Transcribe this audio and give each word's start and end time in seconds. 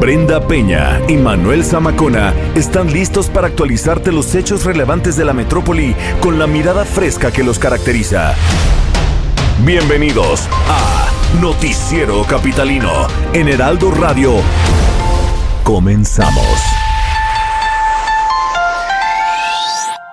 Brenda 0.00 0.40
Peña 0.40 0.98
y 1.08 1.18
Manuel 1.18 1.62
Zamacona 1.62 2.32
están 2.54 2.90
listos 2.90 3.28
para 3.28 3.48
actualizarte 3.48 4.10
los 4.10 4.34
hechos 4.34 4.64
relevantes 4.64 5.14
de 5.14 5.26
la 5.26 5.34
metrópoli 5.34 5.94
con 6.20 6.38
la 6.38 6.46
mirada 6.46 6.86
fresca 6.86 7.30
que 7.30 7.44
los 7.44 7.58
caracteriza. 7.58 8.34
Bienvenidos 9.62 10.48
a 10.70 11.10
Noticiero 11.42 12.24
Capitalino 12.24 13.08
en 13.34 13.48
Heraldo 13.48 13.90
Radio. 13.90 14.36
Comenzamos. 15.64 16.79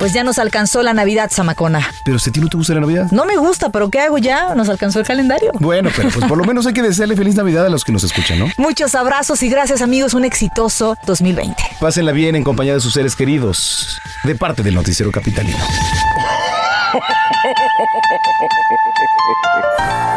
Pues 0.08 0.14
ya 0.14 0.24
nos 0.24 0.40
alcanzó 0.40 0.84
la 0.84 0.94
Navidad, 0.94 1.30
Zamacona. 1.30 1.86
Pero 2.06 2.18
si 2.18 2.30
a 2.30 2.32
ti 2.32 2.40
no 2.40 2.48
te 2.48 2.56
gusta 2.56 2.74
la 2.74 2.80
Navidad. 2.80 3.12
No 3.12 3.26
me 3.26 3.36
gusta, 3.36 3.72
pero 3.72 3.90
¿qué 3.90 4.00
hago 4.00 4.18
ya? 4.18 4.56
Nos 4.56 4.70
alcanzó 4.70 5.02
el 5.02 5.06
calendario. 5.06 5.52
Bueno, 5.60 5.90
pero 5.94 6.10
pues 6.10 6.26
por 6.26 6.38
lo 6.38 6.46
menos 6.46 6.66
hay 6.66 6.72
que 6.72 6.82
desearle 6.82 7.18
feliz 7.18 7.36
Navidad 7.36 7.66
a 7.66 7.70
los 7.70 7.84
que 7.84 7.92
nos 7.92 8.06
escuchan, 8.06 8.40
¿no? 8.40 8.48
Muchos 8.58 8.96
abrazos 8.96 9.44
y 9.44 9.50
gracias 9.50 9.82
amigos, 9.82 10.14
un 10.14 10.24
exitoso 10.24 10.96
2020. 11.06 11.62
Pásenla 11.82 12.14
bien 12.14 12.38
en 12.38 12.46
compañía 12.46 12.74
de 12.74 12.80
sus 12.80 12.94
seres 12.94 13.18
queridos, 13.18 14.00
de 14.24 14.34
parte 14.36 14.64
del 14.64 14.76
Noticiero 14.76 15.12
Capitalino. 15.12 15.58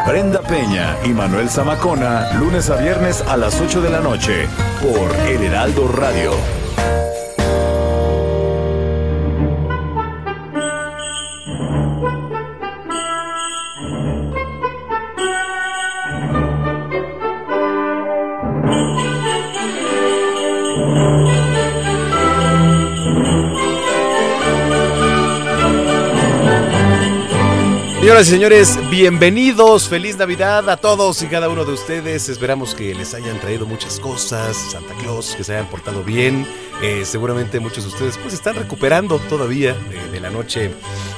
Brenda 0.06 0.40
Peña 0.42 0.98
y 1.04 1.08
Manuel 1.08 1.50
Zamacona, 1.50 2.32
lunes 2.34 2.70
a 2.70 2.76
viernes 2.76 3.24
a 3.26 3.36
las 3.36 3.60
8 3.60 3.82
de 3.82 3.90
la 3.90 3.98
noche, 3.98 4.46
por 4.80 5.12
El 5.26 5.42
Heraldo 5.42 5.88
Radio. 5.88 6.34
Señoras 28.10 28.26
y 28.26 28.30
señores, 28.32 28.90
bienvenidos, 28.90 29.88
feliz 29.88 30.16
Navidad 30.16 30.68
a 30.68 30.76
todos 30.76 31.22
y 31.22 31.26
cada 31.26 31.48
uno 31.48 31.64
de 31.64 31.74
ustedes. 31.74 32.28
Esperamos 32.28 32.74
que 32.74 32.92
les 32.92 33.14
hayan 33.14 33.38
traído 33.38 33.66
muchas 33.66 34.00
cosas, 34.00 34.56
Santa 34.56 34.94
Claus, 34.94 35.36
que 35.36 35.44
se 35.44 35.52
hayan 35.52 35.70
portado 35.70 36.02
bien. 36.02 36.44
Eh, 36.82 37.04
seguramente 37.04 37.60
muchos 37.60 37.84
de 37.84 37.90
ustedes 37.90 38.18
pues 38.18 38.34
están 38.34 38.56
recuperando 38.56 39.18
todavía 39.18 39.74
de, 39.74 40.10
de 40.10 40.18
la 40.18 40.30
noche 40.30 40.72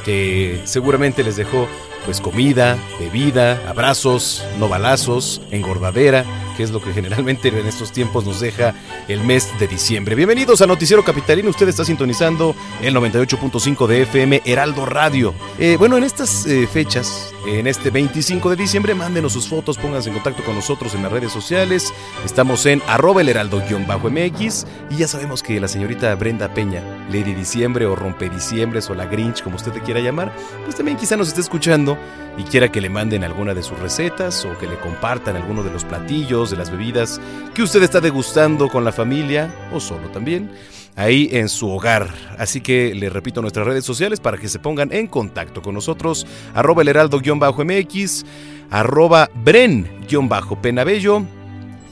que 0.05 0.61
seguramente 0.65 1.25
les 1.25 1.37
dejó 1.37 1.67
pues 2.05 2.21
comida, 2.21 2.77
bebida, 2.99 3.61
abrazos, 3.69 4.45
no 4.59 4.69
balazos, 4.69 5.41
engordadera, 5.51 6.25
que 6.57 6.63
es 6.63 6.71
lo 6.71 6.83
que 6.83 6.93
generalmente 6.93 7.49
en 7.49 7.67
estos 7.67 7.93
tiempos 7.93 8.25
nos 8.25 8.41
deja 8.41 8.75
el 9.09 9.21
mes 9.21 9.49
de 9.59 9.69
diciembre. 9.69 10.15
Bienvenidos 10.15 10.61
a 10.63 10.67
Noticiero 10.67 11.05
Capitalino, 11.05 11.51
usted 11.51 11.69
está 11.69 11.85
sintonizando 11.85 12.55
el 12.83 12.95
98.5 12.95 13.87
de 13.87 14.03
FM 14.03 14.43
Heraldo 14.45 14.87
Radio. 14.87 15.35
Eh, 15.59 15.77
bueno, 15.79 15.97
en 15.97 16.05
estas 16.05 16.47
eh, 16.47 16.67
fechas, 16.67 17.33
en 17.47 17.67
este 17.67 17.91
25 17.91 18.51
de 18.51 18.57
diciembre, 18.57 18.95
mándenos 18.95 19.33
sus 19.33 19.49
fotos, 19.49 19.79
pónganse 19.79 20.09
en 20.09 20.15
contacto 20.15 20.45
con 20.45 20.55
nosotros 20.55 20.95
en 20.95 21.03
las 21.03 21.13
redes 21.13 21.33
sociales. 21.33 21.93
Estamos 22.25 22.67
en 22.67 22.83
arroba 22.87 23.21
el 23.21 23.29
heraldo-mx 23.29 24.67
y 24.91 24.97
ya 24.97 25.09
sabemos 25.09 25.43
que 25.43 25.61
la 25.61 25.69
señorita 25.69 26.15
Brenda 26.15 26.53
Peña, 26.53 26.83
Lady 27.09 27.35
Diciembre 27.35 27.87
o 27.87 27.97
Rompe 27.97 28.29
Diciembres 28.29 28.91
o 28.91 28.95
la 28.95 29.07
Grinch, 29.07 29.43
como 29.43 29.57
usted 29.57 29.75
le 29.75 29.81
quiera 29.81 30.01
llamar, 30.01 30.35
pues 30.65 30.77
también 30.77 30.97
quizá 30.97 31.17
nos 31.17 31.29
esté 31.29 31.41
escuchando 31.41 31.92
y 32.39 32.45
quiera 32.45 32.71
que 32.71 32.81
le 32.81 32.89
manden 32.89 33.25
alguna 33.25 33.55
de 33.55 33.63
sus 33.63 33.79
recetas 33.79 34.45
o 34.45 34.59
que 34.59 34.67
le 34.67 34.79
compartan 34.79 35.37
alguno 35.37 35.63
de 35.63 35.71
los 35.71 35.85
platillos, 35.85 36.51
de 36.51 36.57
las 36.57 36.71
bebidas 36.71 37.21
que 37.55 37.63
usted 37.63 37.83
está 37.83 38.01
degustando 38.01 38.69
con 38.69 38.85
la 38.85 38.93
familia 38.93 39.55
o 39.73 39.81
solo 39.81 40.09
también 40.09 40.51
ahí 40.97 41.29
en 41.33 41.49
su 41.49 41.71
hogar. 41.71 42.09
Así 42.39 42.61
que 42.61 42.95
le 42.95 43.09
repito 43.11 43.41
nuestras 43.41 43.67
redes 43.67 43.85
sociales 43.85 44.21
para 44.21 44.39
que 44.39 44.49
se 44.49 44.59
pongan 44.59 44.93
en 44.93 45.07
contacto 45.07 45.63
con 45.63 45.75
nosotros. 45.75 46.27
Arroba 46.55 46.83
el 46.83 46.89
heraldo-mx, 46.89 48.25
arroba 48.71 49.31
bren-penabello 49.45 51.23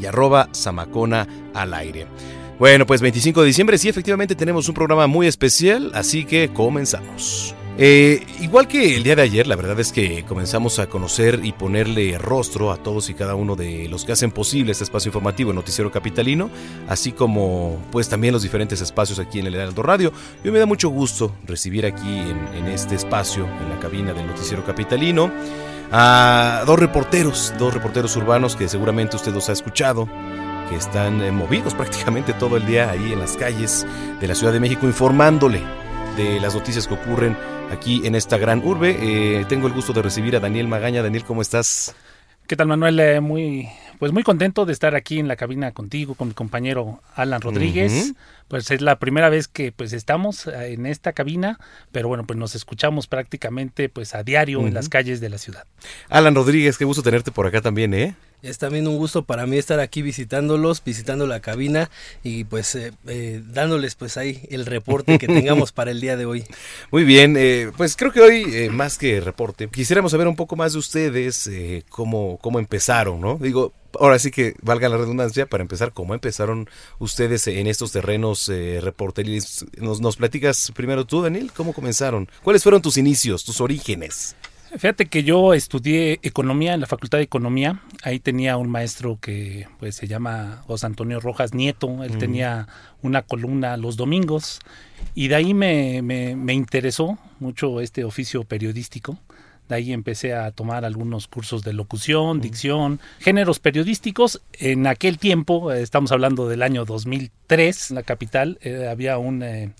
y 0.01 0.07
arroba 0.07 0.49
zamacona 0.55 1.27
al 1.55 1.75
aire. 1.75 2.07
Bueno, 2.59 2.87
pues 2.87 3.01
25 3.01 3.41
de 3.41 3.47
diciembre 3.47 3.79
sí, 3.79 3.89
efectivamente 3.89 4.35
tenemos 4.35 4.69
un 4.69 4.75
programa 4.75 5.07
muy 5.07 5.27
especial, 5.27 5.91
así 5.95 6.25
que 6.25 6.51
comenzamos. 6.53 7.55
Eh, 7.79 8.27
igual 8.41 8.69
que 8.69 8.97
el 8.97 9.03
día 9.03 9.17
de 9.17 9.23
ayer, 9.23 9.47
la 9.47 9.57
verdad 9.57 9.79
es 9.81 9.91
que 9.91 10.25
comenzamos 10.25 10.79
a 10.79 10.89
conocer 10.89 11.41
y 11.43 11.53
ponerle 11.53 12.19
rostro 12.19 12.73
a 12.73 12.77
todos 12.77 13.09
y 13.09 13.15
cada 13.15 13.35
uno 13.35 13.57
de 13.57 13.89
los 13.89 14.05
que 14.05 14.13
hacen 14.13 14.31
posible 14.33 14.73
este 14.73 14.85
espacio 14.85 15.09
informativo 15.09 15.51
en 15.51 15.57
Noticiero 15.57 15.91
Capitalino, 15.91 16.51
así 16.89 17.13
como 17.13 17.79
pues 17.91 18.09
también 18.09 18.35
los 18.35 18.43
diferentes 18.43 18.81
espacios 18.81 19.19
aquí 19.19 19.39
en 19.39 19.47
el 19.47 19.55
Heraldo 19.55 19.83
Radio. 19.83 20.13
Y 20.45 20.51
me 20.51 20.59
da 20.59 20.67
mucho 20.67 20.91
gusto 20.91 21.33
recibir 21.47 21.87
aquí 21.87 22.19
en, 22.19 22.49
en 22.55 22.67
este 22.67 22.97
espacio, 22.97 23.47
en 23.47 23.71
la 23.71 23.79
cabina 23.81 24.13
del 24.13 24.27
Noticiero 24.27 24.65
Capitalino, 24.65 25.33
a 25.91 26.63
dos 26.67 26.79
reporteros, 26.79 27.55
dos 27.59 27.73
reporteros 27.73 28.15
urbanos 28.17 28.57
que 28.57 28.69
seguramente 28.69 29.17
usted 29.17 29.33
los 29.33 29.49
ha 29.49 29.53
escuchado 29.53 30.09
que 30.69 30.77
están 30.77 31.21
eh, 31.21 31.33
movidos 31.33 31.75
prácticamente 31.77 32.33
todo 32.33 32.57
el 32.57 32.65
día 32.65 32.91
ahí 32.91 33.13
en 33.13 33.19
las 33.19 33.37
calles 33.37 33.87
de 34.21 34.29
la 34.29 34.35
Ciudad 34.35 34.53
de 34.53 34.61
México 34.61 34.87
informándole 34.87 35.61
de 36.17 36.41
las 36.41 36.55
noticias 36.55 36.87
que 36.87 36.95
ocurren 36.95 37.37
aquí 37.71 38.07
en 38.07 38.15
esta 38.15 38.39
gran 38.39 38.65
urbe. 38.65 38.97
Eh, 39.01 39.45
tengo 39.49 39.67
el 39.67 39.73
gusto 39.73 39.93
de 39.93 40.03
recibir 40.03 40.37
a 40.37 40.41
Daniel 40.41 40.69
Magaña. 40.69 41.03
Daniel, 41.03 41.25
¿cómo 41.25 41.43
estás? 41.43 41.95
¿Qué 42.47 42.57
tal, 42.57 42.67
Manuel? 42.67 42.99
Eh, 42.99 43.21
muy, 43.21 43.69
pues 44.01 44.13
muy 44.13 44.25
contento 44.25 44.67
de 44.67 44.73
estar 44.73 44.97
aquí 44.97 45.21
en 45.21 45.29
la 45.29 45.37
cabina 45.37 45.71
contigo, 45.71 46.17
con 46.17 46.29
mi 46.29 46.35
compañero 46.35 47.01
Alan 47.15 47.41
Rodríguez. 47.41 48.15
Pues 48.49 48.71
es 48.73 48.81
la 48.81 48.99
primera 48.99 49.29
vez 49.29 49.47
que 49.47 49.71
pues 49.71 49.93
estamos 49.93 50.49
eh, 50.49 50.73
en 50.73 50.87
esta 50.87 51.13
cabina, 51.13 51.61
pero 51.93 52.09
bueno, 52.09 52.25
pues 52.27 52.37
nos 52.37 52.57
escuchamos 52.57 53.07
prácticamente 53.07 53.89
pues 53.89 54.17
a 54.17 54.25
diario 54.25 54.67
en 54.67 54.75
las 54.75 54.89
calles 54.89 55.21
de 55.21 55.31
la 55.31 55.39
ciudad. 55.39 55.65
Alan 56.09 56.35
Rodríguez, 56.35 56.77
qué 56.77 56.85
gusto 56.85 57.05
tenerte 57.05 57.31
por 57.31 57.47
acá 57.47 57.61
también, 57.61 57.95
¿eh? 57.95 58.17
Es 58.43 58.59
también 58.59 58.89
un 58.89 58.97
gusto 58.97 59.25
para 59.25 59.47
mí 59.47 59.59
estar 59.59 59.81
aquí 59.81 60.03
visitándolos, 60.03 60.83
visitando 60.83 61.27
la 61.27 61.41
cabina 61.41 61.91
y 62.23 62.45
pues 62.45 62.75
eh, 62.75 62.93
eh, 63.07 63.43
dándoles 63.45 63.95
pues 63.95 64.17
ahí 64.17 64.43
el 64.51 64.67
reporte 64.67 65.19
que 65.19 65.27
tengamos 65.27 65.73
para 65.73 65.91
el 65.91 66.01
día 66.01 66.17
de 66.17 66.27
hoy. 66.27 66.45
Muy 66.91 67.05
bien, 67.05 67.37
eh, 67.37 67.71
pues 67.77 67.97
creo 67.97 68.13
que 68.13 68.21
hoy, 68.21 68.45
eh, 68.53 68.71
más 68.71 68.99
que 68.99 69.21
reporte, 69.21 69.69
quisiéramos 69.69 70.13
saber 70.13 70.29
un 70.29 70.37
poco 70.37 70.57
más 70.57 70.73
de 70.73 70.79
ustedes, 70.79 71.47
eh, 71.47 71.85
cómo, 71.89 72.39
cómo 72.41 72.59
empezaron, 72.59 73.21
¿no? 73.21 73.37
Digo, 73.39 73.73
ahora 73.99 74.19
sí 74.19 74.31
que 74.31 74.55
valga 74.63 74.89
la 74.89 74.97
redundancia, 74.97 75.47
para 75.47 75.63
empezar, 75.63 75.93
cómo 75.93 76.15
empezaron 76.15 76.69
ustedes 76.99 77.47
en 77.47 77.67
estos 77.67 77.93
terrenos 77.93 78.49
eh, 78.49 78.81
reporteriles. 78.83 79.65
Nos, 79.79 80.01
nos 80.01 80.17
platicas 80.17 80.73
primero 80.75 81.05
tú, 81.05 81.23
Daniel, 81.23 81.51
¿cómo 81.55 81.73
comenzaron? 81.73 82.29
¿Cuáles 82.43 82.63
fueron 82.63 82.83
tus 82.83 82.97
inicios, 82.97 83.45
tus 83.45 83.61
orígenes? 83.61 84.37
Fíjate 84.77 85.07
que 85.07 85.25
yo 85.25 85.53
estudié 85.53 86.21
economía 86.23 86.75
en 86.75 86.81
la 86.81 86.87
Facultad 86.87 87.19
de 87.19 87.25
Economía. 87.25 87.83
Ahí 88.05 88.21
tenía 88.21 88.57
un 88.57 88.71
maestro 88.71 89.19
que 89.21 89.67
pues 89.81 89.97
se 89.97 90.07
llama 90.07 90.63
José 90.67 90.87
Antonio 90.87 91.19
Rojas 91.19 91.55
Nieto. 91.55 92.05
Él 92.05 92.19
tenía 92.19 92.69
una 93.03 93.23
columna 93.23 93.77
los 93.77 93.97
domingos 93.97 94.61
y 95.15 95.27
de 95.27 95.35
ahí 95.35 95.55
me, 95.55 96.03
me, 96.03 96.37
me 96.37 96.55
interesó 96.55 97.19
mucho 97.41 97.81
este 97.81 98.05
oficio 98.05 98.45
periodístico. 98.45 99.19
De 99.69 99.75
ahí 99.75 99.93
empecé 99.93 100.35
a 100.35 100.53
tomar 100.53 100.85
algunos 100.85 101.27
cursos 101.27 101.63
de 101.63 101.73
locución, 101.73 102.41
dicción, 102.41 103.01
géneros 103.19 103.59
periodísticos. 103.59 104.41
En 104.53 104.87
aquel 104.87 105.19
tiempo, 105.19 105.73
estamos 105.73 106.13
hablando 106.13 106.49
del 106.49 106.63
año 106.63 106.85
2003, 106.85 107.91
en 107.91 107.95
la 107.97 108.03
capital, 108.05 108.59
eh, 108.63 108.87
había 108.89 109.19
un... 109.19 109.43
eh, 109.43 109.73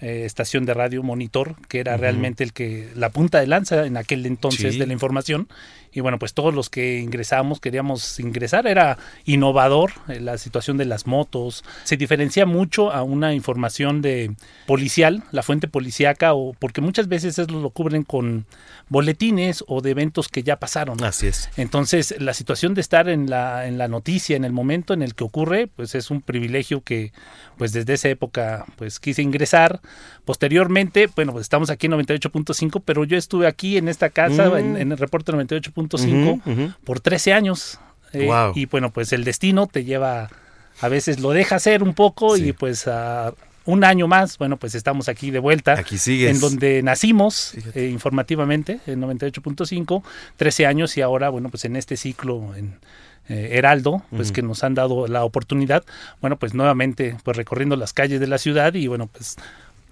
eh, 0.00 0.24
estación 0.24 0.64
de 0.66 0.74
radio 0.74 1.02
Monitor, 1.02 1.56
que 1.68 1.80
era 1.80 1.96
realmente 1.96 2.44
el 2.44 2.52
que 2.52 2.88
la 2.94 3.10
punta 3.10 3.40
de 3.40 3.46
lanza 3.46 3.86
en 3.86 3.96
aquel 3.96 4.24
entonces 4.26 4.74
Sí. 4.74 4.78
de 4.78 4.86
la 4.86 4.92
información. 4.92 5.48
Y 5.96 6.00
bueno, 6.00 6.18
pues 6.18 6.34
todos 6.34 6.54
los 6.54 6.68
que 6.68 6.98
ingresamos 6.98 7.58
queríamos 7.58 8.20
ingresar. 8.20 8.66
Era 8.66 8.98
innovador 9.24 9.92
eh, 10.08 10.20
la 10.20 10.36
situación 10.36 10.76
de 10.76 10.84
las 10.84 11.06
motos. 11.06 11.64
Se 11.84 11.96
diferencia 11.96 12.44
mucho 12.44 12.92
a 12.92 13.02
una 13.02 13.32
información 13.32 14.02
de 14.02 14.32
policial, 14.66 15.24
la 15.32 15.42
fuente 15.42 15.68
policíaca, 15.68 16.34
o 16.34 16.52
porque 16.58 16.82
muchas 16.82 17.08
veces 17.08 17.38
eso 17.38 17.50
lo 17.50 17.70
cubren 17.70 18.02
con 18.02 18.44
boletines 18.90 19.64
o 19.68 19.80
de 19.80 19.90
eventos 19.92 20.28
que 20.28 20.42
ya 20.42 20.56
pasaron. 20.58 21.02
Así 21.02 21.28
es. 21.28 21.48
Entonces, 21.56 22.14
la 22.20 22.34
situación 22.34 22.74
de 22.74 22.82
estar 22.82 23.08
en 23.08 23.30
la, 23.30 23.66
en 23.66 23.78
la 23.78 23.88
noticia, 23.88 24.36
en 24.36 24.44
el 24.44 24.52
momento 24.52 24.92
en 24.92 25.00
el 25.02 25.14
que 25.14 25.24
ocurre, 25.24 25.66
pues 25.66 25.94
es 25.94 26.10
un 26.10 26.20
privilegio 26.20 26.82
que, 26.82 27.12
pues 27.56 27.72
desde 27.72 27.94
esa 27.94 28.10
época, 28.10 28.66
pues 28.76 29.00
quise 29.00 29.22
ingresar. 29.22 29.80
Posteriormente, 30.26 31.08
bueno, 31.16 31.32
pues 31.32 31.42
estamos 31.44 31.70
aquí 31.70 31.86
en 31.86 31.92
98.5, 31.92 32.82
pero 32.84 33.04
yo 33.04 33.16
estuve 33.16 33.46
aquí 33.46 33.76
en 33.78 33.88
esta 33.88 34.10
casa, 34.10 34.50
Mm. 34.50 34.56
en, 34.56 34.76
en 34.76 34.92
el 34.92 34.98
reporte 34.98 35.32
98.5, 35.32 35.85
Ujú, 35.94 36.40
ujú. 36.44 36.72
por 36.84 37.00
13 37.00 37.32
años. 37.32 37.78
Eh. 38.12 38.28
Y 38.54 38.66
bueno, 38.66 38.90
pues 38.90 39.12
el 39.12 39.24
destino 39.24 39.66
te 39.66 39.84
lleva, 39.84 40.30
a 40.80 40.88
veces 40.88 41.20
lo 41.20 41.30
deja 41.30 41.56
hacer 41.56 41.82
un 41.82 41.94
poco 41.94 42.36
Sí. 42.36 42.48
y 42.48 42.52
pues 42.52 42.86
a 42.88 43.34
un 43.64 43.82
año 43.82 44.06
más, 44.06 44.38
bueno, 44.38 44.56
pues 44.58 44.74
estamos 44.76 45.08
aquí 45.08 45.30
de 45.32 45.40
vuelta. 45.40 45.72
Aquí 45.72 45.98
sigues. 45.98 46.30
En 46.30 46.40
donde 46.40 46.82
nacimos 46.82 47.52
eh, 47.74 47.88
informativamente, 47.92 48.78
en 48.86 49.00
98.5, 49.02 50.02
13 50.36 50.66
años 50.66 50.96
y 50.96 51.02
ahora, 51.02 51.30
bueno, 51.30 51.48
pues 51.50 51.64
en 51.64 51.74
este 51.76 51.96
ciclo 51.96 52.54
en 52.54 52.78
eh, 53.28 53.48
Heraldo, 53.58 54.04
pues 54.14 54.30
que 54.30 54.40
nos 54.40 54.62
han 54.62 54.74
dado 54.74 55.08
la 55.08 55.24
oportunidad, 55.24 55.82
bueno, 56.20 56.36
pues 56.36 56.54
nuevamente, 56.54 57.16
pues 57.24 57.36
recorriendo 57.36 57.74
las 57.74 57.92
calles 57.92 58.20
de 58.20 58.28
la 58.28 58.38
ciudad 58.38 58.72
y 58.74 58.86
bueno, 58.86 59.08
pues 59.08 59.34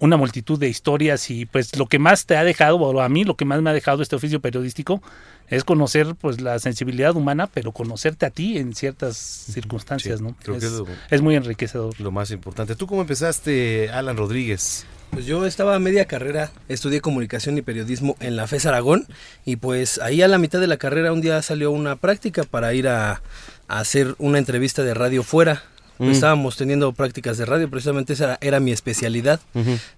una 0.00 0.16
multitud 0.16 0.58
de 0.58 0.68
historias 0.68 1.30
y 1.30 1.46
pues 1.46 1.76
lo 1.78 1.86
que 1.86 1.98
más 1.98 2.26
te 2.26 2.36
ha 2.36 2.44
dejado, 2.44 2.76
o 2.78 3.00
a 3.00 3.08
mí 3.08 3.24
lo 3.24 3.36
que 3.36 3.44
más 3.44 3.62
me 3.62 3.70
ha 3.70 3.72
dejado 3.72 4.02
este 4.02 4.16
oficio 4.16 4.40
periodístico 4.40 5.02
es 5.48 5.62
conocer 5.64 6.14
pues 6.20 6.40
la 6.40 6.58
sensibilidad 6.58 7.14
humana, 7.16 7.46
pero 7.52 7.72
conocerte 7.72 8.26
a 8.26 8.30
ti 8.30 8.58
en 8.58 8.74
ciertas 8.74 9.16
circunstancias, 9.16 10.18
Sí, 10.18 10.24
¿no? 10.24 10.34
creo 10.42 10.56
es, 10.56 10.60
que 10.62 10.66
es 10.66 10.72
lo- 10.72 10.86
es 11.10 11.20
muy 11.22 11.36
enriquecedor. 11.36 11.98
Lo 12.00 12.10
más 12.10 12.30
importante. 12.30 12.74
¿Tú 12.76 12.86
cómo 12.86 13.02
empezaste, 13.02 13.90
Alan 13.90 14.16
Rodríguez? 14.16 14.86
Pues 15.10 15.26
yo 15.26 15.46
estaba 15.46 15.76
a 15.76 15.78
media 15.78 16.06
carrera, 16.06 16.50
estudié 16.68 17.00
comunicación 17.00 17.56
y 17.56 17.62
periodismo 17.62 18.16
en 18.20 18.34
la 18.36 18.48
FES 18.48 18.66
Aragón 18.66 19.06
y 19.44 19.56
pues 19.56 19.98
ahí 19.98 20.22
a 20.22 20.28
la 20.28 20.38
mitad 20.38 20.58
de 20.60 20.66
la 20.66 20.76
carrera 20.76 21.12
un 21.12 21.20
día 21.20 21.40
salió 21.42 21.70
una 21.70 21.94
práctica 21.96 22.42
para 22.42 22.74
ir 22.74 22.88
a, 22.88 23.22
a 23.68 23.78
hacer 23.78 24.16
una 24.18 24.38
entrevista 24.38 24.82
de 24.82 24.92
radio 24.94 25.22
fuera. 25.22 25.62
Mm. 25.98 26.10
Estábamos 26.10 26.56
teniendo 26.56 26.92
prácticas 26.92 27.38
de 27.38 27.46
radio, 27.46 27.70
precisamente 27.70 28.14
esa 28.14 28.24
era, 28.24 28.38
era 28.40 28.60
mi 28.60 28.72
especialidad. 28.72 29.40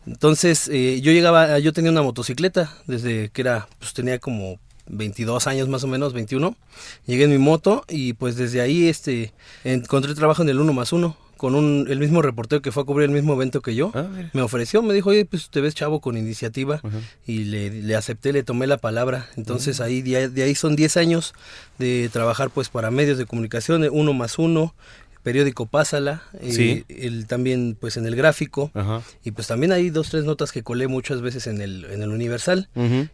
Entonces 0.07 0.69
eh, 0.69 1.01
yo 1.01 1.13
llegaba, 1.13 1.59
yo 1.59 1.73
tenía 1.73 1.91
una 1.91 2.03
motocicleta 2.03 2.73
desde 2.87 3.31
que 3.31 3.41
era, 3.43 3.69
pues 3.79 3.95
tenía 3.95 4.19
como 4.19 4.59
22 4.89 5.47
años 5.47 5.69
más 5.69 5.85
o 5.85 5.87
menos, 5.87 6.13
21. 6.13 6.57
Llegué 7.07 7.25
en 7.25 7.31
mi 7.31 7.39
moto 7.39 7.85
y 7.89 8.13
pues 8.15 8.37
desde 8.37 8.61
ahí 8.61 8.89
este 8.89 9.33
encontré 9.65 10.15
trabajo 10.15 10.43
en 10.43 10.49
el 10.49 10.61
1 10.61 10.73
más 10.73 10.93
1 10.93 11.17
con 11.37 11.55
un, 11.55 11.87
el 11.91 11.99
mismo 11.99 12.23
reportero 12.23 12.63
que 12.63 12.73
fue 12.73 12.83
a 12.83 12.87
cubrir 12.87 13.11
el 13.11 13.15
mismo 13.15 13.35
evento 13.35 13.61
que 13.61 13.75
yo. 13.75 13.93
Ah. 13.95 14.07
Me 14.33 14.41
ofreció, 14.41 14.83
me 14.83 14.95
dijo, 14.95 15.11
oye, 15.11 15.27
pues 15.27 15.51
te 15.51 15.61
ves 15.61 15.75
chavo 15.75 16.01
con 16.01 16.17
iniciativa. 16.17 16.81
Ajá. 16.83 16.99
Y 17.27 17.45
le, 17.45 17.71
le 17.71 17.95
acepté, 17.95 18.33
le 18.33 18.43
tomé 18.43 18.67
la 18.67 18.79
palabra. 18.79 19.29
Entonces 19.37 19.81
ahí 19.81 20.01
de, 20.03 20.29
de 20.31 20.43
ahí 20.43 20.55
son 20.55 20.77
10 20.77 20.97
años 20.97 21.35
de 21.79 22.09
trabajar 22.13 22.51
pues 22.51 22.69
para 22.69 22.91
medios 22.91 23.19
de 23.19 23.27
comunicación, 23.27 23.87
uno 23.91 24.15
más 24.15 24.39
uno, 24.39 24.75
periódico 25.27 25.67
Pásala, 25.67 26.23
eh, 26.41 26.53
Sí. 26.53 26.85
el, 26.89 27.27
también 27.27 27.77
pues 27.81 27.97
en 27.97 28.07
el 28.07 28.15
gráfico. 28.15 28.71
Ajá. 28.75 29.03
Y 29.25 29.33
pues 29.33 29.49
también 29.49 29.73
hay 29.73 29.91
dos, 29.91 30.11
tres 30.11 30.23
notas 30.23 30.53
que 30.53 30.63
colé 30.63 30.87
muchas 30.87 31.21
veces 31.21 31.49
en 31.49 31.61
el, 31.61 31.85
en 31.87 32.01
el 32.01 32.11
Universal. 32.11 32.69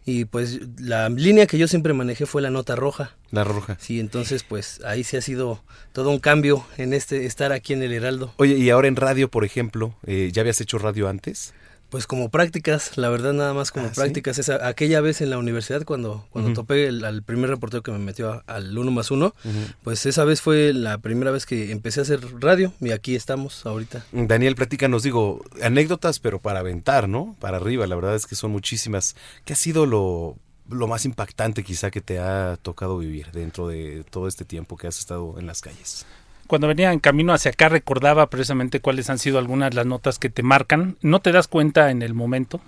Y 0.05 0.25
pues 0.25 0.59
la 0.79 1.09
línea 1.09 1.47
que 1.47 1.57
yo 1.57 1.67
siempre 1.67 1.91
manejé 1.93 2.27
fue 2.27 2.43
la 2.43 2.51
nota 2.51 2.75
roja. 2.75 3.15
La 3.31 3.43
roja. 3.43 3.77
Sí, 3.81 3.99
entonces 3.99 4.43
pues 4.43 4.79
ahí 4.85 5.03
sí 5.03 5.17
ha 5.17 5.21
sido 5.21 5.63
todo 5.91 6.11
un 6.11 6.19
cambio 6.19 6.63
en 6.77 6.93
este 6.93 7.25
estar 7.25 7.51
aquí 7.51 7.73
en 7.73 7.81
el 7.81 7.91
Heraldo. 7.91 8.31
Oye, 8.37 8.59
y 8.59 8.69
ahora 8.69 8.87
en 8.87 8.95
radio, 8.95 9.27
por 9.31 9.43
ejemplo, 9.43 9.95
eh, 10.05 10.29
¿ya 10.31 10.41
habías 10.41 10.61
hecho 10.61 10.77
radio 10.77 11.09
antes? 11.09 11.55
Pues 11.93 12.07
como 12.07 12.29
prácticas, 12.29 12.97
la 12.97 13.07
verdad 13.09 13.33
nada 13.33 13.53
más 13.53 13.69
como 13.71 13.85
Ah, 13.85 13.89
¿sí? 13.89 13.95
prácticas. 13.97 14.39
Esa, 14.39 14.67
aquella 14.67 14.99
vez 14.99 15.21
en 15.21 15.29
la 15.29 15.37
universidad 15.37 15.83
cuando, 15.85 16.25
cuando 16.31 16.51
topé 16.53 16.87
el- 16.87 17.05
al 17.05 17.21
primer 17.21 17.51
reportero 17.51 17.83
que 17.83 17.91
me 17.91 17.99
metió 17.99 18.31
a- 18.33 18.43
al 18.47 18.75
uno 18.75 18.89
más 18.89 19.11
uno, 19.11 19.35
pues 19.83 20.07
esa 20.07 20.23
vez 20.25 20.41
fue 20.41 20.73
la 20.73 20.97
primera 20.97 21.29
vez 21.29 21.45
que 21.45 21.71
empecé 21.71 21.99
a 21.99 22.01
hacer 22.01 22.19
radio 22.41 22.73
y 22.81 22.89
aquí 22.89 23.13
estamos 23.15 23.63
ahorita. 23.67 24.03
Daniel, 24.11 24.55
platícanos, 24.55 25.03
digo, 25.03 25.43
anécdotas, 25.61 26.17
pero 26.17 26.39
para 26.39 26.61
aventar, 26.61 27.07
¿no? 27.07 27.35
Para 27.39 27.57
arriba, 27.57 27.85
la 27.85 27.93
verdad 27.95 28.15
es 28.15 28.25
que 28.25 28.33
son 28.33 28.49
muchísimas. 28.49 29.15
¿Qué 29.45 29.53
ha 29.53 29.55
sido 29.55 29.85
lo, 29.85 30.35
lo 30.71 30.87
más 30.87 31.05
impactante 31.05 31.63
quizá 31.63 31.91
que 31.91 32.01
te 32.01 32.17
ha 32.17 32.57
tocado 32.59 32.97
vivir 32.97 33.29
dentro 33.33 33.67
de 33.67 34.03
todo 34.09 34.27
este 34.27 34.45
tiempo 34.45 34.77
que 34.77 34.87
has 34.87 34.97
estado 34.97 35.35
en 35.37 35.45
las 35.45 35.61
calles? 35.61 36.07
Cuando 36.53 36.67
venía 36.67 36.93
en 36.93 36.99
camino 36.99 37.33
hacia 37.33 37.49
acá 37.49 37.67
recordaba 37.67 38.29
precisamente 38.29 38.79
cuáles 38.79 39.09
han 39.09 39.17
sido 39.17 39.39
algunas 39.39 39.71
de 39.71 39.75
las 39.75 39.87
notas 39.87 40.19
que 40.19 40.29
te 40.29 40.43
marcan. 40.43 40.97
No 41.01 41.19
te 41.19 41.31
das 41.31 41.47
cuenta 41.47 41.89
en 41.89 42.03
el 42.03 42.13
momento. 42.13 42.61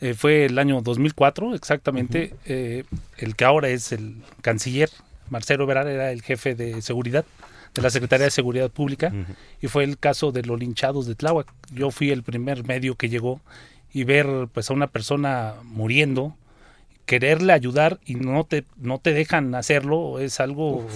Eh, 0.00 0.14
fue 0.14 0.46
el 0.46 0.58
año 0.58 0.80
2004 0.80 1.54
exactamente. 1.54 2.32
eh, 2.46 2.84
el 3.18 3.36
que 3.36 3.44
ahora 3.44 3.68
es 3.68 3.92
el 3.92 4.22
canciller, 4.40 4.88
Marcelo 5.28 5.64
Ebrard, 5.64 5.88
era 5.88 6.12
el 6.12 6.22
jefe 6.22 6.54
de 6.54 6.80
seguridad 6.80 7.26
de 7.74 7.82
la 7.82 7.90
Secretaría 7.90 8.24
de 8.24 8.30
Seguridad 8.30 8.70
Pública 8.70 9.12
y 9.60 9.66
fue 9.66 9.84
el 9.84 9.98
caso 9.98 10.32
de 10.32 10.42
los 10.42 10.58
linchados 10.58 11.04
de 11.04 11.14
Tláhuac. 11.14 11.52
Yo 11.74 11.90
fui 11.90 12.10
el 12.12 12.22
primer 12.22 12.64
medio 12.64 12.94
que 12.94 13.10
llegó 13.10 13.42
y 13.92 14.04
ver 14.04 14.48
pues 14.50 14.70
a 14.70 14.72
una 14.72 14.86
persona 14.86 15.56
muriendo 15.64 16.38
quererle 17.04 17.52
ayudar 17.52 17.98
y 18.06 18.14
no 18.14 18.44
te 18.44 18.64
no 18.76 18.98
te 18.98 19.12
dejan 19.12 19.54
hacerlo 19.56 20.20
es 20.20 20.40
algo 20.40 20.86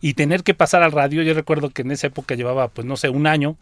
y 0.00 0.14
tener 0.14 0.42
que 0.42 0.54
pasar 0.54 0.82
al 0.82 0.92
radio 0.92 1.22
yo 1.22 1.34
recuerdo 1.34 1.70
que 1.70 1.82
en 1.82 1.90
esa 1.90 2.06
época 2.08 2.34
llevaba 2.34 2.68
pues 2.68 2.86
no 2.86 2.96
sé 2.96 3.08
un 3.08 3.26
año 3.26 3.56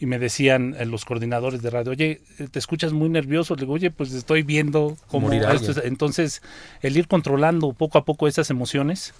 y 0.00 0.06
me 0.06 0.18
decían 0.18 0.74
eh, 0.78 0.84
los 0.86 1.04
coordinadores 1.04 1.62
de 1.62 1.70
radio 1.70 1.92
oye 1.92 2.20
eh, 2.38 2.48
te 2.50 2.58
escuchas 2.58 2.92
muy 2.92 3.08
nervioso 3.08 3.54
le 3.54 3.60
digo 3.60 3.74
oye 3.74 3.90
pues 3.90 4.12
estoy 4.12 4.42
viendo 4.42 4.96
cómo 5.08 5.32
esto 5.32 5.48
alguien. 5.48 5.70
es-". 5.70 5.84
entonces 5.84 6.42
el 6.80 6.96
ir 6.96 7.08
controlando 7.08 7.72
poco 7.72 7.98
a 7.98 8.04
poco 8.04 8.26
esas 8.28 8.50
emociones 8.50 9.14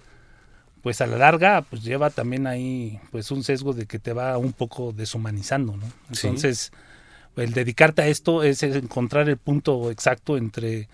pues 0.83 1.01
a 1.01 1.07
la 1.07 1.17
larga 1.17 1.63
pues 1.63 1.83
lleva 1.85 2.11
también 2.11 2.47
ahí 2.47 2.99
pues 3.13 3.31
un 3.31 3.45
sesgo 3.45 3.73
de 3.73 3.87
que 3.87 3.99
te 3.99 4.13
va 4.13 4.37
un 4.39 4.53
poco 4.53 4.93
deshumanizando 4.93 5.77
no 5.77 5.87
Sí. 6.13 6.27
entonces 6.27 6.73
el 7.37 7.53
dedicarte 7.55 8.03
a 8.03 8.09
esto 8.09 8.43
es 8.43 8.63
encontrar 8.63 9.29
el 9.29 9.39
punto 9.39 9.91
exacto 9.91 10.37
entre 10.37 10.89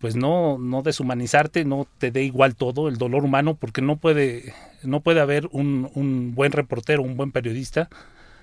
pues 0.00 0.16
no 0.16 0.58
no 0.58 0.82
deshumanizarte 0.82 1.64
no 1.64 1.86
te 1.98 2.10
dé 2.10 2.24
igual 2.24 2.54
todo 2.56 2.88
el 2.88 2.96
dolor 2.96 3.24
humano 3.24 3.54
porque 3.54 3.82
no 3.82 3.96
puede 3.96 4.54
no 4.82 5.00
puede 5.00 5.20
haber 5.20 5.48
un, 5.52 5.90
un 5.94 6.34
buen 6.34 6.52
reportero 6.52 7.02
un 7.02 7.16
buen 7.16 7.32
periodista 7.32 7.88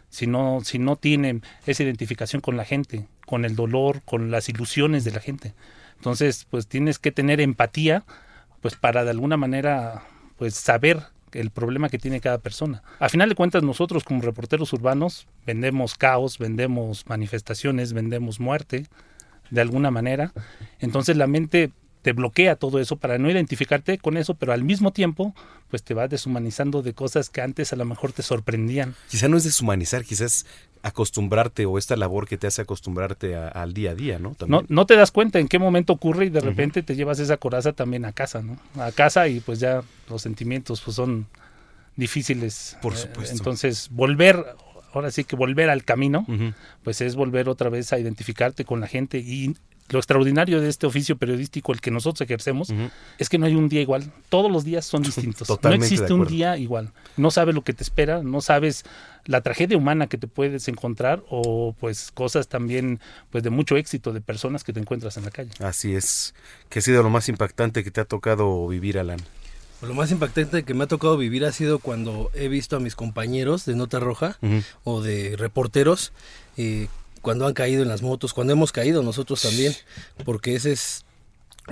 si 0.09 0.27
no 0.27 0.61
si 0.63 0.79
no 0.79 0.95
tiene 0.95 1.41
esa 1.65 1.83
identificación 1.83 2.41
con 2.41 2.57
la 2.57 2.65
gente 2.65 3.07
con 3.25 3.45
el 3.45 3.55
dolor 3.55 4.01
con 4.03 4.31
las 4.31 4.49
ilusiones 4.49 5.03
de 5.03 5.11
la 5.11 5.19
gente 5.19 5.53
entonces 5.97 6.47
pues 6.49 6.67
tienes 6.67 6.99
que 6.99 7.11
tener 7.11 7.41
empatía 7.41 8.03
pues 8.61 8.75
para 8.75 9.03
de 9.03 9.11
alguna 9.11 9.37
manera 9.37 10.03
pues 10.37 10.55
saber 10.55 11.03
el 11.33 11.49
problema 11.49 11.89
que 11.89 11.97
tiene 11.97 12.19
cada 12.19 12.39
persona. 12.39 12.83
A 12.99 13.09
final 13.09 13.29
de 13.29 13.35
cuentas 13.35 13.63
nosotros 13.63 14.03
como 14.03 14.21
reporteros 14.21 14.73
urbanos 14.73 15.27
vendemos 15.45 15.95
caos, 15.95 16.37
vendemos 16.37 17.05
manifestaciones, 17.07 17.93
vendemos 17.93 18.39
muerte 18.39 18.87
de 19.51 19.61
alguna 19.61 19.91
manera. 19.91 20.33
Entonces 20.79 21.15
la 21.17 21.27
mente 21.27 21.71
te 22.01 22.13
bloquea 22.13 22.55
todo 22.55 22.79
eso 22.79 22.95
para 22.95 23.19
no 23.19 23.29
identificarte 23.29 23.99
con 23.99 24.17
eso, 24.17 24.33
pero 24.33 24.53
al 24.53 24.63
mismo 24.63 24.91
tiempo 24.91 25.35
pues 25.69 25.83
te 25.83 25.93
vas 25.93 26.09
deshumanizando 26.09 26.81
de 26.81 26.93
cosas 26.93 27.29
que 27.29 27.41
antes 27.41 27.71
a 27.73 27.75
lo 27.75 27.85
mejor 27.85 28.11
te 28.11 28.23
sorprendían. 28.23 28.95
Quizá 29.09 29.27
no 29.27 29.37
es 29.37 29.43
deshumanizar, 29.43 30.03
quizás 30.03 30.47
acostumbrarte 30.83 31.67
o 31.67 31.77
esta 31.77 31.95
labor 31.95 32.27
que 32.27 32.37
te 32.39 32.47
hace 32.47 32.63
acostumbrarte 32.63 33.35
a- 33.35 33.49
al 33.49 33.73
día 33.75 33.91
a 33.91 33.95
día, 33.95 34.17
¿no? 34.17 34.29
No, 34.29 34.35
También. 34.35 34.65
no 34.69 34.85
te 34.87 34.95
das 34.95 35.11
cuenta 35.11 35.37
en 35.37 35.47
qué 35.47 35.59
momento 35.59 35.93
ocurre 35.93 36.25
y 36.25 36.29
de 36.29 36.41
repente 36.41 36.81
te 36.81 36.95
llevas 36.95 37.19
esa 37.19 37.37
coraza 37.37 37.73
también 37.73 38.03
a 38.05 38.13
casa, 38.13 38.41
¿no? 38.41 38.57
A 38.81 38.91
casa 38.91 39.27
y 39.27 39.39
pues 39.41 39.59
ya 39.59 39.83
los 40.09 40.23
sentimientos 40.23 40.81
pues 40.81 40.95
son 40.95 41.27
difíciles. 41.95 42.77
Por 42.81 42.93
Eh, 42.93 42.97
supuesto. 42.97 43.33
entonces, 43.35 43.89
volver, 43.91 44.43
ahora 44.93 45.11
sí 45.11 45.23
que 45.23 45.35
volver 45.35 45.69
al 45.69 45.83
camino, 45.83 46.25
pues 46.83 47.01
es 47.01 47.15
volver 47.15 47.49
otra 47.49 47.69
vez 47.69 47.93
a 47.93 47.99
identificarte 47.99 48.65
con 48.65 48.79
la 48.79 48.87
gente 48.87 49.17
y 49.19 49.55
lo 49.91 49.99
extraordinario 49.99 50.61
de 50.61 50.69
este 50.69 50.87
oficio 50.87 51.17
periodístico, 51.17 51.73
el 51.73 51.81
que 51.81 51.91
nosotros 51.91 52.21
ejercemos, 52.21 52.73
es 53.17 53.29
que 53.29 53.37
no 53.37 53.45
hay 53.45 53.55
un 53.55 53.67
día 53.69 53.81
igual. 53.81 54.11
Todos 54.29 54.51
los 54.51 54.63
días 54.63 54.85
son 54.85 55.03
distintos. 55.03 55.47
Totalmente 55.47 55.87
no 55.87 55.93
existe 55.93 56.13
un 56.13 56.25
día 56.25 56.57
igual. 56.57 56.91
No 57.17 57.31
sabes 57.31 57.53
lo 57.53 57.63
que 57.63 57.73
te 57.73 57.83
espera, 57.83 58.23
no 58.23 58.41
sabes 58.41 58.85
la 59.25 59.41
tragedia 59.41 59.77
humana 59.77 60.07
que 60.07 60.17
te 60.17 60.27
puedes 60.27 60.67
encontrar 60.67 61.23
o 61.29 61.75
pues 61.79 62.11
cosas 62.11 62.47
también 62.47 62.99
pues 63.29 63.43
de 63.43 63.49
mucho 63.49 63.77
éxito 63.77 64.13
de 64.13 64.21
personas 64.21 64.63
que 64.63 64.73
te 64.73 64.79
encuentras 64.79 65.17
en 65.17 65.25
la 65.25 65.31
calle. 65.31 65.51
Así 65.59 65.93
es. 65.93 66.33
¿Qué 66.69 66.79
ha 66.79 66.81
sido 66.81 67.03
lo 67.03 67.09
más 67.09 67.29
impactante 67.29 67.83
que 67.83 67.91
te 67.91 68.01
ha 68.01 68.05
tocado 68.05 68.67
vivir, 68.67 68.97
Alan? 68.97 69.19
Lo 69.81 69.93
más 69.95 70.11
impactante 70.11 70.63
que 70.63 70.73
me 70.73 70.83
ha 70.83 70.87
tocado 70.87 71.17
vivir 71.17 71.43
ha 71.43 71.51
sido 71.51 71.79
cuando 71.79 72.29
he 72.35 72.47
visto 72.47 72.75
a 72.75 72.79
mis 72.79 72.95
compañeros 72.95 73.65
de 73.65 73.75
Nota 73.75 73.99
Roja 73.99 74.37
o 74.83 75.01
de 75.01 75.35
reporteros 75.35 76.13
eh, 76.57 76.87
cuando 77.21 77.47
han 77.47 77.53
caído 77.53 77.81
en 77.81 77.87
las 77.87 78.01
motos, 78.01 78.33
cuando 78.33 78.53
hemos 78.53 78.71
caído 78.71 79.03
nosotros 79.03 79.41
también, 79.41 79.75
porque 80.23 80.55
ese 80.55 80.71
es 80.71 81.05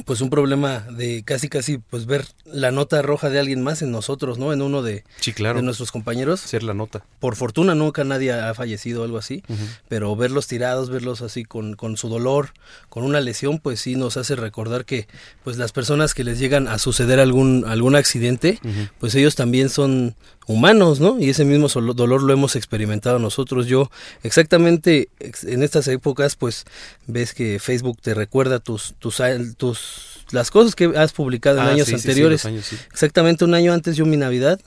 pues 0.06 0.22
un 0.22 0.30
problema 0.30 0.80
de 0.92 1.24
casi 1.24 1.50
casi 1.50 1.78
pues 1.78 2.06
ver 2.06 2.26
la 2.46 2.72
nota 2.72 3.02
roja 3.02 3.30
de 3.30 3.40
alguien 3.40 3.62
más 3.64 3.82
en 3.82 3.92
nosotros, 3.92 4.38
¿no? 4.38 4.54
En 4.54 4.62
uno 4.62 4.82
de, 4.82 5.04
Sí, 5.20 5.34
claro. 5.34 5.58
de 5.60 5.64
nuestros 5.64 5.92
compañeros. 5.92 6.40
Ser 6.40 6.64
la 6.64 6.74
nota. 6.74 7.04
Por 7.20 7.36
fortuna 7.36 7.76
nunca 7.76 8.04
nadie 8.04 8.32
ha 8.34 8.54
fallecido 8.54 9.02
o 9.02 9.06
algo 9.06 9.18
así, 9.18 9.44
pero 9.88 10.16
verlos 10.16 10.48
tirados, 10.48 10.90
verlos 10.90 11.22
así 11.22 11.44
con, 11.44 11.76
con 11.76 11.98
su 11.98 12.10
dolor, 12.10 12.52
con 12.90 13.04
una 13.04 13.20
lesión, 13.22 13.60
pues 13.60 13.82
sí 13.82 13.96
nos 13.96 14.18
hace 14.18 14.36
recordar 14.36 14.86
que 14.86 15.08
pues 15.44 15.58
las 15.58 15.72
personas 15.72 16.14
que 16.14 16.24
les 16.24 16.40
llegan 16.40 16.68
a 16.68 16.78
suceder 16.80 17.20
algún, 17.20 17.66
algún 17.68 17.96
accidente, 17.96 18.60
pues 19.00 19.16
ellos 19.16 19.36
también 19.36 19.70
son 19.70 20.16
humanos, 20.50 21.00
¿no? 21.00 21.20
Y 21.20 21.30
ese 21.30 21.46
mismo 21.46 21.68
dolor 21.94 22.24
lo 22.24 22.34
hemos 22.34 22.56
experimentado 22.56 23.20
nosotros. 23.20 23.68
Yo 23.68 23.90
exactamente 24.24 25.10
ex- 25.20 25.44
en 25.44 25.62
estas 25.62 25.88
épocas, 25.88 26.36
pues 26.36 26.66
ves 27.06 27.34
que 27.36 27.60
Facebook 27.60 28.00
te 28.02 28.14
recuerda 28.16 28.60
tus, 28.60 28.96
tus, 28.98 29.22
tus 29.58 30.26
las 30.32 30.50
cosas 30.50 30.76
que 30.76 30.86
has 30.98 31.14
publicado 31.14 31.60
en 31.60 31.66
Ah, 31.68 31.70
años 31.72 31.88
sí, 31.88 31.94
sí, 31.96 32.00
sí, 32.02 32.08
anteriores. 32.10 32.46
años. 32.46 32.66
Exactamente 32.92 33.46
un 33.46 33.54
año 33.54 33.74
antes 33.74 33.96
yo 33.96 34.06
mi 34.08 34.18
Navidad 34.18 34.60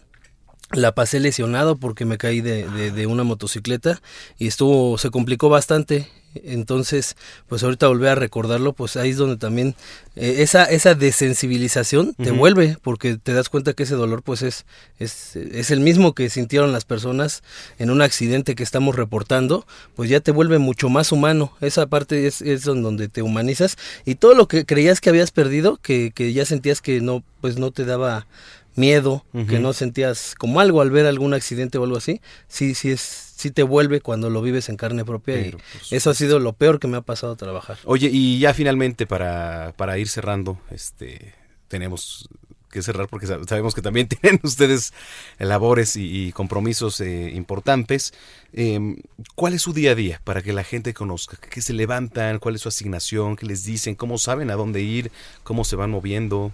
la 0.70 0.94
pasé 0.94 1.18
lesionado 1.20 1.76
porque 1.76 2.04
me 2.04 2.16
caí 2.16 2.40
de, 2.40 2.68
de- 2.70 2.92
de 2.92 3.06
una 3.06 3.24
motocicleta 3.24 4.00
y 4.38 4.46
estuvo, 4.46 4.96
se 4.98 5.10
complicó 5.10 5.48
bastante. 5.48 6.08
Entonces, 6.34 7.16
pues 7.48 7.62
ahorita 7.62 7.88
volver 7.88 8.10
a 8.10 8.14
recordarlo, 8.14 8.72
pues 8.72 8.96
ahí 8.96 9.10
es 9.10 9.16
donde 9.16 9.36
también 9.36 9.74
eh, 10.16 10.36
esa, 10.38 10.64
esa 10.64 10.94
desensibilización 10.94 12.14
te 12.14 12.30
vuelve, 12.30 12.76
porque 12.82 13.16
te 13.16 13.32
das 13.32 13.48
cuenta 13.48 13.72
que 13.74 13.82
ese 13.84 13.94
dolor 13.94 14.22
pues 14.22 14.42
es, 14.42 14.64
es, 14.98 15.36
es 15.36 15.70
el 15.70 15.80
mismo 15.80 16.14
que 16.14 16.30
sintieron 16.30 16.72
las 16.72 16.84
personas 16.84 17.42
en 17.78 17.90
un 17.90 18.02
accidente 18.02 18.54
que 18.54 18.62
estamos 18.62 18.96
reportando, 18.96 19.66
pues 19.94 20.08
ya 20.10 20.20
te 20.20 20.30
vuelve 20.32 20.58
mucho 20.58 20.88
más 20.88 21.12
humano. 21.12 21.52
Esa 21.60 21.86
parte 21.86 22.26
es, 22.26 22.42
es 22.42 22.62
don- 22.64 22.82
donde 22.82 23.08
te 23.08 23.22
humanizas 23.22 23.76
y 24.04 24.14
todo 24.16 24.34
lo 24.34 24.48
que 24.48 24.64
creías 24.64 25.00
que 25.00 25.10
habías 25.10 25.30
perdido, 25.30 25.78
que, 25.82 26.12
que 26.14 26.32
ya 26.32 26.44
sentías 26.44 26.80
que 26.80 27.00
no, 27.00 27.22
pues 27.40 27.58
no 27.58 27.70
te 27.70 27.84
daba 27.84 28.26
miedo, 28.74 29.24
que 29.48 29.58
no 29.58 29.72
sentías 29.72 30.34
como 30.38 30.60
algo 30.60 30.80
al 30.80 30.90
ver 30.90 31.06
algún 31.06 31.34
accidente 31.34 31.78
o 31.78 31.84
algo 31.84 31.96
así, 31.96 32.20
sí, 32.48 32.74
sí 32.74 32.90
es, 32.90 33.00
sí 33.36 33.50
te 33.50 33.62
vuelve 33.62 34.00
cuando 34.00 34.30
lo 34.30 34.40
vives 34.42 34.68
en 34.68 34.76
carne 34.76 35.04
propia 35.04 35.34
Pero, 35.36 35.58
y 35.90 35.94
eso 35.96 36.10
ha 36.10 36.14
sido 36.14 36.38
lo 36.38 36.52
peor 36.54 36.78
que 36.80 36.88
me 36.88 36.96
ha 36.96 37.02
pasado 37.02 37.36
trabajar. 37.36 37.78
Oye, 37.84 38.08
y 38.12 38.38
ya 38.38 38.54
finalmente 38.54 39.06
para, 39.06 39.74
para 39.76 39.98
ir 39.98 40.08
cerrando, 40.08 40.58
este, 40.70 41.34
tenemos 41.68 42.28
que 42.70 42.80
cerrar 42.80 43.06
porque 43.08 43.26
sab- 43.26 43.46
sabemos 43.46 43.74
que 43.74 43.82
también 43.82 44.08
tienen 44.20 44.40
ustedes 44.42 44.94
labores 45.38 45.94
y, 45.96 46.28
y 46.28 46.32
compromisos 46.32 47.00
eh, 47.02 47.30
importantes. 47.34 48.14
Em, 48.54 48.96
¿Cuál 49.34 49.52
es 49.52 49.60
su 49.60 49.74
día 49.74 49.90
a 49.90 49.94
día 49.94 50.20
para 50.24 50.40
que 50.40 50.54
la 50.54 50.64
gente 50.64 50.94
conozca? 50.94 51.36
¿Qué 51.36 51.60
se 51.60 51.74
levantan? 51.74 52.38
¿Cuál 52.38 52.54
es 52.54 52.62
su 52.62 52.68
asignación? 52.68 53.36
¿Qué 53.36 53.44
les 53.44 53.64
dicen? 53.64 53.94
¿Cómo 53.94 54.16
saben 54.16 54.50
a 54.50 54.54
dónde 54.54 54.80
ir? 54.80 55.10
¿Cómo 55.42 55.64
se 55.64 55.76
van 55.76 55.90
moviendo? 55.90 56.52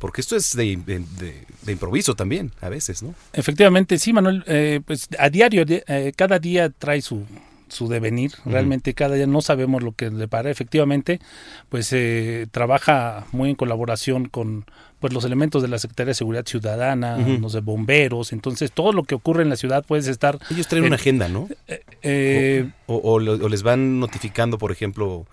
Porque 0.00 0.20
esto 0.22 0.34
es 0.34 0.56
de, 0.56 0.76
de- 0.84 1.04
de- 1.20 1.44
de 1.62 1.72
improviso 1.72 2.16
también, 2.16 2.50
a 2.60 2.68
veces, 2.68 3.02
¿no? 3.04 3.14
Efectivamente, 3.32 3.98
sí, 3.98 4.12
Manuel, 4.12 4.42
eh, 4.48 4.80
pues 4.84 5.08
a 5.18 5.28
diario, 5.30 5.64
di- 5.64 5.82
eh, 5.86 6.12
cada 6.16 6.38
día 6.40 6.70
trae 6.70 7.00
su, 7.02 7.24
su 7.68 7.86
devenir, 7.86 8.32
realmente 8.46 8.94
cada 8.94 9.14
día 9.14 9.26
no 9.28 9.42
sabemos 9.42 9.82
lo 9.82 9.92
que 9.92 10.10
le 10.10 10.26
para, 10.26 10.50
efectivamente, 10.50 11.20
pues 11.68 11.92
eh, 11.92 12.46
trabaja 12.50 13.26
muy 13.32 13.50
en 13.50 13.56
colaboración 13.56 14.26
con 14.28 14.64
pues 15.00 15.12
los 15.14 15.24
elementos 15.24 15.62
de 15.62 15.68
la 15.68 15.78
Secretaría 15.78 16.10
de 16.10 16.14
Seguridad 16.14 16.44
Ciudadana, 16.46 17.16
los 17.40 17.52
de 17.52 17.60
bomberos, 17.60 18.32
entonces 18.32 18.72
todo 18.72 18.92
lo 18.92 19.04
que 19.04 19.14
ocurre 19.14 19.42
en 19.42 19.48
la 19.50 19.56
ciudad 19.56 19.84
puedes 19.86 20.06
estar... 20.08 20.38
Ellos 20.50 20.66
traen 20.66 20.84
en- 20.84 20.88
una 20.88 20.96
agenda, 20.96 21.28
¿no? 21.28 21.48
eh, 22.02 22.70
O, 22.86 22.96
o 22.96 23.12
o 23.14 23.48
les 23.48 23.62
van 23.62 24.00
notificando, 24.00 24.58
por 24.58 24.72
ejemplo, 24.72 25.26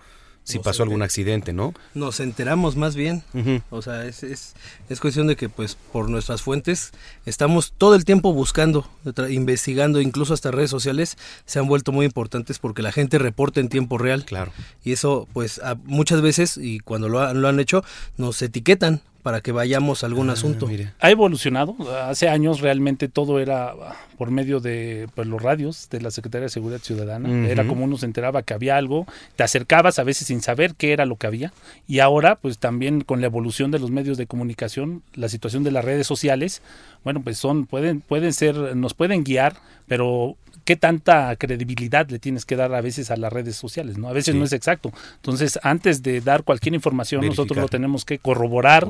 si 0.52 0.58
pasó 0.58 0.82
algún 0.82 1.02
accidente, 1.02 1.52
¿no? 1.52 1.74
Nos 1.94 2.20
enteramos 2.20 2.74
más 2.76 2.96
bien, 2.96 3.22
o 3.70 3.82
sea, 3.82 4.04
es, 4.06 4.22
es, 4.22 4.54
es 4.88 5.00
cuestión 5.00 5.26
de 5.26 5.36
que 5.36 5.48
pues 5.48 5.76
por 5.92 6.08
nuestras 6.08 6.42
fuentes 6.42 6.90
estamos 7.26 7.72
todo 7.76 7.94
el 7.94 8.04
tiempo 8.04 8.32
buscando, 8.32 8.88
investigando, 9.28 10.00
incluso 10.00 10.34
hasta 10.34 10.50
redes 10.50 10.70
sociales 10.70 11.16
se 11.46 11.58
han 11.58 11.66
vuelto 11.68 11.92
muy 11.92 12.06
importantes 12.06 12.58
porque 12.58 12.82
la 12.82 12.92
gente 12.92 13.18
reporta 13.18 13.60
en 13.60 13.68
tiempo 13.68 13.98
real. 13.98 14.24
Claro. 14.24 14.52
Y 14.84 14.92
eso, 14.92 15.28
pues, 15.32 15.58
a- 15.60 15.76
muchas 15.84 16.20
veces, 16.22 16.56
y 16.56 16.80
cuando 16.80 17.08
lo, 17.08 17.20
ha- 17.20 17.34
lo 17.34 17.48
han 17.48 17.60
hecho, 17.60 17.84
nos 18.16 18.40
etiquetan 18.42 19.00
para 19.22 19.40
que 19.40 19.52
vayamos 19.52 20.02
a 20.02 20.06
algún 20.06 20.30
Ah, 20.30 20.34
asunto. 20.34 20.66
mira. 20.66 20.94
ha 21.00 21.10
evolucionado. 21.10 21.74
Hace 22.04 22.28
años 22.28 22.60
realmente 22.60 23.08
todo 23.08 23.40
era 23.40 23.74
por 24.16 24.30
medio 24.30 24.60
de 24.60 25.08
pues, 25.14 25.26
los 25.26 25.42
radios 25.42 25.88
de 25.90 26.00
la 26.00 26.10
Secretaría 26.10 26.44
de 26.44 26.48
Seguridad 26.50 26.80
Ciudadana. 26.80 27.48
Era 27.48 27.66
como 27.66 27.84
uno 27.84 27.96
se 27.98 28.06
enteraba 28.06 28.42
que 28.42 28.54
había 28.54 28.76
algo, 28.76 29.06
te 29.36 29.42
acercabas 29.42 29.98
a 29.98 30.04
veces 30.04 30.26
sin 30.28 30.40
saber 30.40 30.74
qué 30.76 30.92
era 30.92 31.04
lo 31.06 31.16
que 31.16 31.26
había. 31.26 31.52
Y 31.86 31.98
ahora, 31.98 32.36
pues 32.36 32.58
también 32.58 33.02
con 33.02 33.20
la 33.20 33.26
evolución 33.26 33.70
de 33.70 33.78
los 33.78 33.90
medios 33.90 34.16
de 34.18 34.26
comunicación, 34.26 35.02
la 35.14 35.28
situación 35.28 35.62
de 35.64 35.72
las 35.72 35.84
redes 35.84 36.06
sociales, 36.06 36.62
bueno, 37.04 37.20
pues 37.22 37.38
son, 37.38 37.66
pueden, 37.66 38.00
pueden 38.00 38.32
ser, 38.32 38.56
nos 38.76 38.94
pueden 38.94 39.24
guiar, 39.24 39.56
pero 39.86 40.36
qué 40.68 40.76
tanta 40.76 41.34
credibilidad 41.36 42.06
le 42.10 42.18
tienes 42.18 42.44
que 42.44 42.54
dar 42.54 42.74
a 42.74 42.82
veces 42.82 43.10
a 43.10 43.16
las 43.16 43.32
redes 43.32 43.56
sociales, 43.56 43.96
¿no? 43.96 44.06
A 44.08 44.12
veces 44.12 44.34
Sí. 44.34 44.38
no 44.38 44.44
es 44.44 44.52
exacto. 44.52 44.92
Entonces, 45.16 45.58
antes 45.62 46.02
de 46.02 46.20
dar 46.20 46.42
cualquier 46.44 46.74
información, 46.74 47.24
nosotros 47.24 47.56
lo 47.58 47.68
tenemos 47.68 48.04
que 48.04 48.18
corroborar, 48.18 48.86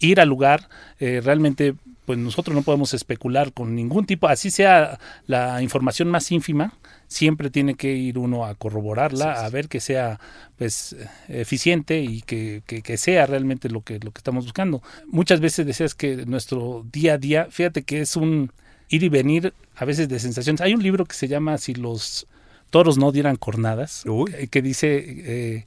ir 0.00 0.20
al 0.20 0.28
lugar, 0.28 0.68
eh, 1.00 1.22
realmente 1.24 1.74
pues 2.04 2.18
nosotros 2.18 2.54
no 2.54 2.62
podemos 2.62 2.92
especular 2.94 3.52
con 3.54 3.74
ningún 3.76 4.04
tipo, 4.06 4.26
así 4.28 4.50
sea 4.50 4.98
la 5.26 5.62
información 5.62 6.08
más 6.08 6.30
ínfima, 6.32 6.74
siempre 7.06 7.48
tiene 7.48 7.76
que 7.76 7.94
ir 7.94 8.18
uno 8.18 8.44
a 8.44 8.54
corroborarla, 8.56 9.44
a 9.44 9.48
ver 9.50 9.68
que 9.68 9.80
sea 9.80 10.18
pues 10.58 10.96
eficiente 11.28 12.00
y 12.00 12.20
que, 12.22 12.62
que- 12.66 12.82
que 12.82 12.96
sea 12.96 13.24
realmente 13.26 13.68
lo 13.70 13.80
que, 13.82 14.00
lo 14.00 14.10
que 14.10 14.18
estamos 14.18 14.44
buscando. 14.44 14.82
Muchas 15.06 15.40
veces 15.40 15.64
decías 15.64 15.94
que 15.94 16.26
nuestro 16.26 16.84
día 16.92 17.14
a 17.14 17.18
día, 17.18 17.46
fíjate 17.50 17.84
que 17.84 18.00
es 18.00 18.16
un 18.16 18.50
ir 18.92 19.02
y 19.02 19.08
venir 19.08 19.52
a 19.74 19.84
veces 19.84 20.08
de 20.08 20.20
sensaciones. 20.20 20.60
Hay 20.60 20.74
un 20.74 20.82
libro 20.82 21.04
que 21.06 21.14
se 21.14 21.26
llama 21.26 21.58
Si 21.58 21.74
los 21.74 22.26
toros 22.70 22.98
no 22.98 23.10
dieran 23.10 23.36
cornadas, 23.36 24.04
Uy. 24.06 24.30
eh, 24.36 24.46
que 24.48 24.62
dice 24.62 25.04
eh, 25.06 25.64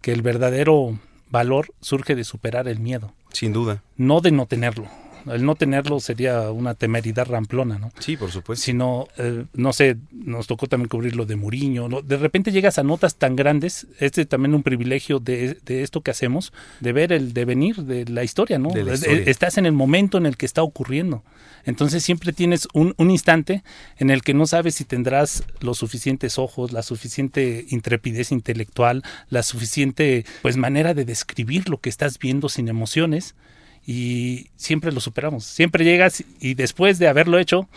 que 0.00 0.12
el 0.12 0.22
verdadero 0.22 0.98
valor 1.30 1.72
surge 1.80 2.14
de 2.14 2.22
superar 2.24 2.68
el 2.68 2.78
miedo 2.78 3.12
Sin 3.32 3.52
duda. 3.52 3.82
no 3.96 4.20
de 4.20 4.30
no 4.30 4.46
tenerlo. 4.46 4.86
El 5.26 5.44
no 5.44 5.54
tenerlo 5.54 6.00
sería 6.00 6.50
una 6.50 6.74
temeridad 6.74 7.26
ramplona, 7.26 7.78
¿no? 7.78 7.90
Sí, 7.98 8.16
por 8.16 8.30
supuesto. 8.30 8.64
Sino, 8.64 9.08
eh, 9.16 9.44
no 9.54 9.72
sé, 9.72 9.96
nos 10.12 10.46
tocó 10.46 10.66
también 10.66 10.88
cubrir 10.88 11.16
lo 11.16 11.26
de 11.26 11.36
Muriño. 11.36 11.88
¿no? 11.88 12.02
De 12.02 12.16
repente 12.16 12.52
llegas 12.52 12.78
a 12.78 12.82
notas 12.82 13.16
tan 13.16 13.36
grandes, 13.36 13.86
este 13.98 14.22
es 14.22 14.28
también 14.28 14.54
un 14.54 14.62
privilegio 14.62 15.18
de, 15.18 15.58
de 15.64 15.82
esto 15.82 16.00
que 16.00 16.10
hacemos, 16.10 16.52
de 16.80 16.92
ver 16.92 17.12
el 17.12 17.32
devenir 17.32 17.76
de 17.82 18.04
la 18.06 18.24
historia, 18.24 18.58
¿no? 18.58 18.74
La 18.74 18.94
historia. 18.94 19.24
Estás 19.26 19.58
en 19.58 19.66
el 19.66 19.72
momento 19.72 20.18
en 20.18 20.26
el 20.26 20.36
que 20.36 20.46
está 20.46 20.62
ocurriendo. 20.62 21.22
Entonces 21.64 22.04
siempre 22.04 22.32
tienes 22.32 22.68
un, 22.72 22.94
un 22.96 23.10
instante 23.10 23.64
en 23.98 24.10
el 24.10 24.22
que 24.22 24.34
no 24.34 24.46
sabes 24.46 24.76
si 24.76 24.84
tendrás 24.84 25.42
los 25.60 25.78
suficientes 25.78 26.38
ojos, 26.38 26.72
la 26.72 26.82
suficiente 26.82 27.66
intrepidez 27.68 28.30
intelectual, 28.30 29.02
la 29.30 29.42
suficiente 29.42 30.24
pues 30.42 30.56
manera 30.56 30.94
de 30.94 31.04
describir 31.04 31.68
lo 31.68 31.80
que 31.80 31.88
estás 31.88 32.20
viendo 32.20 32.48
sin 32.48 32.68
emociones 32.68 33.34
y 33.86 34.48
siempre 34.56 34.92
lo 34.92 35.00
superamos. 35.00 35.44
Siempre 35.44 35.84
llegas 35.84 36.24
y 36.40 36.54
después 36.54 36.98
de 36.98 37.08
haberlo 37.08 37.38
hecho 37.38 37.68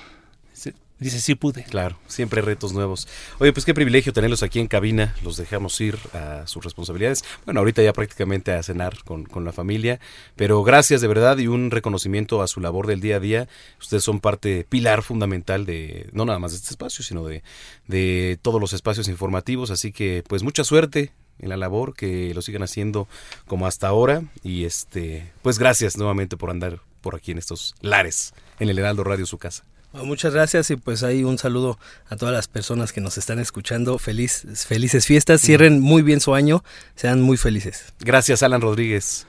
dices 1.00 1.24
sí 1.24 1.36
pude. 1.36 1.64
Claro, 1.64 1.98
siempre 2.08 2.42
retos 2.42 2.74
nuevos. 2.74 3.08
Oye, 3.40 3.54
pues 3.54 3.66
qué 3.66 3.74
privilegio 3.74 4.14
tenerlos 4.14 4.44
aquí 4.44 4.60
en 4.60 4.68
cabina. 4.68 5.16
Los 5.24 5.38
dejamos 5.38 5.80
ir 5.82 5.98
a 6.14 6.46
sus 6.46 6.64
responsabilidades. 6.64 7.24
Bueno, 7.46 7.62
ahorita 7.62 7.82
ya 7.82 7.94
prácticamente 7.94 8.52
a 8.52 8.62
cenar 8.62 9.04
con, 9.04 9.24
con 9.26 9.46
la 9.46 9.52
familia. 9.52 10.00
Pero 10.36 10.64
gracias 10.64 11.02
de 11.02 11.08
verdad 11.08 11.38
y 11.38 11.48
un 11.48 11.72
reconocimiento 11.72 12.42
a 12.42 12.48
su 12.48 12.60
labor 12.60 12.88
del 12.88 13.02
día 13.02 13.18
a 13.18 13.20
día. 13.20 13.48
Ustedes 13.80 14.04
son 14.04 14.20
parte 14.20 14.66
pilar 14.68 15.04
fundamental 15.04 15.66
de, 15.66 16.10
no 16.12 16.26
nada 16.26 16.40
más 16.40 16.52
de 16.52 16.58
este 16.58 16.70
espacio, 16.70 17.04
sino 17.04 17.26
de, 17.26 17.44
de 17.88 18.38
todos 18.42 18.60
los 18.60 18.74
espacios 18.74 19.08
informativos. 19.08 19.72
Así 19.72 19.92
que, 19.92 20.24
pues 20.28 20.44
mucha 20.44 20.64
suerte 20.64 21.12
en 21.40 21.50
la 21.50 21.58
labor, 21.58 21.94
que 21.94 22.34
lo 22.34 22.42
sigan 22.42 22.64
haciendo 22.64 23.08
como 23.48 23.68
hasta 23.68 23.88
ahora. 23.88 24.24
Y 24.44 24.66
este, 24.66 25.32
pues 25.42 25.60
gracias 25.60 25.98
nuevamente 25.98 26.38
por 26.38 26.50
andar 26.50 26.80
por 27.02 27.16
aquí 27.16 27.32
en 27.32 27.38
estos 27.38 27.76
lares, 27.82 28.34
en 28.60 28.70
el 28.70 28.80
Heraldo 28.80 29.04
Radio, 29.04 29.26
su 29.26 29.38
casa. 29.38 29.64
Bueno, 29.92 30.08
Muchas 30.08 30.34
gracias 30.34 30.70
y 30.70 30.76
pues 30.76 31.04
ahí 31.04 31.24
un 31.24 31.38
saludo 31.38 31.80
a 32.10 32.16
todas 32.16 32.34
las 32.34 32.48
personas 32.48 32.94
que 32.94 33.02
nos 33.02 33.18
están 33.18 33.40
escuchando. 33.40 33.98
Feliz, 33.98 34.46
felices 34.68 35.08
fiestas, 35.08 35.42
cierren 35.42 35.80
muy 35.80 36.04
bien 36.04 36.20
su 36.20 36.36
año, 36.36 36.64
sean 36.96 37.22
muy 37.22 37.38
felices. 37.38 37.94
Gracias, 38.00 38.44
Alan 38.44 38.62
Rodríguez. 38.62 39.26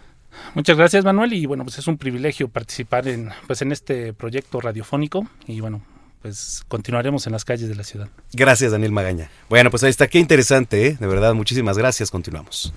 Muchas 0.55 0.77
gracias 0.77 1.05
Manuel 1.05 1.33
y 1.33 1.47
bueno 1.47 1.65
pues 1.65 1.79
es 1.79 1.87
un 1.87 1.99
privilegio 1.99 2.49
participar 2.49 3.09
en 3.09 3.31
pues 3.47 3.63
en 3.63 3.73
este 3.73 4.13
proyecto 4.13 4.61
radiofónico 4.61 5.27
y 5.47 5.61
bueno 5.61 5.83
pues 6.23 6.63
continuaremos 6.69 7.27
en 7.27 7.33
las 7.33 7.45
calles 7.45 7.69
de 7.69 7.75
la 7.75 7.83
ciudad. 7.85 8.09
Gracias, 8.33 8.73
Daniel 8.73 8.93
Magaña. 8.93 9.31
Bueno, 9.49 9.71
pues 9.71 9.83
ahí 9.83 9.91
está, 9.91 10.07
qué 10.07 10.19
interesante, 10.19 10.87
¿eh? 10.87 10.97
De 11.01 11.07
verdad, 11.07 11.35
muchísimas 11.35 11.79
gracias. 11.79 12.11
Continuamos. 12.11 12.73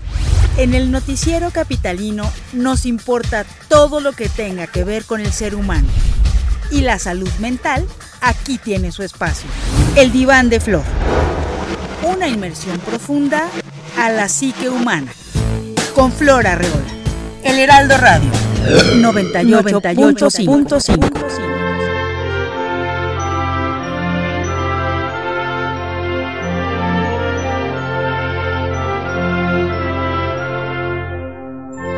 En 0.56 0.72
el 0.74 0.90
noticiero 0.90 1.50
capitalino 1.50 2.30
nos 2.52 2.86
importa 2.86 3.44
todo 3.68 4.00
lo 4.00 4.12
que 4.12 4.28
tenga 4.28 4.66
que 4.66 4.84
ver 4.84 5.04
con 5.04 5.20
el 5.20 5.32
ser 5.32 5.54
humano. 5.54 5.88
Y 6.70 6.80
la 6.80 6.98
salud 6.98 7.30
mental 7.40 7.86
aquí 8.22 8.56
tiene 8.58 8.90
su 8.92 9.02
espacio. 9.02 9.48
El 9.96 10.12
diván 10.12 10.48
de 10.48 10.60
Flor. 10.60 10.84
una 12.02 12.28
inmersión 12.28 12.78
profunda 12.80 13.48
a 13.98 14.10
la 14.10 14.28
psique 14.28 14.68
humana. 14.70 15.12
Con 15.94 16.12
Flora 16.12 16.56
Reola. 16.56 16.86
El 17.42 17.58
Heraldo 17.58 17.96
Radio. 17.98 18.30
98.5. 18.96 21.53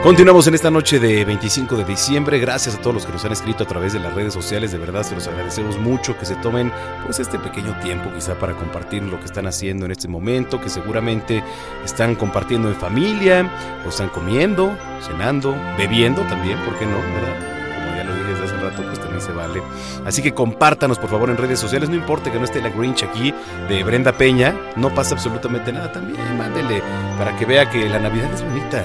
Continuamos 0.07 0.47
en 0.47 0.55
esta 0.55 0.71
noche 0.71 1.01
de 1.01 1.25
25 1.25 1.75
de 1.75 1.85
diciembre. 1.85 2.39
Gracias 2.39 2.77
a 2.77 2.81
todos 2.81 2.95
los 2.95 3.05
que 3.05 3.11
nos 3.11 3.25
han 3.25 3.33
escrito 3.33 3.65
a 3.65 3.67
través 3.67 3.93
de 3.93 3.99
las 3.99 4.15
redes 4.15 4.33
sociales. 4.33 4.71
De 4.71 4.79
verdad, 4.79 5.03
se 5.03 5.17
los 5.17 5.27
agradecemos 5.27 5.81
mucho 5.81 6.17
que 6.17 6.25
se 6.25 6.37
tomen 6.37 6.73
pues 7.05 7.19
este 7.19 7.41
pequeño 7.41 7.77
tiempo 7.81 8.13
quizá 8.15 8.39
para 8.39 8.53
compartir 8.53 9.03
lo 9.03 9.19
que 9.19 9.25
están 9.25 9.49
haciendo 9.49 9.85
en 9.85 9.91
este 9.91 10.07
momento, 10.07 10.61
que 10.61 10.69
seguramente 10.69 11.43
están 11.85 12.15
compartiendo 12.15 12.69
en 12.69 12.77
familia, 12.77 13.51
o 13.85 13.89
están 13.89 14.09
comiendo, 14.11 14.79
cenando, 15.05 15.57
bebiendo 15.77 16.23
también, 16.23 16.57
¿por 16.61 16.79
qué 16.79 16.87
no? 16.87 16.99
¿Verdad? 16.99 17.75
Como 17.75 17.97
ya 17.97 18.05
lo 18.05 18.15
dije 18.15 18.29
desde 18.29 18.45
hace 18.45 18.57
rato, 18.59 18.83
pues 18.85 19.01
también 19.01 19.21
se 19.21 19.33
vale. 19.33 19.61
Así 20.05 20.23
que 20.23 20.33
compártanos 20.33 21.01
por 21.01 21.11
favor 21.11 21.31
en 21.31 21.37
redes 21.37 21.59
sociales. 21.59 21.89
No 21.89 21.97
importa 21.97 22.31
que 22.31 22.39
no 22.39 22.45
esté 22.45 22.63
la 22.63 22.69
Grinch 22.69 23.03
aquí 23.03 23.35
de 23.69 23.83
Brenda 23.83 24.13
Peña, 24.13 24.55
no 24.77 24.95
pasa 24.95 25.17
absolutamente 25.17 25.73
nada. 25.73 25.91
También 25.91 26.39
mándele 26.39 26.81
para 27.19 27.37
que 27.37 27.45
vea 27.45 27.69
que 27.69 27.89
la 27.89 27.99
Navidad 27.99 28.33
es 28.33 28.45
bonita 28.45 28.85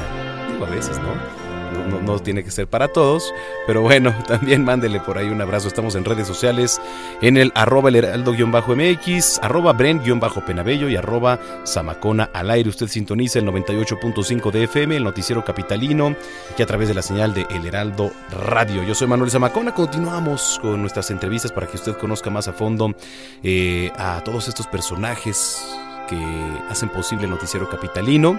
a 0.66 0.70
veces, 0.70 1.00
¿no? 1.00 1.42
No, 1.72 2.02
no, 2.02 2.20
tiene 2.20 2.44
que 2.44 2.52
ser 2.52 2.68
para 2.68 2.90
todos, 2.90 3.34
pero 3.66 3.82
bueno, 3.82 4.14
también 4.28 4.64
mándele 4.64 5.00
por 5.00 5.18
ahí 5.18 5.30
un 5.30 5.42
abrazo. 5.42 5.68
Estamos 5.68 5.96
en 5.96 6.06
redes 6.06 6.28
sociales, 6.28 6.82
en 7.22 7.38
el 7.38 7.52
arroba 7.56 7.90
el 7.90 7.96
heraldo-mx, 7.96 9.40
arroba 9.42 9.74
bren-penabello 9.74 10.90
y 10.90 10.96
arroba 10.96 11.40
zamacona 11.66 12.30
al 12.34 12.52
aire. 12.52 12.70
Usted 12.70 12.88
sintoniza 12.88 13.40
el 13.40 13.46
98.5 13.46 14.52
de 14.52 14.64
FM, 14.66 14.98
el 14.98 15.04
noticiero 15.04 15.44
capitalino, 15.44 16.16
y 16.58 16.62
a 16.62 16.66
través 16.66 16.90
de 16.90 16.94
la 16.94 17.02
señal 17.02 17.34
de 17.34 17.46
El 17.50 17.66
Heraldo 17.66 18.12
Radio. 18.46 18.84
Yo 18.84 18.94
soy 18.94 19.08
Manuel 19.08 19.32
Zamacona, 19.32 19.74
continuamos 19.74 20.60
con 20.62 20.82
nuestras 20.82 21.10
entrevistas 21.12 21.52
para 21.52 21.68
que 21.68 21.78
usted 21.78 21.94
conozca 21.98 22.30
más 22.30 22.48
a 22.48 22.54
fondo 22.54 22.94
eh, 23.44 23.92
a 23.98 24.22
todos 24.24 24.48
estos 24.48 24.68
personajes 24.68 25.66
que 26.12 26.62
hacen 26.70 26.90
posible 26.90 27.24
el 27.26 27.32
noticiero 27.32 27.70
capitalino 27.70 28.38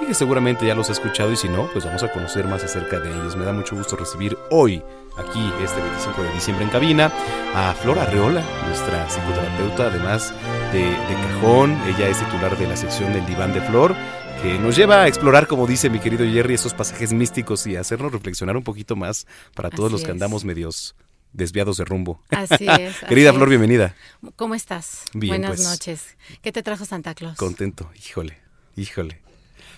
y 0.00 0.06
que 0.06 0.14
seguramente 0.14 0.66
ya 0.66 0.74
los 0.74 0.88
ha 0.88 0.92
escuchado 0.92 1.30
y 1.30 1.36
si 1.36 1.48
no, 1.48 1.68
pues 1.72 1.84
vamos 1.84 2.02
a 2.02 2.10
conocer 2.10 2.46
más 2.46 2.64
acerca 2.64 2.98
de 2.98 3.10
ellos. 3.10 3.36
Me 3.36 3.44
da 3.44 3.52
mucho 3.52 3.76
gusto 3.76 3.94
recibir 3.96 4.36
hoy, 4.50 4.82
aquí, 5.16 5.52
este 5.62 5.80
25 5.80 6.22
de 6.22 6.32
diciembre 6.32 6.64
en 6.64 6.70
cabina, 6.70 7.12
a 7.54 7.72
Flora 7.74 8.02
Arreola, 8.02 8.42
nuestra 8.66 9.08
psicoterapeuta, 9.08 9.86
además 9.86 10.34
de, 10.72 10.80
de 10.80 11.14
cajón. 11.28 11.78
Ella 11.86 12.08
es 12.08 12.18
titular 12.18 12.58
de 12.58 12.66
la 12.66 12.76
sección 12.76 13.12
del 13.12 13.24
diván 13.24 13.52
de 13.52 13.60
Flor 13.60 13.94
que 14.42 14.58
nos 14.58 14.74
lleva 14.74 15.02
a 15.02 15.08
explorar, 15.08 15.46
como 15.46 15.68
dice 15.68 15.88
mi 15.88 16.00
querido 16.00 16.24
Jerry, 16.24 16.54
esos 16.54 16.74
pasajes 16.74 17.12
místicos 17.12 17.64
y 17.68 17.76
hacernos 17.76 18.10
reflexionar 18.10 18.56
un 18.56 18.64
poquito 18.64 18.96
más 18.96 19.28
para 19.54 19.70
todos 19.70 19.86
Así 19.86 19.92
los 19.92 20.04
que 20.04 20.10
andamos 20.10 20.44
medios 20.44 20.96
desviados 21.32 21.76
de 21.76 21.84
rumbo. 21.84 22.22
Así 22.30 22.66
es. 22.68 22.96
Querida 23.08 23.30
así 23.30 23.36
Flor, 23.36 23.48
bienvenida. 23.48 23.94
¿Cómo 24.36 24.54
estás? 24.54 25.04
Bien, 25.14 25.30
Buenas 25.32 25.56
pues. 25.56 25.64
noches. 25.68 26.16
¿Qué 26.42 26.52
te 26.52 26.62
trajo 26.62 26.84
Santa 26.84 27.14
Claus? 27.14 27.36
Contento, 27.36 27.90
híjole, 27.96 28.38
híjole. 28.76 29.20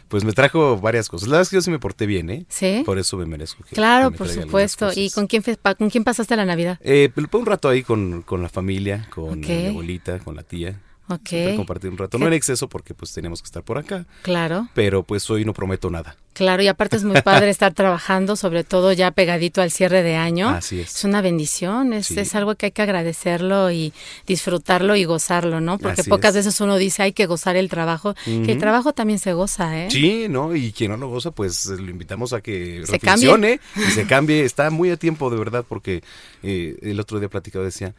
Pues 0.08 0.22
me 0.22 0.32
trajo 0.32 0.76
varias 0.78 1.08
cosas. 1.08 1.28
La 1.28 1.32
verdad 1.32 1.42
es 1.42 1.48
que 1.48 1.56
yo 1.56 1.62
sí 1.62 1.70
me 1.70 1.78
porté 1.78 2.06
bien, 2.06 2.28
¿eh? 2.30 2.46
¿Sí? 2.48 2.82
Por 2.84 2.98
eso 2.98 3.16
me 3.16 3.24
merezco 3.26 3.64
que 3.64 3.74
Claro, 3.74 4.10
que 4.10 4.12
me 4.12 4.18
por 4.18 4.28
supuesto. 4.28 4.90
¿Y 4.94 5.10
con 5.10 5.26
quién, 5.26 5.42
con 5.42 5.88
pasaste 6.04 6.36
la 6.36 6.44
Navidad? 6.44 6.78
Eh, 6.82 7.10
pues, 7.12 7.26
un 7.32 7.46
rato 7.46 7.68
ahí 7.68 7.82
con, 7.82 8.22
con 8.22 8.42
la 8.42 8.48
familia, 8.48 9.08
con 9.10 9.38
Ok. 9.40 9.48
mi 9.48 9.66
abuelita, 9.68 10.18
con 10.18 10.36
la 10.36 10.42
tía. 10.42 10.78
Ok. 11.08 11.28
Siempre 11.28 11.56
compartir 11.56 11.90
un 11.90 11.98
rato. 11.98 12.18
No 12.18 12.26
en 12.26 12.32
exceso 12.32 12.68
porque 12.68 12.94
pues 12.94 13.12
tenemos 13.12 13.42
que 13.42 13.46
estar 13.46 13.62
por 13.62 13.76
acá. 13.78 14.06
Claro, 14.22 14.68
Pero 14.74 15.02
pues 15.02 15.28
hoy 15.30 15.44
no 15.44 15.52
prometo 15.52 15.90
nada. 15.90 16.16
claro. 16.32 16.62
Y 16.62 16.68
aparte 16.68 16.96
es 16.96 17.04
muy 17.04 17.20
padre 17.20 17.50
estar 17.50 17.74
trabajando, 17.74 18.36
sobre 18.36 18.64
todo 18.64 18.90
ya 18.92 19.10
pegadito 19.10 19.60
al 19.60 19.70
cierre 19.70 20.02
de 20.02 20.16
año. 20.16 20.48
Así 20.48 20.80
es. 20.80 20.96
Es 20.96 21.04
una 21.04 21.20
bendición, 21.20 21.92
es, 21.92 22.06
Sí. 22.06 22.18
es 22.18 22.34
algo 22.34 22.54
que 22.54 22.66
hay 22.66 22.72
que 22.72 22.80
agradecerlo 22.82 23.70
y 23.70 23.92
disfrutarlo 24.26 24.96
y 24.96 25.04
gozarlo, 25.04 25.60
¿no? 25.60 25.78
Porque 25.78 26.00
Así 26.00 26.10
pocas 26.10 26.30
es. 26.30 26.46
veces 26.46 26.60
uno 26.60 26.76
dice 26.76 27.02
hay 27.02 27.12
que 27.12 27.26
gozar 27.26 27.56
el 27.56 27.68
trabajo, 27.68 28.14
que 28.24 28.52
el 28.52 28.58
trabajo 28.58 28.92
también 28.94 29.18
se 29.18 29.34
goza, 29.34 29.78
¿eh? 29.84 29.90
Sí, 29.90 30.26
¿no? 30.30 30.54
Y 30.56 30.72
quien 30.72 30.90
no 30.90 30.96
lo 30.96 31.08
goza, 31.08 31.30
pues 31.32 31.66
lo 31.66 31.90
invitamos 31.90 32.32
a 32.32 32.40
que 32.40 32.82
Se 32.86 32.92
reflexione 32.92 33.60
y 33.76 33.90
se 33.90 34.06
cambie. 34.06 34.44
Está 34.44 34.70
muy 34.70 34.90
a 34.90 34.96
tiempo, 34.96 35.28
de 35.30 35.36
verdad, 35.36 35.64
porque 35.68 36.02
eh, 36.42 36.76
el 36.82 36.98
otro 36.98 37.18
día 37.20 37.28
platicado 37.28 37.64
decía, 37.64 37.94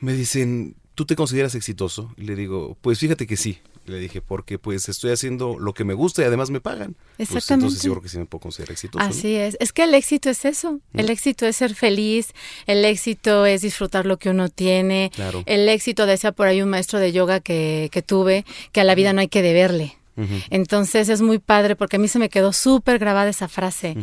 me 0.00 0.14
dicen, 0.14 0.74
¿tú 1.02 1.06
te 1.06 1.16
consideras 1.16 1.56
exitoso? 1.56 2.14
Y 2.16 2.22
le 2.22 2.36
digo, 2.36 2.76
pues 2.80 3.00
fíjate 3.00 3.26
que 3.26 3.36
sí. 3.36 3.58
Le 3.86 3.98
dije, 3.98 4.20
porque 4.20 4.60
pues 4.60 4.88
estoy 4.88 5.10
haciendo 5.10 5.58
lo 5.58 5.74
que 5.74 5.82
me 5.82 5.94
gusta 5.94 6.22
y 6.22 6.26
además 6.26 6.50
me 6.50 6.60
pagan. 6.60 6.94
Pues, 7.16 7.28
Exactamente. 7.30 7.66
entonces 7.66 7.82
yo 7.82 7.90
creo 7.94 8.02
que 8.02 8.08
sí 8.08 8.18
me 8.18 8.26
puedo 8.26 8.42
considerar 8.42 8.70
exitoso. 8.70 9.04
¿no? 9.04 9.10
Así 9.10 9.34
es. 9.34 9.56
Es 9.58 9.72
que 9.72 9.82
el 9.82 9.94
éxito 9.94 10.30
es 10.30 10.44
eso. 10.44 10.78
El 10.94 11.10
éxito 11.10 11.44
es 11.44 11.56
ser 11.56 11.74
feliz. 11.74 12.28
El 12.68 12.84
éxito 12.84 13.46
es 13.46 13.62
disfrutar 13.62 14.06
lo 14.06 14.16
que 14.16 14.30
uno 14.30 14.48
tiene. 14.48 15.10
Claro. 15.12 15.42
El 15.46 15.68
éxito, 15.68 16.06
decía 16.06 16.30
por 16.30 16.46
ahí 16.46 16.62
un 16.62 16.68
maestro 16.68 17.00
de 17.00 17.10
yoga 17.10 17.40
que, 17.40 17.88
que 17.90 18.02
tuve, 18.02 18.44
que 18.70 18.80
a 18.80 18.84
la 18.84 18.94
vida 18.94 19.12
no 19.12 19.20
hay 19.20 19.28
que 19.28 19.42
deberle. 19.42 19.96
Entonces 20.50 21.08
es 21.08 21.22
muy 21.22 21.38
padre 21.38 21.74
porque 21.74 21.96
a 21.96 21.98
mí 21.98 22.08
se 22.08 22.18
me 22.18 22.28
quedó 22.28 22.52
súper 22.52 22.98
grabada 22.98 23.30
esa 23.30 23.48
frase. 23.48 23.96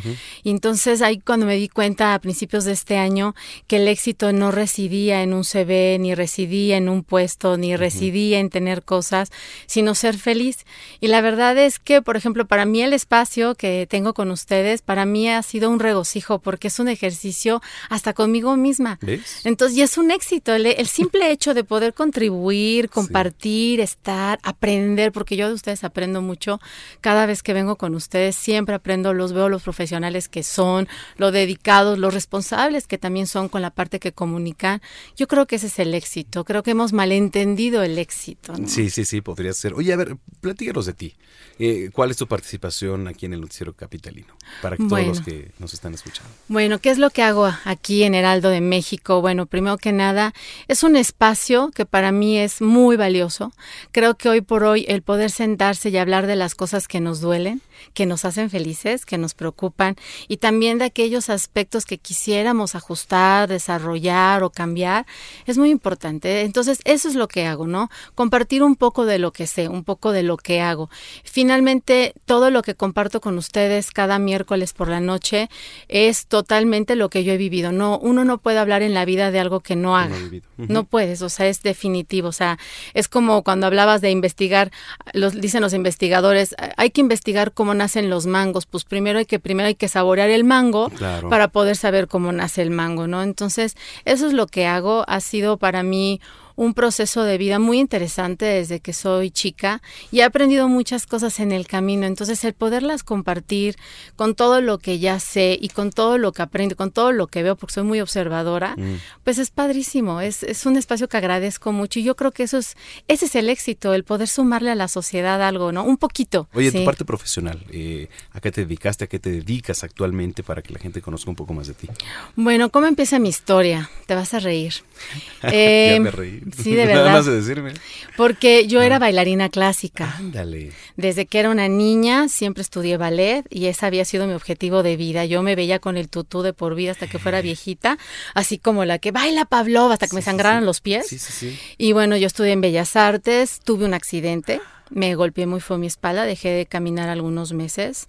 Y 0.44 0.50
entonces 0.50 1.02
ahí 1.02 1.20
cuando 1.20 1.46
me 1.46 1.56
di 1.56 1.70
cuenta 1.70 2.14
a 2.14 2.20
principios 2.20 2.66
de 2.66 2.72
este 2.72 2.98
año 2.98 3.36
que 3.68 3.78
el 3.78 3.88
éxito 3.88 4.34
no 4.34 4.52
residía 4.52 5.22
en 5.22 5.34
un 5.34 5.44
CV, 5.44 5.98
ni 6.00 6.16
residía 6.16 6.78
en 6.78 6.90
un 6.90 7.04
puesto, 7.04 7.58
ni 7.58 7.76
residía 7.76 8.40
en 8.40 8.50
tener 8.50 8.84
cosas, 8.84 9.30
sino 9.68 9.94
ser 9.94 10.18
feliz. 10.18 10.66
Y 11.00 11.08
la 11.08 11.22
verdad 11.22 11.58
es 11.58 11.78
que, 11.78 12.02
por 12.02 12.18
ejemplo, 12.18 12.48
para 12.48 12.66
mí 12.66 12.82
el 12.82 12.94
espacio 12.94 13.56
que 13.56 13.88
tengo 13.90 14.14
con 14.14 14.32
ustedes, 14.32 14.82
para 14.82 15.06
mí 15.06 15.30
ha 15.30 15.42
sido 15.44 15.70
un 15.70 15.80
regocijo 15.80 16.40
porque 16.40 16.70
es 16.70 16.80
un 16.80 16.88
ejercicio 16.88 17.62
hasta 17.90 18.14
conmigo 18.14 18.58
misma. 18.58 18.98
¿Ves? 19.02 19.42
Entonces, 19.44 19.78
y 19.78 19.82
es 19.84 19.98
un 19.98 20.12
éxito, 20.12 20.56
el, 20.56 20.66
el 20.66 20.88
simple 20.88 21.32
hecho 21.32 21.54
de 21.54 21.64
poder 21.64 21.94
contribuir, 21.94 22.90
compartir, 22.90 23.80
estar, 23.80 24.40
aprender, 24.42 25.12
porque 25.12 25.36
yo 25.36 25.48
de 25.48 25.54
ustedes 25.54 25.84
aprendo 25.84 25.99
mucho. 26.08 26.60
Cada 27.02 27.26
vez 27.26 27.44
que 27.44 27.54
vengo 27.54 27.76
con 27.76 27.94
ustedes, 27.96 28.36
siempre 28.36 28.76
aprendo, 28.76 29.14
los 29.14 29.34
veo 29.34 29.50
los 29.50 29.64
profesionales 29.64 30.30
que 30.30 30.44
son, 30.44 30.88
lo 31.18 31.32
dedicados, 31.32 32.00
los 32.00 32.14
responsables 32.14 32.88
que 32.88 32.98
también 32.98 33.28
son 33.28 33.50
con 33.50 33.62
la 33.62 33.70
parte 33.70 34.00
que 34.00 34.12
comunican. 34.14 34.82
Yo 35.18 35.28
creo 35.28 35.46
que 35.46 35.58
ese 35.58 35.68
es 35.68 35.80
el 35.80 35.94
éxito, 35.94 36.46
creo 36.46 36.64
que 36.64 36.72
hemos 36.72 36.94
malentendido 36.94 37.84
el 37.84 37.98
éxito. 37.98 38.54
¿no? 38.58 38.68
Sí, 38.68 38.90
sí, 38.90 39.06
sí, 39.06 39.22
podría 39.22 39.54
ser. 39.54 39.74
Oye, 39.74 39.94
a 39.94 39.98
ver, 39.98 40.18
platícanos 40.42 40.86
de 40.86 40.94
ti. 40.94 41.16
Eh, 41.60 41.90
¿Cuál 41.92 42.12
es 42.12 42.18
tu 42.18 42.28
participación 42.28 43.08
aquí 43.08 43.26
en 43.26 43.34
el 43.34 43.42
Noticiero 43.42 43.74
Capitalino? 43.74 44.34
Para 44.62 44.78
que 44.78 44.84
Bueno. 44.84 45.08
todos 45.12 45.18
los 45.18 45.26
que 45.26 45.52
nos 45.60 45.74
están 45.74 45.94
escuchando. 45.94 46.32
Bueno, 46.48 46.80
¿qué 46.80 46.90
es 46.90 46.98
lo 46.98 47.10
que 47.10 47.22
hago 47.22 47.50
aquí 47.66 48.04
en 48.04 48.16
Heraldo 48.16 48.50
de 48.50 48.62
México? 48.62 49.22
Bueno, 49.22 49.46
primero 49.46 49.78
que 49.78 49.92
nada, 49.92 50.34
es 50.68 50.84
un 50.84 50.96
espacio 50.96 51.72
que 51.76 51.86
para 51.86 52.12
mí 52.12 52.38
es 52.38 52.62
muy 52.62 52.96
valioso. 52.96 53.52
Creo 53.92 54.16
que 54.16 54.30
hoy 54.30 54.42
por 54.42 54.64
hoy 54.64 54.86
el 54.88 55.02
poder 55.02 55.32
sentarse 55.32 55.89
y 55.90 55.98
hablar 55.98 56.28
de 56.28 56.36
las 56.36 56.56
cosas 56.56 56.88
que 56.88 57.00
nos 57.00 57.22
duelen, 57.22 57.62
que 57.94 58.06
nos 58.06 58.26
hacen 58.26 58.50
felices, 58.50 59.06
que 59.06 59.18
nos 59.18 59.34
preocupan 59.34 59.96
y 60.28 60.38
también 60.38 60.78
de 60.78 60.86
aquellos 60.86 61.30
aspectos 61.30 61.86
que 61.86 61.98
quisiéramos 61.98 62.76
ajustar, 62.76 63.50
desarrollar 63.50 64.44
o 64.44 64.50
cambiar, 64.50 65.06
es 65.46 65.58
muy 65.58 65.70
importante. 65.70 66.42
Entonces, 66.42 66.80
eso 66.86 67.08
es 67.08 67.16
lo 67.16 67.28
que 67.28 67.46
hago, 67.46 67.68
¿no? 67.68 67.90
Compartir 68.16 68.64
un 68.64 68.76
poco 68.76 69.06
de 69.06 69.20
lo 69.20 69.32
que 69.32 69.48
sé, 69.48 69.68
un 69.68 69.84
poco 69.84 70.12
de 70.12 70.24
lo 70.24 70.38
que 70.38 70.62
hago. 70.62 70.90
Finalmente, 71.24 72.14
todo 72.26 72.50
lo 72.50 72.62
que 72.62 72.76
comparto 72.76 73.22
con 73.22 73.38
ustedes 73.38 73.92
cada 73.92 74.20
miércoles 74.20 74.74
por 74.74 74.88
la 74.88 75.00
noche 75.00 75.50
es 75.88 76.28
totalmente 76.28 76.96
lo 76.96 77.10
que 77.10 77.24
yo 77.24 77.34
he 77.34 77.38
vivido. 77.38 77.72
No, 77.72 77.98
uno 78.00 78.26
no 78.26 78.38
puede 78.38 78.60
hablar 78.60 78.82
en 78.82 78.94
la 78.94 79.06
vida 79.06 79.32
de 79.32 79.40
algo 79.40 79.60
que 79.60 79.76
no 79.76 79.98
haga. 79.98 80.16
No 80.58 80.84
puedes, 80.84 81.22
o 81.22 81.30
sea, 81.30 81.48
es 81.48 81.62
definitivo. 81.62 82.30
O 82.30 82.34
sea, 82.34 82.58
es 82.94 83.08
como 83.08 83.44
cuando 83.44 83.68
hablabas 83.68 84.02
de 84.02 84.12
investigar, 84.12 84.72
los, 85.14 85.40
dicen 85.40 85.62
los 85.62 85.74
investigadores, 85.74 86.56
hay 86.78 86.92
que 86.92 87.02
investigar 87.02 87.54
cómo 87.54 87.69
nacen 87.74 88.10
los 88.10 88.26
mangos. 88.26 88.66
Pues 88.66 88.84
primero 88.86 89.20
hay 89.20 89.26
que, 89.26 89.40
primero 89.40 89.68
hay 89.68 89.76
que 89.76 89.88
saborear 89.88 90.30
el 90.30 90.44
mango 90.44 90.90
Claro. 90.90 91.30
para 91.30 91.48
poder 91.50 91.76
saber 91.76 92.08
cómo 92.08 92.32
nace 92.32 92.62
el 92.62 92.72
mango, 92.72 93.08
¿no? 93.08 93.24
Entonces, 93.24 93.76
eso 94.06 94.28
es 94.28 94.34
lo 94.34 94.48
que 94.48 94.66
hago. 94.68 95.04
Ha 95.08 95.20
sido 95.20 95.58
para 95.58 95.84
mí 95.84 96.20
un 96.60 96.74
proceso 96.74 97.24
de 97.24 97.38
vida 97.38 97.58
muy 97.58 97.80
interesante 97.80 98.44
desde 98.44 98.82
que 98.82 98.92
soy 98.92 99.32
chica 99.32 99.82
y 100.12 100.20
he 100.20 100.24
aprendido 100.24 100.68
muchas 100.68 101.06
cosas 101.06 101.40
en 101.40 101.54
el 101.54 101.66
camino. 101.68 102.06
Entonces, 102.06 102.44
el 102.44 102.54
poderlas 102.54 103.04
compartir 103.04 103.78
con 104.18 104.36
todo 104.36 104.60
lo 104.60 104.78
que 104.78 105.00
ya 105.00 105.22
sé 105.22 105.58
y 105.60 105.70
con 105.70 105.90
todo 105.92 106.18
lo 106.18 106.34
que 106.34 106.42
aprendo, 106.42 106.76
con 106.76 106.92
todo 106.92 107.14
lo 107.14 107.28
que 107.28 107.44
veo, 107.44 107.56
porque 107.56 107.76
soy 107.76 107.84
muy 107.84 108.02
observadora, 108.02 108.76
Mm. 108.76 108.96
pues 109.24 109.38
es 109.38 109.52
padrísimo. 109.52 110.20
Es, 110.20 110.44
es 110.44 110.66
un 110.66 110.76
espacio 110.76 111.08
que 111.08 111.16
agradezco 111.16 111.72
mucho 111.72 112.00
y 112.00 112.04
yo 112.04 112.18
creo 112.18 112.32
que 112.32 112.44
eso 112.44 112.58
es, 112.58 112.76
ese 113.08 113.26
es 113.28 113.36
el 113.36 113.50
éxito, 113.50 113.94
el 113.94 114.04
poder 114.04 114.28
sumarle 114.28 114.72
a 114.72 114.76
la 114.76 114.90
sociedad 114.90 115.42
algo, 115.42 115.72
¿no? 115.72 115.86
Un 115.86 115.96
poquito. 115.96 116.50
Oye, 116.54 116.72
sí. 116.72 116.80
tu 116.80 116.84
parte 116.86 117.06
profesional, 117.06 117.66
eh, 117.72 118.10
¿a 118.34 118.42
qué 118.42 118.52
te 118.52 118.66
dedicaste? 118.66 119.06
¿A 119.06 119.08
qué 119.08 119.20
te 119.20 119.32
dedicas 119.32 119.86
actualmente 119.86 120.44
para 120.44 120.62
que 120.62 120.74
la 120.74 120.80
gente 120.80 121.02
conozca 121.02 121.30
un 121.30 121.38
poco 121.38 121.54
más 121.54 121.68
de 121.68 121.74
ti? 121.74 121.88
Bueno, 122.36 122.70
¿cómo 122.70 122.88
empieza 122.88 123.18
mi 123.18 123.30
historia? 123.30 123.90
te 124.10 124.16
vas 124.16 124.34
a 124.34 124.40
reír. 124.40 124.74
ya 125.44 126.00
me 126.02 126.10
reí. 126.12 126.42
Sí, 126.64 126.76
de 126.76 126.86
Nada 126.86 126.98
verdad. 126.98 127.14
más 127.14 127.26
de 127.26 127.36
decirme. 127.36 127.74
Porque 128.18 128.68
yo 128.68 128.82
era 128.82 129.00
bailarina 129.00 129.50
clásica. 129.50 130.16
Ándale. 130.18 130.72
Desde 130.98 131.26
que 131.26 131.40
era 131.40 131.50
una 131.50 131.68
niña 131.68 132.28
siempre 132.28 132.62
estudié 132.62 132.98
ballet 132.98 133.46
y 133.50 133.68
ese 133.68 133.86
había 133.86 134.06
sido 134.06 134.28
mi 134.28 134.34
objetivo 134.34 134.84
de 134.84 134.98
vida. 134.98 135.26
Yo 135.26 135.42
me 135.44 135.56
veía 135.56 135.80
con 135.80 135.98
el 135.98 136.10
tutú 136.10 136.42
de 136.42 136.54
por 136.54 136.76
vida 136.76 136.92
hasta 136.92 137.08
que 137.08 137.20
fuera 137.20 137.42
viejita, 137.42 137.98
así 138.34 138.58
como 138.58 138.86
la 138.86 139.00
que 139.00 139.12
baila 139.12 139.46
Pavlova 139.46 139.94
hasta 139.94 140.08
que 140.08 140.16
me 140.16 140.22
sí, 140.22 140.26
sangraran 140.26 140.62
sí. 140.62 140.66
los 140.66 140.82
pies. 140.82 141.08
Sí, 141.08 141.18
sí, 141.20 141.32
sí. 141.32 141.60
Y 141.78 141.94
bueno, 141.94 142.18
yo 142.18 142.28
estudié 142.28 142.52
en 142.52 142.62
Bellas 142.62 142.96
Artes, 142.96 143.60
tuve 143.64 143.86
un 143.86 143.94
accidente, 143.94 144.62
me 144.90 145.16
golpeé 145.16 145.46
muy 145.46 145.60
fue 145.60 145.78
mi 145.78 145.88
espalda, 145.88 146.24
dejé 146.26 146.50
de 146.50 146.66
caminar 146.66 147.10
algunos 147.10 147.54
meses 147.54 148.08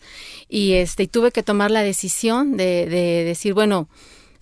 y 0.48 0.72
este 0.72 1.04
y 1.04 1.08
tuve 1.08 1.30
que 1.30 1.42
tomar 1.42 1.70
la 1.70 1.82
decisión 1.82 2.56
de, 2.56 2.86
de 2.86 3.24
decir, 3.24 3.54
bueno, 3.54 3.88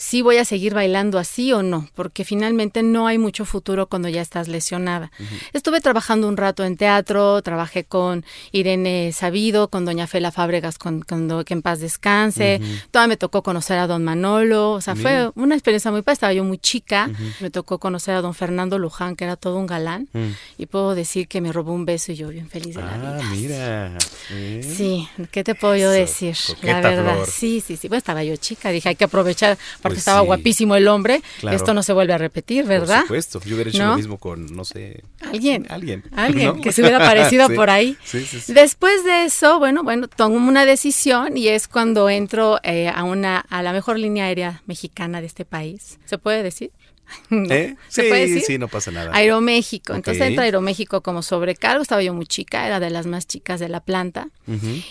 si 0.00 0.22
voy 0.22 0.36
a 0.38 0.44
seguir 0.44 0.72
bailando 0.74 1.18
así 1.18 1.52
o 1.52 1.62
no, 1.62 1.88
porque 1.94 2.24
finalmente 2.24 2.82
no 2.82 3.06
hay 3.08 3.18
mucho 3.18 3.44
futuro 3.44 3.88
cuando 3.88 4.08
ya 4.08 4.22
estás 4.22 4.46
lesionada. 4.48 5.10
Estuve 5.52 5.80
trabajando 5.80 6.28
un 6.28 6.36
rato 6.36 6.64
en 6.64 6.76
teatro, 6.76 7.42
trabajé 7.42 7.82
con 7.84 8.24
Irene 8.52 9.10
Sabido, 9.12 9.68
con 9.68 9.84
Doña 9.84 10.06
Fela 10.06 10.30
Fábregas, 10.30 10.78
con, 10.78 11.02
con 11.02 11.44
que 11.44 11.52
en 11.52 11.62
paz 11.62 11.80
descanse. 11.80 12.60
Todavía 12.92 13.08
me 13.08 13.16
tocó 13.16 13.42
conocer 13.42 13.76
a 13.78 13.86
Don 13.88 14.04
Manolo, 14.04 14.70
o 14.72 14.80
sea, 14.80 14.94
Mira. 14.94 15.30
fue 15.32 15.42
una 15.42 15.56
experiencia 15.56 15.90
muy 15.90 16.02
padre, 16.02 16.12
estaba 16.14 16.32
yo 16.32 16.44
muy 16.44 16.58
chica. 16.58 17.10
Me 17.40 17.50
tocó 17.50 17.78
conocer 17.78 18.14
a 18.14 18.20
Don 18.22 18.34
Fernando 18.34 18.78
Luján, 18.78 19.16
que 19.16 19.24
era 19.24 19.34
todo 19.36 19.56
un 19.58 19.66
galán, 19.66 20.08
Mm. 20.12 20.28
y 20.58 20.66
puedo 20.66 20.94
decir 20.94 21.26
que 21.28 21.40
me 21.40 21.52
robó 21.52 21.72
un 21.72 21.84
beso 21.84 22.12
y 22.12 22.14
yo 22.16 22.28
bien 22.28 22.48
feliz 22.48 22.76
de 22.76 22.82
la 22.82 22.94
Ah, 22.94 22.98
vida. 23.32 23.90
mira. 23.90 23.98
¿eh? 24.30 24.62
Sí, 24.62 25.08
¿qué 25.32 25.42
te 25.42 25.54
puedo 25.56 25.74
yo 25.76 25.90
decir? 25.90 26.36
coqueta 26.46 26.66
La 26.72 26.80
verdad, 26.80 27.14
flor. 27.16 27.26
sí, 27.26 27.60
sí, 27.66 27.76
sí. 27.76 27.88
Bueno, 27.88 27.98
estaba 27.98 28.22
yo 28.22 28.36
chica, 28.36 28.70
dije, 28.70 28.88
hay 28.90 28.94
que 28.96 29.04
aprovechar, 29.04 29.58
porque 29.88 29.94
Pues 29.96 29.98
estaba 29.98 30.20
sí. 30.20 30.26
guapísimo 30.26 30.76
el 30.76 30.88
hombre, 30.88 31.22
Claro. 31.40 31.56
esto 31.56 31.74
no 31.74 31.82
se 31.82 31.92
vuelve 31.92 32.12
a 32.12 32.18
repetir, 32.18 32.64
¿verdad? 32.64 32.98
Por 33.00 33.02
supuesto. 33.08 33.40
Yo 33.44 33.54
hubiera 33.54 33.70
hecho 33.70 33.82
¿No? 33.84 33.90
lo 33.90 33.96
mismo 33.96 34.18
con, 34.18 34.46
no 34.54 34.64
sé. 34.64 35.02
Alguien. 35.20 35.66
Alguien. 35.70 36.04
Alguien 36.14 36.46
¿no? 36.56 36.60
que 36.60 36.72
se 36.72 36.80
hubiera 36.82 36.98
aparecido 36.98 37.46
Sí. 37.48 37.54
por 37.54 37.70
ahí. 37.70 37.96
Sí, 38.04 38.24
sí, 38.24 38.40
sí. 38.40 38.52
Después 38.52 39.04
de 39.04 39.24
eso, 39.24 39.58
bueno, 39.58 39.82
bueno, 39.82 40.08
tomo 40.08 40.36
una 40.36 40.64
decisión 40.66 41.36
y 41.36 41.48
es 41.48 41.68
cuando 41.68 42.08
entro 42.10 42.58
eh, 42.62 42.88
a 42.88 43.04
una 43.04 43.38
a 43.38 43.62
la 43.62 43.72
mejor 43.72 43.98
línea 43.98 44.26
aérea 44.26 44.62
mexicana 44.66 45.20
de 45.20 45.26
este 45.26 45.44
país. 45.44 45.98
¿Se 46.04 46.18
puede 46.18 46.42
decir? 46.42 46.70
No. 47.30 47.50
¿Eh? 47.54 47.74
¿Se 47.88 48.02
Sí, 48.02 48.08
puede 48.10 48.26
decir? 48.26 48.42
sí, 48.42 48.58
no 48.58 48.68
pasa 48.68 48.90
nada. 48.90 49.10
Aeroméxico. 49.14 49.94
Entonces 49.94 50.20
Ok. 50.20 50.28
entra 50.28 50.44
Aeroméxico 50.44 51.02
como 51.02 51.22
sobrecargo. 51.22 51.80
Estaba 51.82 52.02
yo 52.02 52.12
muy 52.12 52.26
chica, 52.26 52.66
era 52.66 52.80
de 52.80 52.90
las 52.90 53.06
más 53.06 53.26
chicas 53.26 53.60
de 53.60 53.70
la 53.70 53.80
planta. 53.80 54.28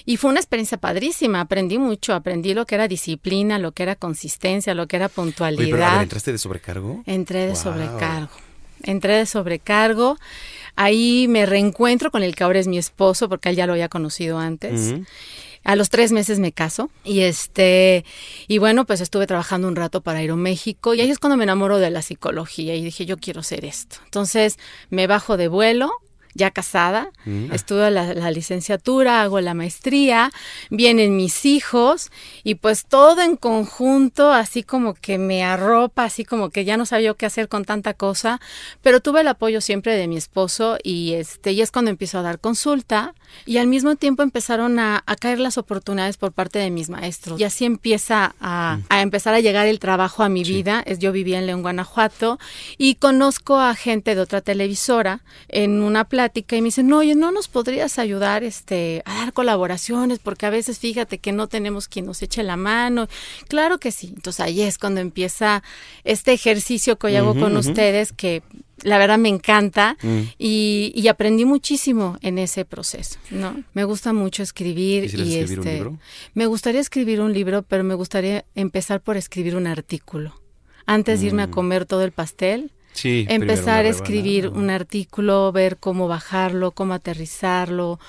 Y 0.06 0.18
fue 0.18 0.32
una 0.32 0.40
experiencia 0.40 0.80
padrísima. 0.80 1.42
Aprendí 1.42 1.78
mucho. 1.78 2.16
Aprendí 2.16 2.56
lo 2.56 2.66
que 2.66 2.74
era 2.74 2.88
disciplina, 2.88 3.60
lo 3.60 3.72
que 3.72 3.84
era 3.84 3.96
consistencia, 3.96 4.74
lo 4.74 4.87
que 4.88 4.95
era 4.95 5.06
Oye, 5.08 5.13
pero 5.15 5.23
a 5.23 5.26
puntualidad. 5.26 5.91
ver, 5.93 6.02
¿entraste 6.04 6.32
de 6.32 6.38
sobrecargo? 6.38 7.04
Entré 7.06 7.41
de 7.47 7.54
Wow. 7.54 7.62
sobrecargo. 7.63 8.30
Entré 8.84 9.13
de 9.17 9.26
sobrecargo. 9.26 10.17
Ahí 10.76 11.28
me 11.28 11.45
reencuentro 11.45 12.12
con 12.12 12.21
el 12.23 12.36
que 12.36 12.43
ahora 12.43 12.60
es 12.60 12.67
mi 12.67 12.78
esposo, 12.78 13.28
porque 13.30 13.50
él 13.50 13.56
ya 13.56 13.65
lo 13.65 13.73
había 13.73 13.89
conocido 13.89 14.38
antes. 14.38 14.93
A 15.63 15.76
los 15.76 15.89
tres 15.89 16.12
meses 16.13 16.39
me 16.39 16.52
caso 16.54 16.89
y 17.04 17.21
este 17.21 18.06
y 18.47 18.58
bueno 18.58 18.86
pues 18.86 19.02
estuve 19.02 19.28
trabajando 19.28 19.67
un 19.67 19.76
rato 19.76 20.00
para 20.00 20.19
Aeroméxico 20.19 20.93
y 20.93 21.02
ahí 21.02 21.10
es 21.12 21.19
cuando 21.19 21.36
me 21.36 21.43
enamoro 21.43 21.78
de 21.80 21.89
la 21.89 22.02
psicología 22.02 22.73
y 22.76 22.84
dije 22.86 23.06
yo 23.06 23.17
quiero 23.17 23.43
ser 23.43 23.65
esto. 23.65 23.97
Entonces 24.06 24.58
me 24.89 25.08
bajo 25.08 25.36
de 25.36 25.50
vuelo 25.50 25.91
ya 26.38 26.52
casada, 26.52 27.10
Mm. 27.26 27.52
estudio 27.52 27.89
la, 27.89 28.13
la 28.13 28.32
licenciatura, 28.32 29.21
hago 29.21 29.41
la 29.41 29.54
maestría, 29.54 30.32
vienen 30.69 31.17
mis 31.17 31.45
hijos 31.45 32.10
y 32.43 32.56
pues 32.56 32.86
todo 32.86 33.21
en 33.21 33.36
conjunto, 33.36 34.32
así 34.32 34.63
como 34.63 34.93
que 34.93 35.17
me 35.17 35.43
arropa, 35.43 36.06
así 36.06 36.23
como 36.23 36.50
que 36.50 36.63
ya 36.63 36.78
no 36.78 36.86
sabía 36.86 37.13
qué 37.15 37.26
hacer 37.26 37.50
con 37.50 37.65
tanta 37.65 37.93
cosa, 37.93 38.39
pero 38.82 39.02
tuve 39.02 39.21
el 39.21 39.28
apoyo 39.28 39.60
siempre 39.60 39.95
de 39.97 40.08
mi 40.08 40.15
esposo 40.15 40.78
y 40.84 41.13
este 41.13 41.52
y 41.52 41.62
es 41.62 41.71
cuando 41.71 41.91
empiezo 41.91 42.19
a 42.19 42.21
dar 42.21 42.39
consulta 42.39 43.13
y 43.45 43.58
al 43.58 43.67
mismo 43.67 43.95
tiempo 43.95 44.23
empezaron 44.23 44.80
a, 44.80 45.04
a 45.06 45.15
caer 45.15 45.39
las 45.39 45.58
oportunidades 45.58 46.15
por 46.17 46.32
parte 46.32 46.60
de 46.60 46.69
mis 46.69 46.89
maestros 46.89 47.39
y 47.39 47.43
así 47.43 47.65
empieza 47.65 48.36
a, 48.39 48.80
a 48.89 49.02
empezar 49.02 49.34
a 49.34 49.39
llegar 49.41 49.67
el 49.67 49.80
trabajo 49.80 50.23
a 50.23 50.30
mi 50.30 50.43
vida. 50.43 50.82
Es, 50.86 51.00
yo 51.00 51.12
vivía 51.12 51.39
en 51.39 51.47
León, 51.47 51.62
Guanajuato 51.62 52.39
y 52.78 52.95
conozco 52.95 53.60
a 53.60 53.73
gente 53.76 54.15
de 54.15 54.21
otra 54.21 54.41
televisora 54.41 55.21
en 55.50 55.82
una 55.82 56.06
plática 56.28 56.56
y 56.58 56.62
me 56.62 56.66
dicen, 56.68 56.88
no, 56.88 56.98
oye, 56.98 57.16
¿no 57.16 57.32
nos 57.32 57.48
podrías 57.48 58.00
ayudar 58.00 58.44
este, 58.44 59.02
a 59.06 59.16
dar 59.16 59.34
colaboraciones? 59.34 60.20
Porque 60.20 60.46
a 60.46 60.50
veces 60.50 60.78
fíjate 60.80 61.20
que 61.20 61.32
no 61.32 61.48
tenemos 61.48 61.88
quien 61.88 62.06
nos 62.06 62.22
eche 62.22 62.44
la 62.44 62.58
mano. 62.58 63.08
Claro 63.48 63.78
que 63.80 63.92
sí. 63.92 64.12
Entonces 64.16 64.42
ahí 64.42 64.62
es 64.62 64.78
cuando 64.78 65.00
empieza 65.00 65.63
este 66.04 66.34
ejercicio 66.34 66.98
que 66.98 67.08
hoy 67.08 67.16
hago 67.16 67.34
con 67.40 67.56
ustedes 67.56 68.12
que 68.12 68.42
la 68.84 68.98
verdad 68.98 69.18
me 69.18 69.30
encanta 69.30 69.96
Mm. 70.04 70.20
y, 70.38 70.92
y 70.96 71.08
aprendí 71.08 71.46
muchísimo 71.46 72.18
en 72.22 72.38
ese 72.38 72.66
proceso, 72.66 73.18
¿no? 73.32 73.63
Me 73.74 73.84
gusta 73.86 74.12
mucho 74.13 74.44
escribir 74.44 75.04
¿Quisieras 75.04 75.28
y 75.28 75.38
escribir 75.40 75.60
un 75.60 75.66
este 75.68 75.74
libro? 75.78 76.00
me 76.36 76.46
gustaría 76.46 76.82
escribir 76.82 77.22
un 77.22 77.34
libro, 77.34 77.63
pero 77.63 77.84
me 77.84 77.96
gustaría 77.96 78.44
empezar 78.54 79.02
por 79.02 79.18
escribir 79.18 79.56
un 79.56 79.66
artículo. 79.66 80.40
Antes 80.86 81.22
de 81.22 81.28
irme 81.28 81.44
a 81.44 81.48
Mm. 81.48 81.52
comer 81.52 81.86
todo 81.86 82.04
el 82.04 82.12
pastel, 82.12 82.72
Sí. 82.98 83.28
empezar 83.30 83.86
a 83.86 83.90
escribir 83.90 84.48
un 84.48 84.72
artículo, 84.72 85.52
ver 85.52 85.78
cómo 85.78 86.08
bajarlo, 86.08 86.72
cómo 86.72 86.96
aterrizarlo, 86.96 88.00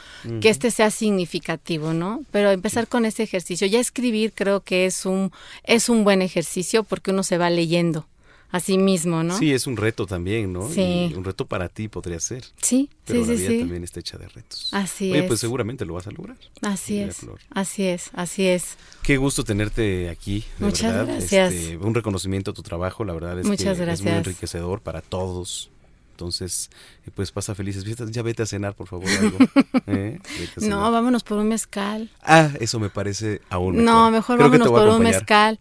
que 0.40 0.48
este 0.48 0.70
sea 0.70 0.90
significativo, 0.90 1.92
¿no? 1.92 2.22
Pero 2.30 2.50
empezar 2.50 2.88
con 2.88 3.04
ese 3.04 3.22
ejercicio. 3.22 3.66
Ya 3.66 3.80
escribir 3.80 4.32
creo 4.34 4.60
que 4.60 4.86
es 4.86 5.04
un 5.04 5.30
es 5.64 5.90
un 5.90 6.04
buen 6.04 6.22
ejercicio 6.22 6.84
porque 6.84 7.10
uno 7.10 7.22
se 7.22 7.36
va 7.36 7.50
leyendo 7.50 8.06
a 8.50 8.60
sí 8.60 8.78
mismo, 8.78 9.22
¿no? 9.22 9.36
Sí, 9.38 9.52
es 9.52 9.66
un 9.66 9.76
reto 9.76 10.06
también, 10.06 10.52
¿no? 10.52 10.68
Sí. 10.70 11.10
Y 11.10 11.14
un 11.14 11.24
reto 11.24 11.46
para 11.46 11.68
ti 11.68 11.88
podría 11.88 12.18
ser. 12.20 12.44
sí, 12.62 12.88
Pero 13.04 13.24
sí, 13.24 13.30
la 13.30 13.34
vida 13.36 13.48
sí. 13.50 13.58
también 13.60 13.84
está 13.84 14.00
hecha 14.00 14.16
de 14.18 14.28
retos. 14.28 14.68
Así 14.72 15.10
Oye, 15.10 15.20
es. 15.20 15.26
pues 15.26 15.40
seguramente 15.40 15.84
lo 15.84 15.94
vas 15.94 16.06
a 16.06 16.10
lograr. 16.10 16.36
Así 16.62 16.98
es. 16.98 17.16
Flor. 17.18 17.38
Así 17.50 17.84
es, 17.84 18.10
así 18.14 18.46
es. 18.46 18.76
Qué 19.02 19.16
gusto 19.18 19.44
tenerte 19.44 20.08
aquí. 20.08 20.44
de 20.58 20.66
Muchas 20.66 20.92
verdad. 20.94 21.14
gracias. 21.14 21.52
Este, 21.52 21.76
un 21.76 21.94
reconocimiento 21.94 22.52
a 22.52 22.54
tu 22.54 22.62
trabajo, 22.62 23.04
la 23.04 23.12
verdad 23.12 23.38
es 23.38 23.46
Muchas 23.46 23.64
que 23.64 23.70
es 23.72 23.78
muy 23.78 23.86
gracias. 23.86 24.16
enriquecedor 24.16 24.80
para 24.80 25.02
todos. 25.02 25.70
Entonces, 26.12 26.70
eh, 27.06 27.10
pues 27.14 27.30
pasa 27.30 27.54
felices 27.54 27.84
fiestas. 27.84 28.10
Ya 28.10 28.22
vete 28.22 28.42
a 28.42 28.46
cenar, 28.46 28.74
por 28.74 28.88
favor. 28.88 29.06
algo. 29.08 29.38
¿Eh? 29.86 30.18
No, 30.62 30.90
vámonos 30.90 31.22
por 31.22 31.38
un 31.38 31.46
mezcal. 31.48 32.10
Ah, 32.22 32.50
eso 32.58 32.80
me 32.80 32.90
parece 32.90 33.40
aún 33.50 33.76
mejor. 33.76 33.84
No, 33.94 34.10
mejor 34.10 34.36
Creo 34.36 34.48
vámonos 34.50 34.68
por 34.68 34.88
un 34.88 35.02
mezcal. 35.02 35.60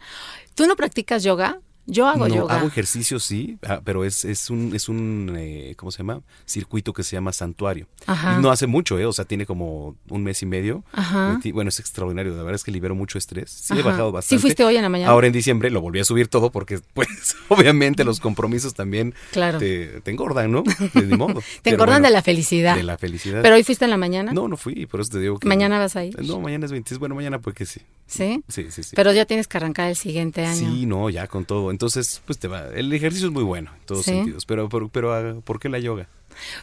¿Tú 0.55 0.65
no 0.65 0.75
practicas 0.75 1.21
yoga? 1.23 1.59
Yo 1.89 2.05
hago 2.07 2.27
no, 2.27 2.35
yoga. 2.35 2.57
hago 2.57 2.67
ejercicio 2.67 3.17
sí, 3.19 3.57
ah, 3.65 3.79
pero 3.83 4.03
es, 4.03 4.25
es 4.25 4.49
un, 4.49 4.75
es 4.75 4.89
un 4.89 5.33
eh, 5.37 5.73
¿cómo 5.77 5.89
se 5.91 5.99
llama? 5.99 6.21
Circuito 6.45 6.91
que 6.91 7.01
se 7.03 7.15
llama 7.15 7.31
Santuario. 7.31 7.87
Ajá. 8.05 8.35
Y 8.37 8.41
no 8.41 8.51
hace 8.51 8.67
mucho, 8.67 8.99
¿eh? 8.99 9.05
O 9.05 9.13
sea, 9.13 9.23
tiene 9.25 9.45
como 9.45 9.95
un 10.09 10.23
mes 10.23 10.41
y 10.41 10.45
medio. 10.45 10.83
Ajá. 10.91 11.39
Bueno, 11.53 11.69
es 11.69 11.79
extraordinario. 11.79 12.31
La 12.35 12.43
verdad 12.43 12.55
es 12.55 12.63
que 12.65 12.71
libero 12.71 12.93
mucho 12.93 13.17
estrés. 13.17 13.49
Sí, 13.49 13.73
he 13.77 13.81
bajado 13.81 14.09
¿Sí 14.09 14.13
bastante. 14.13 14.41
fuiste 14.41 14.63
hoy 14.65 14.75
en 14.75 14.81
la 14.81 14.89
mañana? 14.89 15.11
Ahora 15.11 15.27
en 15.27 15.33
diciembre 15.33 15.69
lo 15.69 15.79
volví 15.79 15.99
a 15.99 16.03
subir 16.03 16.27
todo 16.27 16.51
porque, 16.51 16.79
pues, 16.93 17.07
obviamente 17.47 18.03
los 18.03 18.19
compromisos 18.19 18.73
también 18.73 19.13
Claro. 19.31 19.57
te, 19.57 20.01
te 20.01 20.11
engordan, 20.11 20.51
¿no? 20.51 20.63
De 20.93 21.01
ni 21.03 21.15
modo. 21.17 21.41
Te 21.61 21.69
engordan 21.71 21.95
bueno, 22.01 22.07
de 22.07 22.13
la 22.13 22.21
felicidad. 22.21 22.75
De 22.75 22.83
la 22.83 22.97
felicidad. 22.97 23.41
¿Pero 23.41 23.55
hoy 23.55 23.63
fuiste 23.63 23.85
en 23.85 23.91
la 23.91 23.97
mañana? 23.97 24.33
No, 24.33 24.47
no 24.49 24.57
fui, 24.57 24.85
por 24.87 24.99
eso 24.99 25.11
te 25.11 25.19
digo 25.19 25.39
que... 25.39 25.47
¿Mañana 25.47 25.79
vas 25.79 25.95
a 25.95 26.03
ir? 26.03 26.21
No, 26.21 26.39
mañana 26.41 26.65
es 26.65 26.71
26. 26.71 26.99
Bueno, 26.99 27.15
mañana 27.15 27.39
pues 27.39 27.55
que 27.55 27.65
sí. 27.65 27.79
¿Sí? 28.07 28.43
Sí, 28.47 28.67
sí, 28.71 28.83
sí. 28.83 28.95
Pero 28.95 29.11
ya 29.13 29.25
tienes 29.25 29.47
que 29.47 29.57
arrancar 29.57 29.89
el 29.89 29.95
siguiente 29.95 30.45
año. 30.45 30.57
Sí, 30.71 30.85
no, 30.85 31.09
ya 31.09 31.27
con 31.27 31.45
todo. 31.45 31.71
Entonces, 31.77 32.23
pues 32.25 32.39
te 32.39 32.47
va. 32.47 32.69
El 32.69 32.91
ejercicio 32.91 33.27
es 33.27 33.33
muy 33.33 33.43
bueno 33.43 33.69
en 33.79 33.85
todos 33.85 34.03
Sí. 34.03 34.09
sentidos. 34.09 34.47
Pero, 34.47 34.67
pero, 34.67 34.89
pero, 34.89 35.13
ah, 35.13 35.35
¿por 35.43 35.59
qué 35.59 35.69
la 35.69 35.77
yoga? 35.77 36.09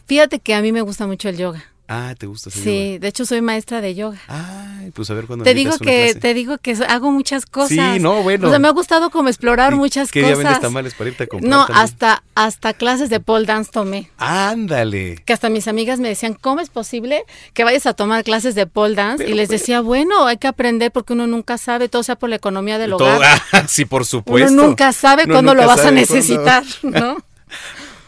Fíjate 0.07 0.41
que 0.41 0.53
a 0.53 0.61
mí 0.61 0.73
me 0.73 0.81
gusta 0.81 1.07
mucho 1.07 1.29
el 1.29 1.37
yoga. 1.37 1.63
Ah, 1.87 2.15
¿te 2.17 2.25
gusta 2.25 2.49
hacer 2.49 2.63
Sí, 2.63 2.87
yoga? 2.93 2.99
de 2.99 3.07
hecho 3.07 3.25
soy 3.27 3.41
maestra 3.41 3.79
de 3.79 3.93
yoga. 3.93 4.17
Ay, 4.27 4.89
pues 4.91 5.09
a 5.11 5.13
ver 5.13 5.25
cuándo 5.27 5.43
Te 5.45 5.53
digo 5.53 5.77
que 5.77 6.05
clase. 6.05 6.15
te 6.19 6.33
digo 6.33 6.57
que 6.57 6.71
hago 6.87 7.11
muchas 7.11 7.45
cosas. 7.45 7.69
Sí, 7.69 7.99
no, 7.99 8.23
bueno. 8.23 8.47
O 8.47 8.49
sea, 8.49 8.57
me 8.57 8.67
ha 8.67 8.71
gustado 8.71 9.11
como 9.11 9.29
explorar 9.29 9.73
¿Y 9.73 9.75
muchas 9.75 10.11
¿Qué 10.11 10.19
día 10.21 10.29
cosas. 10.31 10.43
vendes 10.45 10.61
tamales 10.61 10.93
para 10.95 11.09
irte 11.11 11.23
a 11.25 11.27
comprar 11.27 11.49
no, 11.51 11.65
también? 11.67 11.83
hasta 11.85 12.23
hasta 12.33 12.73
clases 12.73 13.09
de 13.11 13.19
pole 13.19 13.45
dance 13.45 13.69
tomé. 13.71 14.09
Ándale. 14.17 15.21
Que 15.25 15.33
hasta 15.33 15.49
mis 15.49 15.67
amigas 15.67 15.99
me 15.99 16.07
decían, 16.07 16.33
¿cómo 16.33 16.59
es 16.59 16.69
posible 16.69 17.23
que 17.53 17.63
vayas 17.63 17.85
a 17.85 17.93
tomar 17.93 18.23
clases 18.23 18.55
de 18.55 18.65
pole 18.67 18.95
dance? 18.95 19.23
Pero, 19.23 19.35
y 19.35 19.37
les 19.37 19.49
decía, 19.49 19.81
bueno, 19.81 20.25
hay 20.25 20.37
que 20.37 20.47
aprender 20.47 20.91
porque 20.91 21.13
uno 21.13 21.27
nunca 21.27 21.57
sabe, 21.59 21.87
todo 21.87 22.01
sea 22.03 22.15
por 22.17 22.29
la 22.29 22.35
economía 22.37 22.77
del 22.79 22.91
Todo- 22.91 23.15
hogar. 23.17 23.41
Ah, 23.51 23.65
sí, 23.67 23.85
por 23.85 24.05
supuesto. 24.05 24.51
Uno 24.51 24.63
nunca 24.67 24.91
sabe 24.91 25.25
Uno 25.25 25.33
cuándo 25.35 25.53
lo 25.53 25.65
vas 25.67 25.79
a 25.79 25.83
sabe 25.83 25.95
necesitar, 25.95 26.63
¿no? 26.83 27.17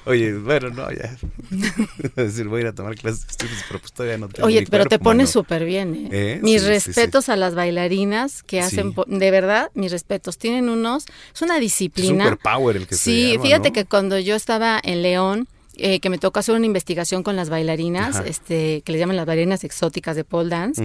Oye, 0.08 0.34
bueno, 0.38 0.70
no, 0.70 0.92
ya. 0.92 1.16
Es 2.04 2.16
decir, 2.16 2.48
voy 2.48 2.60
a 2.60 2.62
ir 2.62 2.68
a 2.68 2.74
tomar 2.74 2.96
clases 2.96 3.22
de 3.26 3.32
estudios, 3.32 3.64
pero 3.68 3.80
pues 3.80 3.94
todavía 3.94 4.18
no 4.18 4.28
tengo 4.30 4.48
Oye, 4.48 4.66
pero 4.70 4.86
te 4.86 5.00
pones 5.00 5.30
súper 5.30 5.66
bien, 5.66 5.94
¿eh? 5.96 6.10
¿Eh? 6.12 6.40
Mis 6.42 6.62
Sí, 6.62 6.68
sí, 6.68 6.74
respetos 6.74 7.30
a 7.30 7.36
las 7.36 7.56
bailarinas 7.56 8.44
que 8.44 8.62
hacen, 8.62 8.94
de 9.08 9.32
verdad, 9.32 9.70
mis 9.74 9.92
respetos. 9.92 10.38
Tienen 10.38 10.70
unos, 10.70 11.06
es 11.34 11.42
una 11.42 11.60
disciplina. 11.60 12.24
superpower 12.26 12.78
el 12.78 12.88
que 12.88 12.96
se 12.96 13.04
Sí, 13.04 13.32
llama, 13.34 13.44
fíjate 13.44 13.70
¿no? 13.70 13.74
que 13.74 13.86
cuando 13.86 14.18
yo 14.20 14.36
estaba 14.36 14.80
en 14.84 15.02
León, 15.02 15.48
eh, 15.76 16.00
que 16.00 16.10
me 16.10 16.18
tocó 16.18 16.40
hacer 16.40 16.56
una 16.56 16.66
investigación 16.66 17.22
con 17.22 17.36
las 17.36 17.50
bailarinas, 17.50 18.16
Ajá. 18.16 18.28
este, 18.28 18.82
que 18.84 18.92
le 18.92 18.98
llaman 19.00 19.16
las 19.16 19.26
bailarinas 19.28 19.64
exóticas 19.64 20.16
de 20.16 20.24
pole 20.24 20.50
dance, 20.50 20.84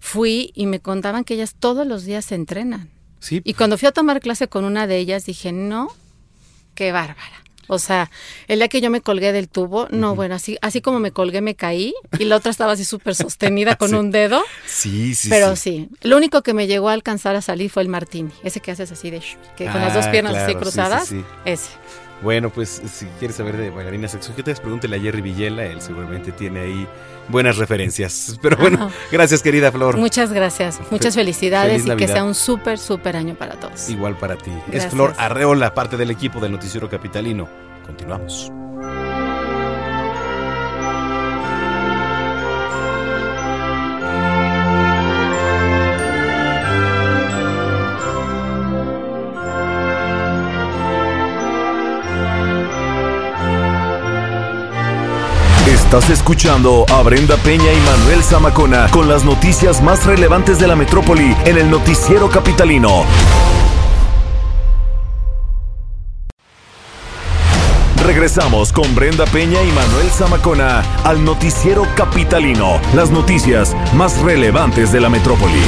fui 0.00 0.50
y 0.54 0.66
me 0.66 0.80
contaban 0.80 1.24
que 1.24 1.34
ellas 1.34 1.54
todos 1.58 1.86
los 1.86 2.04
días 2.04 2.24
se 2.24 2.36
entrenan. 2.36 2.88
Sí, 3.18 3.42
Y 3.44 3.52
cuando 3.52 3.76
fui 3.76 3.86
a 3.86 3.92
tomar 3.92 4.20
clase 4.20 4.48
con 4.48 4.64
una 4.64 4.86
de 4.86 4.96
ellas 4.96 5.26
dije, 5.26 5.52
no, 5.52 5.88
qué 6.74 6.90
bárbara. 6.90 7.39
O 7.72 7.78
sea, 7.78 8.10
el 8.48 8.58
día 8.58 8.68
que 8.68 8.80
yo 8.80 8.90
me 8.90 9.00
colgué 9.00 9.32
del 9.32 9.48
tubo, 9.48 9.86
no, 9.90 10.14
bueno, 10.16 10.34
así, 10.34 10.58
así 10.60 10.80
como 10.80 10.98
me 10.98 11.12
colgué, 11.12 11.40
me 11.40 11.54
caí 11.54 11.94
y 12.18 12.24
la 12.24 12.36
otra 12.36 12.50
estaba 12.50 12.72
así 12.72 12.84
súper 12.84 13.14
sostenida 13.14 13.76
con 13.76 13.94
un 13.94 14.10
dedo. 14.10 14.42
Sí, 14.66 15.14
sí. 15.14 15.28
Pero 15.28 15.54
sí. 15.54 15.88
Lo 16.02 16.16
único 16.16 16.42
que 16.42 16.52
me 16.52 16.66
llegó 16.66 16.88
a 16.88 16.92
alcanzar 16.94 17.36
a 17.36 17.42
salir 17.42 17.70
fue 17.70 17.82
el 17.82 17.88
martini, 17.88 18.30
ese 18.42 18.60
que 18.60 18.72
haces 18.72 18.90
así 18.90 19.10
de, 19.10 19.20
que 19.56 19.66
con 19.66 19.80
las 19.80 19.94
dos 19.94 20.06
Ah, 20.06 20.10
piernas 20.10 20.34
así 20.34 20.46
claro, 20.46 20.60
cruzadas, 20.60 21.08
sí, 21.08 21.20
sí. 21.20 21.24
ese. 21.44 21.68
Bueno, 22.22 22.50
pues 22.50 22.82
si 22.92 23.06
quieres 23.18 23.36
saber 23.36 23.56
de 23.56 23.70
bailarinas 23.70 24.14
exógetas, 24.14 24.60
pregúntele 24.60 24.96
a 24.96 25.00
Jerry 25.00 25.22
Villela, 25.22 25.64
él 25.64 25.80
seguramente 25.80 26.32
tiene 26.32 26.60
ahí 26.60 26.86
buenas 27.28 27.56
referencias. 27.56 28.38
Pero 28.42 28.56
bueno, 28.56 28.84
Ajá. 28.84 28.94
gracias 29.10 29.42
querida 29.42 29.72
Flor. 29.72 29.96
Muchas 29.96 30.32
gracias, 30.32 30.80
muchas 30.90 31.14
felicidades 31.14 31.82
Feliz 31.82 31.94
y 31.94 31.96
que 31.96 32.08
sea 32.08 32.24
un 32.24 32.34
súper, 32.34 32.78
súper 32.78 33.16
año 33.16 33.34
para 33.34 33.54
todos. 33.54 33.88
Igual 33.88 34.16
para 34.18 34.36
ti. 34.36 34.50
Es. 34.70 34.86
Flor 34.88 35.14
Arreola, 35.16 35.72
parte 35.74 35.96
del 35.96 36.10
equipo 36.10 36.40
del 36.40 36.52
Noticiero 36.52 36.88
Capitalino. 36.88 37.48
Continuamos. 37.86 38.52
Estás 55.92 56.08
escuchando 56.10 56.86
a 56.88 57.02
Brenda 57.02 57.36
Peña 57.38 57.72
y 57.72 57.80
Manuel 57.80 58.22
Zamacona 58.22 58.88
con 58.92 59.08
las 59.08 59.24
noticias 59.24 59.82
más 59.82 60.06
relevantes 60.06 60.60
de 60.60 60.68
la 60.68 60.76
metrópoli 60.76 61.34
en 61.44 61.58
el 61.58 61.68
noticiero 61.68 62.30
capitalino. 62.30 63.04
Regresamos 68.06 68.72
con 68.72 68.94
Brenda 68.94 69.24
Peña 69.26 69.60
y 69.64 69.72
Manuel 69.72 70.08
Zamacona 70.10 70.84
al 71.02 71.24
noticiero 71.24 71.84
capitalino, 71.96 72.80
las 72.94 73.10
noticias 73.10 73.74
más 73.92 74.16
relevantes 74.20 74.92
de 74.92 75.00
la 75.00 75.08
metrópoli. 75.08 75.58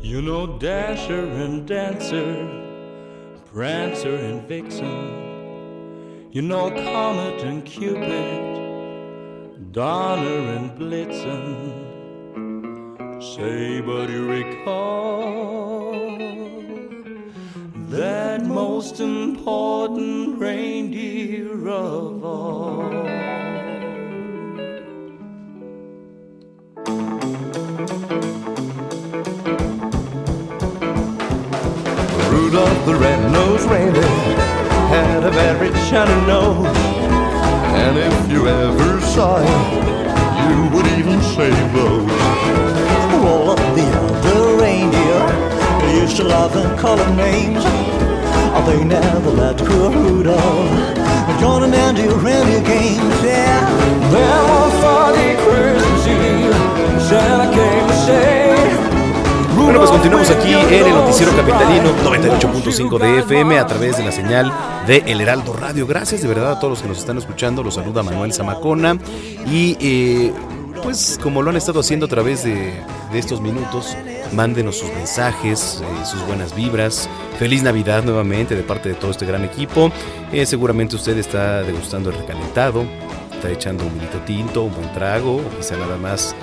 You 0.00 0.22
know 0.22 0.58
Dasher 0.58 1.28
and 1.44 1.68
Dancer, 1.68 2.48
Prancer 3.52 4.14
and 4.24 4.48
Vixen. 4.48 5.27
You 6.38 6.44
know 6.44 6.70
Comet 6.70 7.42
and 7.42 7.64
Cupid, 7.64 8.12
Donner 9.72 10.52
and 10.54 10.70
Blitzen. 10.78 11.42
Say, 13.20 13.80
but 13.80 14.08
you 14.08 14.24
recall 14.30 16.16
that 17.90 18.46
most 18.46 19.00
important 19.00 20.38
reindeer 20.38 21.68
of 21.68 22.24
all. 22.24 22.82
Rudolph 32.30 32.86
the 32.86 32.94
red-nosed 32.94 33.68
reindeer 33.68 34.57
had 34.88 35.24
a 35.24 35.30
very 35.30 35.72
shiny 35.88 36.26
nose. 36.26 36.66
And 37.82 37.98
if 37.98 38.32
you 38.32 38.48
ever 38.48 39.00
saw 39.12 39.36
him, 39.38 39.62
you 40.48 40.58
would 40.72 40.86
even 40.98 41.20
say 41.34 41.50
those. 41.76 42.10
All 43.28 43.50
of 43.50 43.60
the 43.76 43.86
other 44.04 44.62
reindeer 44.62 45.20
they 45.80 46.00
used 46.00 46.16
to 46.16 46.24
laugh 46.24 46.54
and 46.56 46.78
call 46.78 46.96
him 46.96 47.16
names. 47.16 47.62
Oh, 47.64 48.64
they 48.66 48.84
never 48.84 49.30
let 49.30 49.58
poor 49.58 49.90
Rudolph 49.90 50.98
join 51.40 51.70
them 51.70 51.94
do 51.94 52.14
reindeer 52.16 52.62
games. 52.62 53.22
Yeah. 53.22 53.60
Then 54.12 54.48
one 54.48 54.72
Friday 54.80 55.36
Christmas 55.42 56.06
Eve, 56.06 57.02
Santa 57.02 57.46
came 57.54 57.86
to 57.88 57.96
say, 58.06 58.87
Bueno, 59.68 59.80
pues 59.80 59.90
continuamos 59.90 60.30
aquí 60.30 60.54
en 60.54 60.86
el 60.86 60.94
Noticiero 60.94 61.30
Capitalino 61.36 61.94
98.5 62.02 62.98
de 62.98 63.18
FM 63.18 63.58
a 63.58 63.66
través 63.66 63.98
de 63.98 64.02
la 64.02 64.12
señal 64.12 64.50
de 64.86 65.04
El 65.06 65.20
Heraldo 65.20 65.52
Radio. 65.52 65.86
Gracias 65.86 66.22
de 66.22 66.28
verdad 66.28 66.52
a 66.52 66.58
todos 66.58 66.70
los 66.70 66.80
que 66.80 66.88
nos 66.88 66.96
están 66.96 67.18
escuchando. 67.18 67.62
Los 67.62 67.74
saluda 67.74 68.02
Manuel 68.02 68.32
Zamacona. 68.32 68.96
Y 69.46 69.76
eh, 69.78 70.32
pues 70.82 71.20
como 71.22 71.42
lo 71.42 71.50
han 71.50 71.56
estado 71.56 71.80
haciendo 71.80 72.06
a 72.06 72.08
través 72.08 72.44
de, 72.44 72.80
estos 73.12 73.42
minutos, 73.42 73.94
mándenos 74.32 74.78
sus 74.78 74.88
mensajes, 74.94 75.82
eh, 75.84 76.06
sus 76.06 76.26
buenas 76.26 76.56
vibras. 76.56 77.06
Feliz 77.38 77.62
Navidad 77.62 78.04
nuevamente 78.04 78.56
de 78.56 78.62
parte 78.62 78.88
de 78.88 78.94
todo 78.94 79.10
este 79.10 79.26
gran 79.26 79.44
equipo. 79.44 79.92
Eh, 80.32 80.46
seguramente 80.46 80.96
usted 80.96 81.18
está 81.18 81.62
degustando 81.62 82.08
el 82.08 82.16
recalentado, 82.16 82.86
está 83.38 83.50
echando 83.50 83.84
un 83.84 83.94
vinito 83.94 84.18
tinto, 84.26 84.64
un 84.64 84.74
buen 84.74 84.92
trago, 84.92 85.36
o 85.36 85.56
quizá 85.56 85.76
nada 85.76 85.96
más 85.96 86.34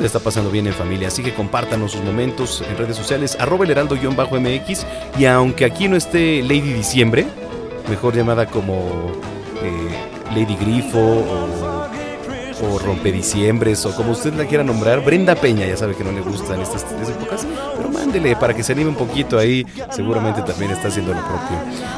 le 0.00 0.06
está 0.06 0.20
pasando 0.20 0.50
bien 0.50 0.66
en 0.66 0.72
familia. 0.72 1.08
Así 1.08 1.22
que 1.22 1.34
compártanos 1.34 1.92
sus 1.92 2.02
momentos 2.02 2.62
en 2.68 2.76
redes 2.78 2.96
sociales, 2.96 3.36
arroba 3.40 3.64
el 3.64 3.72
heraldo-mx. 3.72 4.86
Y 5.18 5.24
aunque 5.26 5.64
aquí 5.64 5.88
no 5.88 5.96
esté 5.96 6.42
Lady 6.42 6.72
Diciembre, 6.72 7.26
mejor 7.88 8.14
llamada 8.14 8.46
como 8.46 9.12
eh, 9.62 10.34
Lady 10.34 10.56
Grifo 10.56 10.98
o, 10.98 11.73
o 12.62 12.78
Rompediciembres 12.78 13.84
o 13.86 13.94
como 13.94 14.12
usted 14.12 14.34
la 14.34 14.46
quiera 14.46 14.64
nombrar, 14.64 15.04
Brenda 15.04 15.34
Peña, 15.34 15.66
ya 15.66 15.76
sabe 15.76 15.94
que 15.94 16.04
no 16.04 16.12
le 16.12 16.20
gustan 16.20 16.60
estas, 16.60 16.84
épocas, 17.08 17.46
pero 17.76 17.88
mándele 17.90 18.36
para 18.36 18.54
que 18.54 18.62
se 18.62 18.72
anime 18.72 18.90
un 18.90 18.96
poquito 18.96 19.38
ahí, 19.38 19.66
seguramente 19.90 20.42
también 20.42 20.70
está 20.70 20.88
haciendo 20.88 21.12
lo 21.14 21.20
propio. 21.20 21.56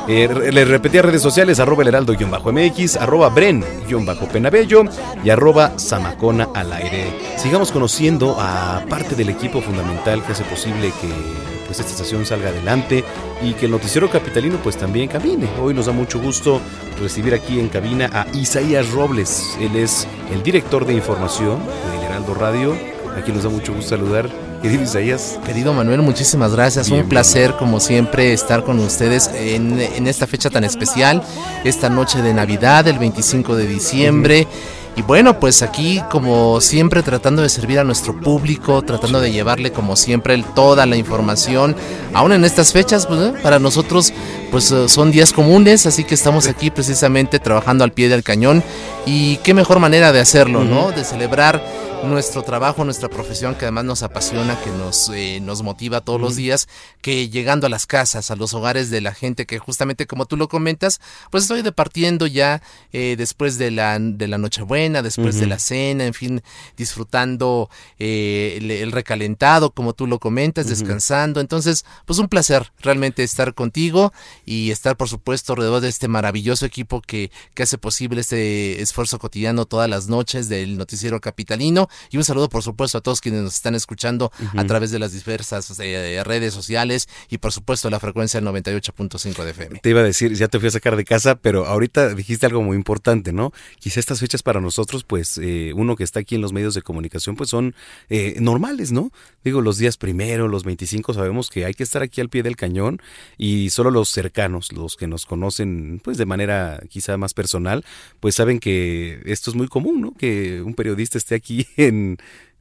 Eh, 0.08 0.28
re- 0.28 0.52
le 0.52 0.64
repetía 0.64 1.02
redes 1.02 1.22
sociales, 1.22 1.60
arroba 1.60 1.82
el 1.82 1.88
heraldo-mx, 1.88 2.96
arroba 2.96 3.28
bren-penabello 3.30 4.84
y 5.24 5.30
arroba 5.30 5.72
zamacona 5.78 6.48
al 6.54 6.72
aire. 6.72 7.12
Sigamos 7.36 7.72
conociendo 7.72 8.36
a 8.38 8.82
parte 8.88 9.14
del 9.14 9.28
equipo 9.30 9.60
fundamental 9.60 10.22
que 10.24 10.32
hace 10.32 10.44
posible 10.44 10.92
que 11.00 11.55
pues 11.66 11.80
esta 11.80 11.92
estación 11.92 12.24
salga 12.24 12.48
adelante 12.48 13.04
y 13.42 13.52
que 13.54 13.66
el 13.66 13.72
noticiero 13.72 14.10
capitalino 14.10 14.58
pues 14.62 14.76
también 14.76 15.08
camine. 15.08 15.48
Hoy 15.60 15.74
nos 15.74 15.86
da 15.86 15.92
mucho 15.92 16.20
gusto 16.20 16.60
recibir 17.00 17.34
aquí 17.34 17.60
en 17.60 17.68
cabina 17.68 18.10
a 18.12 18.26
Isaías 18.36 18.90
Robles. 18.90 19.56
Él 19.60 19.76
es 19.76 20.06
el 20.32 20.42
director 20.42 20.86
de 20.86 20.94
información 20.94 21.58
del 21.92 22.02
Heraldo 22.04 22.34
Radio. 22.34 22.76
Aquí 23.16 23.32
nos 23.32 23.44
da 23.44 23.50
mucho 23.50 23.74
gusto 23.74 23.90
saludar. 23.96 24.28
Querido 24.62 24.82
Isaías. 24.82 25.38
Querido 25.44 25.72
Manuel, 25.74 26.02
muchísimas 26.02 26.52
gracias. 26.52 26.88
Bien, 26.88 27.02
Un 27.02 27.08
placer, 27.08 27.54
como 27.58 27.78
siempre, 27.78 28.32
estar 28.32 28.64
con 28.64 28.78
ustedes 28.78 29.30
en, 29.34 29.78
en 29.78 30.06
esta 30.06 30.26
fecha 30.26 30.48
tan 30.48 30.64
especial, 30.64 31.22
esta 31.62 31.90
noche 31.90 32.22
de 32.22 32.32
Navidad, 32.32 32.88
el 32.88 32.98
25 32.98 33.54
de 33.54 33.66
diciembre. 33.66 34.48
Y 34.96 35.02
bueno, 35.02 35.38
pues 35.38 35.60
aquí, 35.60 36.02
como 36.10 36.58
siempre, 36.62 37.02
tratando 37.02 37.42
de 37.42 37.50
servir 37.50 37.78
a 37.78 37.84
nuestro 37.84 38.18
público, 38.18 38.80
tratando 38.80 39.20
de 39.20 39.30
llevarle, 39.30 39.70
como 39.70 39.94
siempre, 39.94 40.42
toda 40.54 40.86
la 40.86 40.96
información. 40.96 41.76
Aún 42.14 42.32
en 42.32 42.46
estas 42.46 42.72
fechas, 42.72 43.06
pues, 43.06 43.20
¿eh? 43.20 43.34
para 43.42 43.58
nosotros, 43.58 44.14
pues 44.50 44.70
eh, 44.70 44.88
son 44.88 45.10
días 45.10 45.34
comunes, 45.34 45.84
así 45.84 46.02
que 46.02 46.14
estamos 46.14 46.48
aquí 46.48 46.70
precisamente 46.70 47.38
trabajando 47.38 47.84
al 47.84 47.92
pie 47.92 48.08
del 48.08 48.22
cañón. 48.22 48.62
Y 49.04 49.36
qué 49.38 49.52
mejor 49.52 49.80
manera 49.80 50.12
de 50.12 50.20
hacerlo, 50.20 50.64
¿no? 50.64 50.90
De 50.92 51.04
celebrar 51.04 51.62
nuestro 52.04 52.42
trabajo, 52.42 52.84
nuestra 52.84 53.08
profesión, 53.08 53.54
que 53.54 53.64
además 53.64 53.84
nos 53.84 54.02
apasiona, 54.02 54.60
que 54.60 54.70
nos, 54.70 55.10
eh, 55.14 55.40
nos 55.40 55.62
motiva 55.62 56.00
todos 56.00 56.20
los 56.20 56.36
días, 56.36 56.68
que 57.00 57.28
llegando 57.28 57.66
a 57.66 57.70
las 57.70 57.86
casas, 57.86 58.30
a 58.30 58.36
los 58.36 58.54
hogares 58.54 58.90
de 58.90 59.00
la 59.00 59.14
gente, 59.14 59.46
que 59.46 59.58
justamente 59.58 60.06
como 60.06 60.26
tú 60.26 60.36
lo 60.36 60.48
comentas, 60.48 61.00
pues 61.30 61.44
estoy 61.44 61.62
departiendo 61.62 62.26
ya 62.26 62.62
eh, 62.92 63.16
después 63.18 63.58
de 63.58 63.70
la, 63.70 63.98
de 63.98 64.28
la 64.28 64.38
Nochebuena, 64.38 65.02
después 65.02 65.38
de 65.40 65.46
la 65.46 65.58
cena, 65.58 66.04
en 66.06 66.14
fin, 66.14 66.42
disfrutando 66.76 67.70
eh, 67.98 68.58
el, 68.58 68.70
el 68.70 68.92
recalentado, 68.92 69.70
como 69.70 69.92
tú 69.92 70.06
lo 70.06 70.18
comentas, 70.18 70.68
descansando. 70.68 71.40
Entonces, 71.40 71.84
pues 72.04 72.18
un 72.18 72.28
placer 72.28 72.72
realmente 72.80 73.22
estar 73.22 73.54
contigo 73.54 74.12
y 74.44 74.70
estar, 74.70 74.96
por 74.96 75.08
supuesto, 75.08 75.52
alrededor 75.52 75.80
de 75.80 75.88
este 75.88 76.08
maravilloso 76.08 76.66
equipo 76.66 77.00
que, 77.00 77.30
que 77.54 77.62
hace 77.62 77.78
posible 77.78 78.20
este 78.20 78.82
esfuerzo 78.82 79.18
cotidiano 79.18 79.66
todas 79.66 79.88
las 79.88 80.08
noches 80.08 80.48
del 80.48 80.76
Noticiero 80.76 81.20
Capitalino. 81.20 81.88
Y 82.10 82.16
un 82.16 82.24
saludo, 82.24 82.48
por 82.48 82.62
supuesto, 82.62 82.98
a 82.98 83.00
todos 83.00 83.20
quienes 83.20 83.42
nos 83.42 83.54
están 83.54 83.74
escuchando 83.74 84.32
a 84.56 84.64
través 84.64 84.90
de 84.90 84.98
las 84.98 85.12
diversas 85.12 85.78
eh, 85.80 86.22
redes 86.24 86.54
sociales 86.54 87.08
y, 87.28 87.38
por 87.38 87.52
supuesto, 87.52 87.90
la 87.90 88.00
frecuencia 88.00 88.40
del 88.40 88.48
98.5 88.48 89.44
de 89.44 89.50
FM. 89.50 89.80
Te 89.80 89.90
iba 89.90 90.00
a 90.00 90.04
decir, 90.04 90.34
ya 90.34 90.48
te 90.48 90.58
fui 90.58 90.68
a 90.68 90.72
sacar 90.72 90.96
de 90.96 91.04
casa, 91.04 91.36
pero 91.36 91.66
ahorita 91.66 92.14
dijiste 92.14 92.46
algo 92.46 92.62
muy 92.62 92.76
importante, 92.76 93.32
¿no? 93.32 93.52
Quizá 93.78 94.00
estas 94.00 94.20
fechas 94.20 94.42
para 94.42 94.60
nosotros, 94.60 95.04
pues 95.04 95.38
eh, 95.38 95.72
uno 95.74 95.96
que 95.96 96.04
está 96.04 96.20
aquí 96.20 96.34
en 96.34 96.40
los 96.40 96.52
medios 96.52 96.74
de 96.74 96.82
comunicación, 96.82 97.36
pues 97.36 97.50
son 97.50 97.74
eh, 98.08 98.36
normales, 98.40 98.92
¿no? 98.92 99.10
Digo, 99.44 99.60
los 99.60 99.78
días 99.78 99.96
primero, 99.96 100.48
los 100.48 100.64
25, 100.64 101.14
sabemos 101.14 101.50
que 101.50 101.64
hay 101.64 101.74
que 101.74 101.82
estar 101.82 102.02
aquí 102.02 102.20
al 102.20 102.28
pie 102.28 102.42
del 102.42 102.56
cañón 102.56 103.00
y 103.38 103.70
solo 103.70 103.90
los 103.90 104.08
cercanos, 104.08 104.72
los 104.72 104.96
que 104.96 105.06
nos 105.06 105.26
conocen, 105.26 106.00
pues 106.02 106.18
de 106.18 106.26
manera 106.26 106.80
quizá 106.88 107.16
más 107.16 107.34
personal, 107.34 107.84
pues 108.20 108.34
saben 108.34 108.58
que 108.58 109.20
esto 109.24 109.50
es 109.50 109.56
muy 109.56 109.68
común, 109.68 110.00
¿no? 110.00 110.14
Que 110.14 110.62
un 110.62 110.74
periodista 110.74 111.18
esté 111.18 111.34
aquí 111.34 111.66
en 111.76 112.18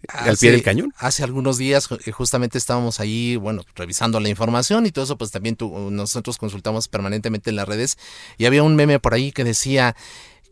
al 0.08 0.38
pie 0.38 0.52
del 0.52 0.64
cañón. 0.64 0.94
Hace 0.98 1.24
algunos 1.24 1.58
días 1.58 1.90
eh, 2.06 2.12
justamente 2.12 2.58
estábamos 2.58 3.00
ahí, 3.00 3.36
bueno, 3.36 3.64
revisando 3.76 4.20
la 4.20 4.30
información 4.30 4.86
y 4.86 4.92
todo 4.92 5.06
eso, 5.06 5.18
pues 5.18 5.32
también 5.32 5.56
tú, 5.56 5.90
nosotros 5.92 6.38
consultamos 6.38 6.88
permanentemente 6.88 7.50
en 7.50 7.56
las 7.56 7.68
redes 7.68 7.98
y 8.38 8.46
había 8.46 8.64
un 8.64 8.76
meme 8.76 9.00
por 9.00 9.14
ahí 9.14 9.32
que 9.32 9.44
decía 9.44 9.96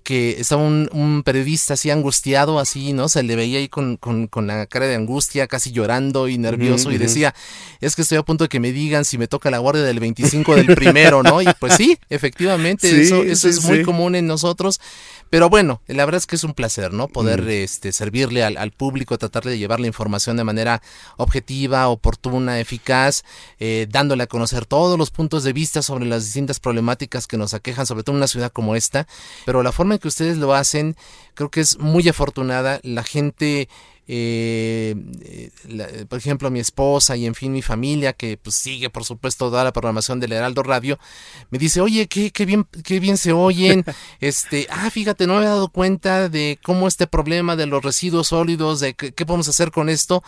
que 0.04 0.42
estaba 0.42 0.62
un, 0.62 1.24
periodista 1.26 1.76
así 1.76 1.90
angustiado, 1.90 2.60
así, 2.60 2.92
¿no? 2.92 3.08
Se 3.08 3.24
le 3.24 3.38
veía 3.38 3.60
ahí 3.60 3.70
con, 3.70 3.96
con, 3.96 4.28
con 4.28 4.48
la 4.48 4.66
cara 4.66 4.86
de 4.86 4.96
angustia, 4.96 5.48
casi 5.48 5.72
llorando 5.72 6.28
y 6.28 6.38
nervioso, 6.38 6.92
y 6.92 6.98
decía, 6.98 7.34
es 7.80 7.96
que 7.96 8.02
estoy 8.02 8.18
a 8.18 8.24
punto 8.24 8.44
de 8.44 8.50
que 8.50 8.60
me 8.60 8.74
digan 8.74 9.06
si 9.06 9.18
me 9.18 9.28
toca 9.28 9.50
la 9.50 9.60
guardia 9.60 9.84
del 9.84 10.02
25 10.02 10.56
del 10.56 10.76
primero, 10.76 11.24
¿no? 11.24 11.42
Y 11.42 11.48
pues 11.58 11.76
sí, 11.76 11.98
efectivamente, 12.10 12.90
eso, 13.02 13.24
eso 13.24 13.48
es 13.48 13.64
muy 13.64 13.84
común 13.84 14.16
en 14.16 14.28
nosotros. 14.28 14.82
Pero 15.30 15.50
bueno, 15.50 15.82
la 15.88 16.06
verdad 16.06 16.20
es 16.20 16.28
que 16.28 16.36
es 16.36 16.44
un 16.44 16.54
placer, 16.54 16.94
¿no? 16.94 17.08
Poder 17.08 17.42
Mm. 17.44 17.50
este, 17.50 17.92
servirle 17.92 18.44
al, 18.44 18.58
al 18.58 18.72
público, 18.72 19.18
tratar 19.18 19.44
de 19.44 19.58
llevar 19.58 19.80
la 19.80 19.88
información 19.88 20.38
de 20.38 20.44
manera 20.44 20.82
objetiva, 21.18 21.88
oportuna, 21.88 22.60
eficaz, 22.60 23.24
eh, 23.60 23.88
dándole 23.90 24.24
a 24.24 24.28
conocer 24.28 24.66
todos 24.66 24.98
los 24.98 25.10
puntos 25.10 25.44
de 25.44 25.54
vista 25.54 25.82
sobre 25.82 26.06
las 26.06 26.26
distintas 26.26 26.60
problemáticas 26.60 27.26
que 27.28 27.38
nos 27.38 27.54
aquejan, 27.54 27.86
sobre 27.86 28.04
todo 28.04 28.14
en 28.16 28.18
una 28.18 28.28
ciudad 28.28 28.52
como 28.52 28.76
esta. 28.76 29.08
Pero 29.46 29.64
la 29.64 29.72
forma 29.72 29.96
en 29.96 30.00
que 30.00 30.08
ustedes 30.08 30.38
lo 30.38 30.54
hacen, 30.54 30.96
creo 31.34 31.50
que 31.50 31.62
es 31.62 31.80
muy 31.80 32.08
afortunada. 32.08 32.80
La 32.84 33.04
gente 33.04 33.70
eh, 34.08 34.96
eh, 35.24 35.50
la- 35.70 35.88
por 36.10 36.18
ejemplo 36.20 36.52
mi 36.52 36.60
esposa 36.60 37.16
y 37.16 37.26
en 37.26 37.36
fin 37.36 37.54
mi 37.54 37.62
familia 37.62 38.14
que 38.14 38.38
pues 38.38 38.56
sigue 38.56 38.90
por 38.90 39.06
supuesto 39.06 39.50
toda 39.50 39.64
la 39.64 39.72
programación 39.72 40.20
del 40.20 40.34
Heraldo 40.34 40.62
Radio 40.64 41.00
me 41.50 41.58
dice 41.58 41.80
oye 41.80 42.08
qué, 42.08 42.32
qué 42.32 42.46
bien 42.46 42.66
qué 42.84 43.00
bien 43.00 43.18
se 43.18 43.32
oyen 43.32 43.86
este 44.20 44.68
ah 44.70 44.90
fíjate 44.90 45.26
no 45.26 45.36
me 45.38 45.44
he 45.44 45.48
dado 45.48 45.70
cuenta 45.70 46.28
de 46.28 46.60
cómo 46.64 46.88
este 46.88 47.08
problema 47.08 47.56
de 47.56 47.66
los 47.66 47.84
residuos 47.84 48.28
sólidos 48.28 48.80
de 48.82 48.94
qué, 48.94 49.14
qué 49.14 49.26
podemos 49.26 49.48
hacer 49.48 49.72
con 49.72 49.88
esto 49.90 50.22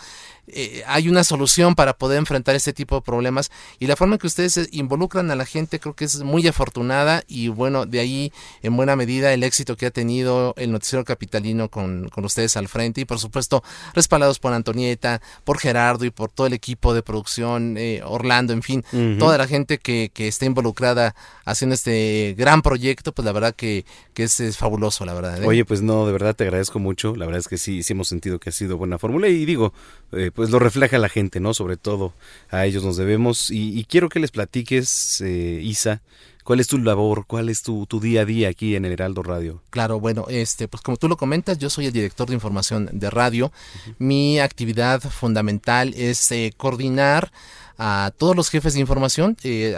Eh, 0.48 0.82
hay 0.86 1.08
una 1.08 1.24
solución 1.24 1.74
para 1.74 1.94
poder 1.94 2.18
enfrentar 2.18 2.54
este 2.54 2.72
tipo 2.72 2.96
de 2.96 3.02
problemas 3.02 3.50
y 3.78 3.86
la 3.86 3.96
forma 3.96 4.14
en 4.14 4.18
que 4.20 4.26
ustedes 4.26 4.56
eh, 4.56 4.68
involucran 4.70 5.30
a 5.30 5.36
la 5.36 5.44
gente 5.44 5.80
creo 5.80 5.94
que 5.94 6.04
es 6.04 6.22
muy 6.22 6.46
afortunada 6.46 7.24
y 7.26 7.48
bueno 7.48 7.84
de 7.84 7.98
ahí 7.98 8.32
en 8.62 8.76
buena 8.76 8.94
medida 8.94 9.32
el 9.32 9.42
éxito 9.42 9.76
que 9.76 9.86
ha 9.86 9.90
tenido 9.90 10.54
el 10.56 10.70
noticiero 10.70 11.04
capitalino 11.04 11.68
con, 11.68 12.08
con 12.10 12.24
ustedes 12.24 12.56
al 12.56 12.68
frente 12.68 13.00
y 13.00 13.04
por 13.04 13.18
supuesto 13.18 13.64
respaldados 13.94 14.38
por 14.38 14.52
Antonieta, 14.52 15.20
por 15.44 15.58
Gerardo 15.58 16.04
y 16.04 16.10
por 16.10 16.30
todo 16.30 16.46
el 16.46 16.52
equipo 16.52 16.94
de 16.94 17.02
producción, 17.02 17.76
eh, 17.78 18.02
Orlando, 18.04 18.52
en 18.52 18.62
fin, 18.62 18.84
toda 19.18 19.38
la 19.38 19.46
gente 19.46 19.78
que, 19.78 20.10
que 20.12 20.28
está 20.28 20.46
involucrada 20.46 21.14
haciendo 21.44 21.74
este 21.74 22.34
gran 22.36 22.62
proyecto, 22.62 23.12
pues 23.12 23.24
la 23.24 23.32
verdad 23.32 23.54
que, 23.54 23.84
que 24.14 24.24
es, 24.24 24.40
es 24.40 24.56
fabuloso, 24.56 25.04
la 25.04 25.14
verdad. 25.14 25.42
¿eh? 25.42 25.46
Oye, 25.46 25.64
pues 25.64 25.82
no, 25.82 26.06
de 26.06 26.12
verdad 26.12 26.34
te 26.34 26.44
agradezco 26.44 26.78
mucho. 26.78 27.14
La 27.16 27.24
verdad 27.26 27.40
es 27.40 27.48
que 27.48 27.56
sí, 27.56 27.82
sí 27.82 27.92
hemos 27.92 28.08
sentido 28.08 28.38
que 28.38 28.50
ha 28.50 28.52
sido 28.52 28.76
buena 28.76 28.98
fórmula 28.98 29.28
y 29.28 29.44
digo, 29.44 29.72
eh, 30.12 30.30
pues 30.36 30.50
lo 30.50 30.58
refleja 30.58 30.98
la 30.98 31.08
gente, 31.08 31.40
¿no? 31.40 31.54
Sobre 31.54 31.76
todo 31.76 32.12
a 32.50 32.66
ellos 32.66 32.84
nos 32.84 32.96
debemos. 32.96 33.50
Y, 33.50 33.76
y 33.76 33.84
quiero 33.84 34.08
que 34.08 34.20
les 34.20 34.30
platiques, 34.30 35.20
eh, 35.22 35.60
Isa, 35.62 36.02
cuál 36.44 36.60
es 36.60 36.68
tu 36.68 36.78
labor, 36.78 37.24
cuál 37.26 37.48
es 37.48 37.62
tu, 37.62 37.86
tu 37.86 37.98
día 37.98 38.20
a 38.20 38.24
día 38.24 38.48
aquí 38.48 38.76
en 38.76 38.84
el 38.84 38.92
Heraldo 38.92 39.22
Radio. 39.24 39.62
Claro, 39.70 39.98
bueno, 39.98 40.26
este, 40.28 40.68
pues 40.68 40.82
como 40.82 40.96
tú 40.96 41.08
lo 41.08 41.16
comentas, 41.16 41.58
yo 41.58 41.70
soy 41.70 41.86
el 41.86 41.92
director 41.92 42.28
de 42.28 42.34
información 42.34 42.88
de 42.92 43.10
radio. 43.10 43.50
Mi 43.98 44.38
actividad 44.38 45.00
fundamental 45.00 45.92
es 45.96 46.30
eh, 46.30 46.52
coordinar 46.56 47.32
a 47.78 48.12
todos 48.16 48.34
los 48.36 48.48
jefes 48.50 48.74
de 48.74 48.80
información. 48.80 49.36
eh, 49.42 49.76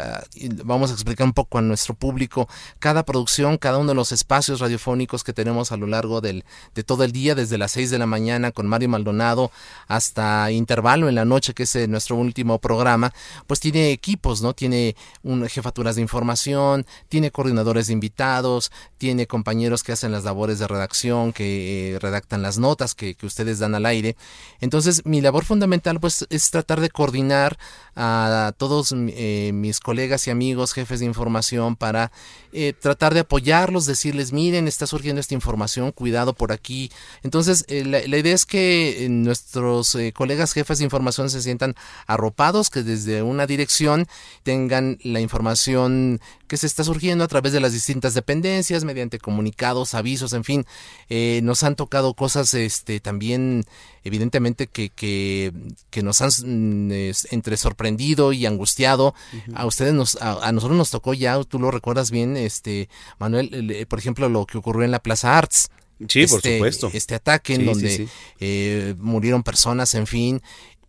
vamos 0.64 0.90
a 0.90 0.94
explicar 0.94 1.26
un 1.26 1.32
poco 1.32 1.58
a 1.58 1.62
nuestro 1.62 1.94
público 1.94 2.48
cada 2.78 3.04
producción, 3.04 3.58
cada 3.58 3.78
uno 3.78 3.88
de 3.88 3.94
los 3.94 4.12
espacios 4.12 4.60
radiofónicos 4.60 5.24
que 5.24 5.32
tenemos 5.32 5.72
a 5.72 5.76
lo 5.76 5.86
largo 5.86 6.20
del, 6.20 6.44
de 6.74 6.82
todo 6.84 7.04
el 7.04 7.12
día, 7.12 7.34
desde 7.34 7.58
las 7.58 7.72
6 7.72 7.90
de 7.90 7.98
la 7.98 8.06
mañana 8.06 8.52
con 8.52 8.66
Mario 8.66 8.88
Maldonado 8.88 9.50
hasta 9.86 10.50
intervalo 10.50 11.08
en 11.08 11.14
la 11.14 11.24
noche, 11.24 11.54
que 11.54 11.64
es 11.64 11.74
eh, 11.76 11.88
nuestro 11.88 12.16
último 12.16 12.58
programa, 12.58 13.12
pues 13.46 13.60
tiene 13.60 13.92
equipos, 13.92 14.42
¿no? 14.42 14.54
Tiene 14.54 14.96
un, 15.22 15.48
jefaturas 15.48 15.96
de 15.96 16.02
información, 16.02 16.86
tiene 17.08 17.30
coordinadores 17.30 17.88
de 17.88 17.92
invitados, 17.92 18.70
tiene 18.98 19.26
compañeros 19.26 19.82
que 19.82 19.92
hacen 19.92 20.12
las 20.12 20.24
labores 20.24 20.58
de 20.58 20.68
redacción, 20.68 21.32
que 21.32 21.94
eh, 21.94 21.98
redactan 21.98 22.42
las 22.42 22.58
notas 22.58 22.94
que, 22.94 23.14
que 23.14 23.26
ustedes 23.26 23.58
dan 23.58 23.74
al 23.74 23.86
aire. 23.86 24.16
Entonces, 24.60 25.04
mi 25.04 25.20
labor 25.20 25.44
fundamental 25.44 26.00
pues 26.00 26.26
es 26.30 26.50
tratar 26.50 26.80
de 26.80 26.90
coordinar 26.90 27.58
a 28.00 28.52
todos 28.56 28.94
eh, 28.96 29.50
mis 29.52 29.80
colegas 29.80 30.26
y 30.28 30.30
amigos, 30.30 30.72
jefes 30.72 31.00
de 31.00 31.06
información, 31.06 31.74
para 31.74 32.12
eh, 32.52 32.72
tratar 32.72 33.12
de 33.12 33.20
apoyarlos, 33.20 33.86
decirles, 33.86 34.32
miren, 34.32 34.68
está 34.68 34.86
surgiendo 34.86 35.20
esta 35.20 35.34
información, 35.34 35.90
cuidado 35.90 36.32
por 36.32 36.52
aquí. 36.52 36.90
Entonces, 37.24 37.64
eh, 37.66 37.84
la, 37.84 38.00
la 38.06 38.16
idea 38.16 38.34
es 38.34 38.46
que 38.46 39.04
eh, 39.04 39.08
nuestros 39.08 39.96
colegas 40.14 40.52
jefes 40.52 40.78
de 40.78 40.84
información 40.84 41.28
se 41.28 41.42
sientan 41.42 41.74
arropados, 42.06 42.70
que 42.70 42.84
desde 42.84 43.22
una 43.22 43.46
dirección 43.46 44.06
tengan 44.44 44.98
la 45.02 45.20
información 45.20 46.20
que 46.48 46.56
se 46.56 46.66
está 46.66 46.82
surgiendo 46.82 47.22
a 47.22 47.28
través 47.28 47.52
de 47.52 47.60
las 47.60 47.72
distintas 47.72 48.14
dependencias, 48.14 48.82
mediante 48.82 49.18
comunicados, 49.20 49.94
avisos, 49.94 50.32
en 50.32 50.42
fin. 50.42 50.66
Eh, 51.08 51.40
nos 51.44 51.62
han 51.62 51.76
tocado 51.76 52.14
cosas 52.14 52.54
este, 52.54 52.98
también, 52.98 53.64
evidentemente, 54.02 54.66
que, 54.66 54.88
que, 54.90 55.52
que 55.90 56.02
nos 56.02 56.20
han 56.20 56.90
es- 56.90 57.28
entre 57.30 57.56
sorprendido 57.56 58.32
y 58.32 58.46
angustiado. 58.46 59.14
A 59.54 59.66
ustedes 59.66 59.94
nos, 59.94 60.16
a, 60.20 60.46
a 60.48 60.52
nosotros 60.52 60.76
nos 60.76 60.90
tocó 60.90 61.14
ya, 61.14 61.42
tú 61.44 61.58
lo 61.60 61.70
recuerdas 61.70 62.10
bien, 62.10 62.36
este, 62.36 62.88
Manuel, 63.18 63.50
el- 63.54 63.70
eh, 63.70 63.86
por 63.86 63.98
ejemplo, 63.98 64.28
lo 64.28 64.46
que 64.46 64.58
ocurrió 64.58 64.82
en 64.84 64.90
la 64.90 65.02
Plaza 65.02 65.38
Arts. 65.38 65.70
Sí, 66.08 66.26
por 66.26 66.38
Este- 66.38 66.56
supuesto. 66.58 66.90
Este 66.92 67.14
ataque 67.14 67.54
en 67.54 67.60
Sí, 67.60 67.66
donde 67.66 67.96
sí. 67.96 68.08
eh, 68.40 68.94
murieron 68.98 69.42
personas, 69.42 69.94
en 69.94 70.06
fin. 70.06 70.40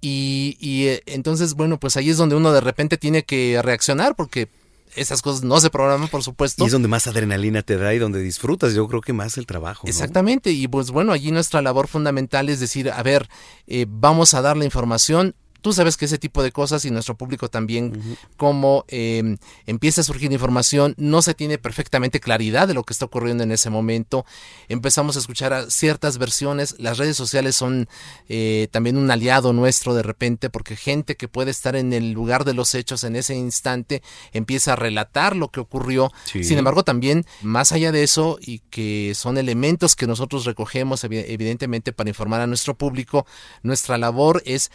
Y, 0.02 0.56
y, 0.62 0.86
eh, 0.88 1.04
entonces, 1.08 1.56
bueno, 1.56 1.78
pues 1.80 1.98
ahí 1.98 2.10
es 2.10 2.16
donde 2.18 2.36
uno 2.36 2.54
de 2.54 2.62
repente 2.62 2.98
tiene 2.98 3.24
que 3.24 3.60
reaccionar 3.62 4.16
porque 4.16 4.48
esas 4.96 5.22
cosas 5.22 5.44
no 5.44 5.60
se 5.60 5.70
programan, 5.70 6.08
por 6.08 6.24
supuesto. 6.24 6.64
Y 6.64 6.68
es 6.68 6.72
donde 6.72 6.88
más 6.88 7.08
adrenalina 7.08 7.62
te 7.62 7.78
da 7.78 7.94
y 7.94 8.00
donde 8.00 8.22
disfrutas, 8.22 8.74
yo 8.74 8.88
creo 8.88 9.02
que 9.02 9.14
más 9.14 9.38
el 9.38 9.46
trabajo. 9.46 9.86
¿no? 9.86 9.90
Exactamente, 9.90 10.52
y 10.52 10.68
pues 10.68 10.92
bueno, 10.92 11.12
allí 11.12 11.32
nuestra 11.32 11.62
labor 11.62 11.88
fundamental 11.88 12.50
es 12.50 12.60
decir, 12.60 12.92
a 12.92 13.02
ver, 13.04 13.30
eh, 13.68 13.86
vamos 13.88 14.34
a 14.34 14.42
dar 14.42 14.58
la 14.58 14.66
información. 14.66 15.36
Tú 15.62 15.74
sabes 15.74 15.98
que 15.98 16.06
ese 16.06 16.18
tipo 16.18 16.44
de 16.44 16.52
cosas 16.52 16.86
y 16.86 16.92
nuestro 16.92 17.16
público 17.18 17.50
también, 17.50 18.18
como 18.38 18.86
eh, 18.88 19.38
empieza 19.66 20.02
a 20.02 20.04
surgir 20.04 20.32
información, 20.32 20.96
no 20.98 21.22
se 21.22 21.34
tiene 21.34 21.58
perfectamente 21.58 22.20
claridad 22.20 22.68
de 22.68 22.74
lo 22.74 22.84
que 22.84 22.94
está 22.94 23.06
ocurriendo 23.06 23.44
en 23.44 23.52
ese 23.52 23.70
momento. 23.70 24.26
Empezamos 24.68 25.16
a 25.16 25.20
escuchar 25.20 25.54
a 25.54 25.70
ciertas 25.70 26.18
versiones. 26.18 26.76
Las 26.80 26.98
redes 26.98 27.18
sociales 27.18 27.56
son 27.56 27.88
eh, 28.28 28.68
también 28.72 28.98
un 28.98 29.10
aliado 29.12 29.54
nuestro 29.54 29.94
de 29.94 30.04
repente, 30.04 30.50
porque 30.50 30.76
gente 30.76 31.16
que 31.16 31.28
puede 31.28 31.52
estar 31.52 31.76
en 31.76 31.94
el 31.94 32.12
lugar 32.12 32.46
de 32.46 32.54
los 32.54 32.76
hechos 32.76 33.04
en 33.04 33.16
ese 33.16 33.36
instante 33.36 34.02
empieza 34.32 34.74
a 34.74 34.76
relatar 34.76 35.36
lo 35.36 35.50
que 35.50 35.60
ocurrió. 35.60 36.12
Sí. 36.26 36.44
Sin 36.44 36.58
embargo, 36.58 36.84
también, 36.84 37.26
más 37.42 37.72
allá 37.72 37.92
de 37.92 38.04
eso, 38.04 38.38
y 38.42 38.60
que 38.70 39.14
son 39.16 39.38
elementos 39.38 39.96
que 39.96 40.08
nosotros 40.08 40.46
recogemos 40.46 41.04
evi- 41.04 41.26
evidentemente 41.28 41.92
para 41.94 42.10
informar 42.10 42.42
a 42.42 42.48
nuestro 42.48 42.76
público, 42.78 43.26
nuestra 43.64 43.98
labor 43.98 44.42
es 44.46 44.72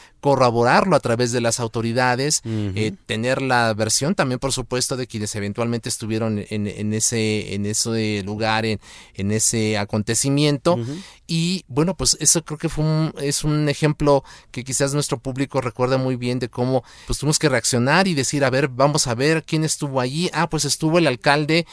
a 0.74 1.00
través 1.00 1.32
de 1.32 1.40
las 1.40 1.60
autoridades, 1.60 2.42
eh, 2.44 2.92
tener 3.06 3.40
la 3.40 3.72
versión 3.74 4.14
también, 4.14 4.38
por 4.38 4.52
supuesto, 4.52 4.96
de 4.96 5.06
quienes 5.06 5.34
eventualmente 5.34 5.88
estuvieron 5.88 6.44
en, 6.48 6.66
en 6.66 6.92
ese, 6.92 7.54
en 7.54 7.66
ese 7.66 8.22
lugar, 8.24 8.66
en, 8.66 8.80
en 9.14 9.30
ese 9.30 9.78
acontecimiento. 9.78 10.78
Y 11.26 11.64
bueno, 11.68 11.96
pues 11.96 12.16
eso 12.20 12.44
creo 12.44 12.58
que 12.58 12.68
fue 12.68 12.84
un, 12.84 13.14
es 13.20 13.44
un 13.44 13.68
ejemplo 13.68 14.24
que 14.50 14.64
quizás 14.64 14.92
nuestro 14.92 15.18
público 15.18 15.60
recuerda 15.60 15.96
muy 15.96 16.16
bien 16.16 16.38
de 16.38 16.50
cómo 16.50 16.84
pues 17.06 17.18
tuvimos 17.18 17.38
que 17.38 17.48
reaccionar 17.48 18.08
y 18.08 18.14
decir, 18.14 18.44
a 18.44 18.50
ver, 18.50 18.68
vamos 18.68 19.06
a 19.06 19.14
ver 19.14 19.44
quién 19.44 19.64
estuvo 19.64 20.00
allí. 20.00 20.28
Ah, 20.34 20.50
pues 20.50 20.64
estuvo 20.64 20.98
el 20.98 21.06
alcalde 21.06 21.66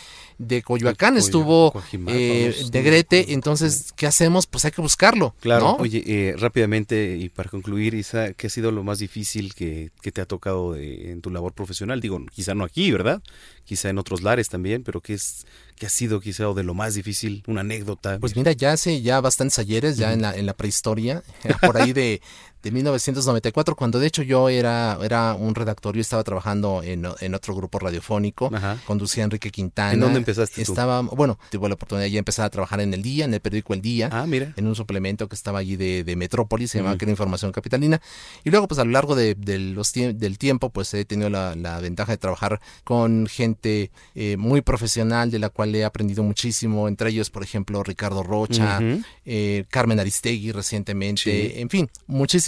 de 0.48 0.62
Coyoacán, 0.64 1.14
Coyo- 1.14 1.20
estuvo 1.26 1.74
eh, 2.08 2.54
Negrete, 2.74 3.34
entonces, 3.34 3.94
¿qué 3.96 4.08
hacemos? 4.08 4.48
Pues 4.48 4.66
hay 4.66 4.72
que 4.72 4.82
buscarlo. 4.82 5.36
Claro, 5.40 5.66
¿no? 5.66 5.76
oye, 5.76 6.04
eh, 6.06 6.36
rápidamente 6.38 7.18
y 7.18 7.30
para 7.30 7.50
concluir, 7.50 7.94
Isa, 7.94 8.34
¿qué 8.34 8.48
ha 8.48 8.50
sido 8.50 8.72
lo 8.72 8.84
más 8.84 9.00
difícil 9.00 9.54
que, 9.54 9.92
que 10.02 10.12
te 10.12 10.22
ha 10.22 10.26
tocado 10.26 10.74
de- 10.74 11.12
en 11.12 11.22
tu 11.22 11.30
labor 11.30 11.54
profesional? 11.54 12.02
Digo, 12.02 12.20
quizá 12.34 12.54
no 12.56 12.64
aquí, 12.64 12.92
¿verdad? 12.92 13.22
Quizá 13.66 13.90
en 13.90 13.98
otros 14.00 14.22
lares 14.24 14.50
también, 14.50 14.84
pero 14.84 15.02
¿qué, 15.02 15.14
es, 15.14 15.46
qué 15.76 15.86
ha 15.86 15.90
sido 15.90 16.20
quizá 16.20 16.50
o 16.50 16.54
de 16.54 16.64
lo 16.64 16.74
más 16.74 16.96
difícil? 16.96 17.44
Una 17.48 17.62
anécdota. 17.62 18.18
Pues 18.20 18.36
mira, 18.36 18.52
ya 18.52 18.74
hace 18.74 19.02
ya 19.02 19.22
bastantes 19.22 19.60
ayeres, 19.60 19.98
ya 19.98 20.12
en, 20.14 20.22
la, 20.24 20.36
en 20.36 20.46
la 20.46 20.54
prehistoria, 20.54 21.24
por 21.62 21.78
ahí 21.80 21.94
de, 21.94 22.22
de 22.64 22.72
1994, 22.72 23.76
cuando 23.76 24.00
de 24.00 24.08
hecho 24.08 24.22
yo 24.24 24.50
era, 24.50 24.98
era 25.04 25.34
un 25.34 25.56
redactor, 25.56 25.96
yo 25.96 26.02
estaba 26.02 26.24
trabajando 26.24 26.82
en, 26.84 27.08
en 27.20 27.36
otro 27.36 27.56
grupo 27.56 27.80
radiofónico, 27.80 28.52
conducía 28.86 29.24
a 29.24 29.26
Enrique 29.26 29.50
Quintana. 29.52 29.94
¿En 29.94 30.00
dónde 30.00 30.20
empezaste 30.20 30.64
tú? 30.64 30.72
Estaba, 30.72 31.02
bueno, 31.02 31.38
tuve 31.50 31.68
la 31.70 31.76
oportunidad 31.76 32.08
de 32.10 32.18
empezar 32.18 32.46
a 32.46 32.50
trabajar 32.50 32.82
en 32.82 32.94
el 32.94 33.02
día, 33.02 33.26
en 33.26 33.34
el 33.34 33.40
periódico 33.40 33.74
El 33.74 33.82
Día, 33.82 34.10
Ah, 34.12 34.26
mira. 34.28 34.54
en 34.56 34.68
un 34.68 34.76
suplemento 34.76 35.28
que 35.28 35.36
estaba 35.36 35.60
allí 35.60 35.76
de, 35.76 36.04
de 36.04 36.16
Metrópolis, 36.16 36.72
se 36.72 36.78
llamaba 36.78 36.94
Ujú. 36.94 37.00
que 37.00 37.06
era 37.06 37.12
Información 37.12 37.52
Capitalina. 37.52 38.02
Y 38.44 38.50
luego, 38.52 38.68
pues 38.68 38.80
a 38.80 38.86
lo 38.86 38.92
largo 38.92 39.16
de, 39.16 39.36
de 39.36 39.58
los 39.60 39.94
tie- 39.96 40.14
del 40.14 40.38
tiempo, 40.38 40.70
pues 40.70 40.94
he 40.94 41.06
tenido 41.06 41.30
la, 41.30 41.56
la 41.56 41.80
ventaja 41.80 42.12
de 42.12 42.18
trabajar 42.18 42.62
con 42.84 43.28
gente 43.28 43.92
eh, 44.16 44.38
muy 44.38 44.62
profesional, 44.62 45.32
de 45.32 45.40
la 45.40 45.50
cual 45.50 45.74
he 45.76 45.84
aprendido 45.84 46.24
muchísimo, 46.24 46.88
entre 46.88 47.10
ellos, 47.10 47.30
por 47.30 47.44
ejemplo, 47.44 47.82
Ricardo 47.84 48.24
Rocha, 48.24 48.80
eh, 49.26 49.66
Carmen 49.70 50.00
Aristegui 50.00 50.52
recientemente, 50.52 51.22
Sí. 51.22 51.52
en 51.56 51.70
fin, 51.70 51.90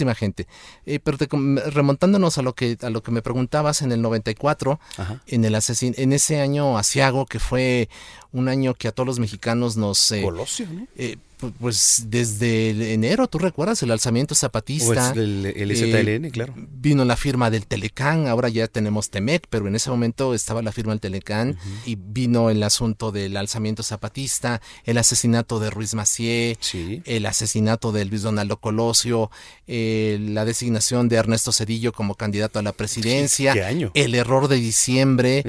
muchísima 0.04 0.14
gente. 0.14 0.46
Eh, 0.86 1.00
pero 1.02 1.18
te 1.18 1.28
remontándonos 1.70 2.38
a 2.38 2.42
lo 2.42 2.54
que 2.54 2.76
a 2.82 2.90
lo 2.90 3.02
que 3.02 3.10
me 3.10 3.22
preguntabas 3.22 3.82
en 3.82 3.92
el 3.92 4.02
94, 4.02 4.78
Ajá. 4.96 5.20
en 5.26 5.44
el 5.44 5.54
asesin 5.54 5.94
en 5.96 6.12
ese 6.12 6.40
año 6.40 6.78
asiago 6.78 7.26
que 7.26 7.38
fue 7.38 7.88
un 8.32 8.48
año 8.48 8.74
que 8.74 8.88
a 8.88 8.92
todos 8.92 9.06
los 9.06 9.18
mexicanos 9.18 9.76
nos 9.76 10.10
eh, 10.12 10.22
Colosio, 10.22 10.66
¿no? 10.70 10.86
Eh, 11.46 11.50
pu- 11.50 11.52
pues 11.60 12.04
desde 12.08 12.70
el 12.70 12.82
enero, 12.82 13.26
¿tú 13.28 13.38
recuerdas 13.38 13.82
el 13.82 13.90
alzamiento 13.90 14.34
zapatista? 14.34 15.10
O 15.10 15.18
el- 15.20 15.46
el 15.46 15.76
ZLN, 15.76 16.30
claro. 16.30 16.54
Vino 16.56 17.04
la 17.04 17.16
firma 17.16 17.50
del 17.50 17.66
Telecán, 17.66 18.26
ahora 18.26 18.48
ya 18.48 18.68
tenemos 18.68 19.10
Temec, 19.10 19.46
pero 19.50 19.66
en 19.68 19.74
ese 19.76 19.90
momento 19.90 20.34
estaba 20.34 20.62
la 20.62 20.72
firma 20.72 20.92
del 20.92 21.00
Telecán 21.00 21.56
y 21.86 21.96
vino 21.96 22.50
el 22.50 22.62
asunto 22.62 23.12
del 23.12 23.36
alzamiento 23.36 23.82
zapatista, 23.82 24.60
el 24.84 24.98
asesinato 24.98 25.58
de 25.60 25.70
Ruiz 25.70 25.94
Macié, 25.94 26.56
el 27.04 27.26
asesinato 27.26 27.92
de 27.92 28.04
Luis 28.04 28.22
Donaldo 28.22 28.58
Colosio, 28.58 29.30
eh, 29.66 30.18
la 30.20 30.44
designación 30.44 31.08
de 31.08 31.16
Ernesto 31.16 31.52
Cedillo 31.52 31.92
como 31.92 32.14
candidato 32.14 32.58
a 32.58 32.62
la 32.62 32.72
presidencia, 32.72 33.52
¿Qué 33.52 33.64
año? 33.64 33.90
el 33.94 34.14
error 34.14 34.48
de 34.48 34.56
diciembre, 34.56 35.42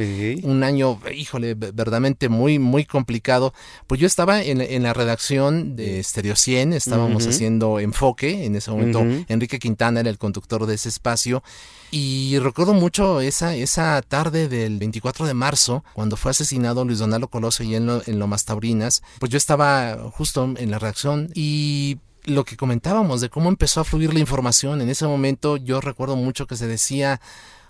un 0.43 0.63
año, 0.63 0.99
híjole, 1.13 1.53
ve- 1.53 1.71
verdaderamente 1.71 2.29
muy, 2.29 2.59
muy 2.59 2.85
complicado. 2.85 3.53
Pues 3.87 3.99
yo 4.01 4.07
estaba 4.07 4.41
en, 4.43 4.61
en 4.61 4.83
la 4.83 4.93
redacción 4.93 5.75
de 5.75 5.84
Stereo 6.03 6.35
100, 6.35 6.73
estábamos 6.73 7.23
haciendo 7.29 7.79
enfoque, 7.79 8.45
en 8.45 8.55
ese 8.55 8.71
momento. 8.71 8.99
Enrique 9.27 9.59
Quintana 9.59 9.99
era 10.01 10.09
el 10.09 10.17
conductor 10.17 10.65
de 10.65 10.75
ese 10.75 10.89
espacio. 10.89 11.43
Y 11.91 12.37
recuerdo 12.39 12.73
mucho 12.73 13.21
esa, 13.21 13.55
esa 13.55 14.01
tarde 14.01 14.47
del 14.47 14.79
24 14.79 15.25
de 15.27 15.33
marzo, 15.33 15.83
cuando 15.93 16.17
fue 16.17 16.31
asesinado 16.31 16.83
Luis 16.83 16.99
Donaldo 16.99 17.27
Colosio 17.29 17.65
y 17.65 17.75
en, 17.75 17.85
Lo- 17.85 18.01
en 18.05 18.19
Lomas 18.19 18.45
Taurinas, 18.45 19.01
pues 19.19 19.31
yo 19.31 19.37
estaba 19.37 19.97
justo 20.11 20.53
en 20.57 20.71
la 20.71 20.79
redacción 20.79 21.29
y 21.33 21.99
lo 22.25 22.43
que 22.43 22.57
comentábamos 22.57 23.21
de 23.21 23.29
cómo 23.29 23.49
empezó 23.49 23.81
a 23.81 23.83
fluir 23.83 24.11
la 24.13 24.19
información, 24.19 24.81
en 24.81 24.89
ese 24.89 25.05
momento 25.05 25.57
yo 25.57 25.79
recuerdo 25.79 26.15
mucho 26.15 26.47
que 26.47 26.57
se 26.57 26.65
decía, 26.65 27.21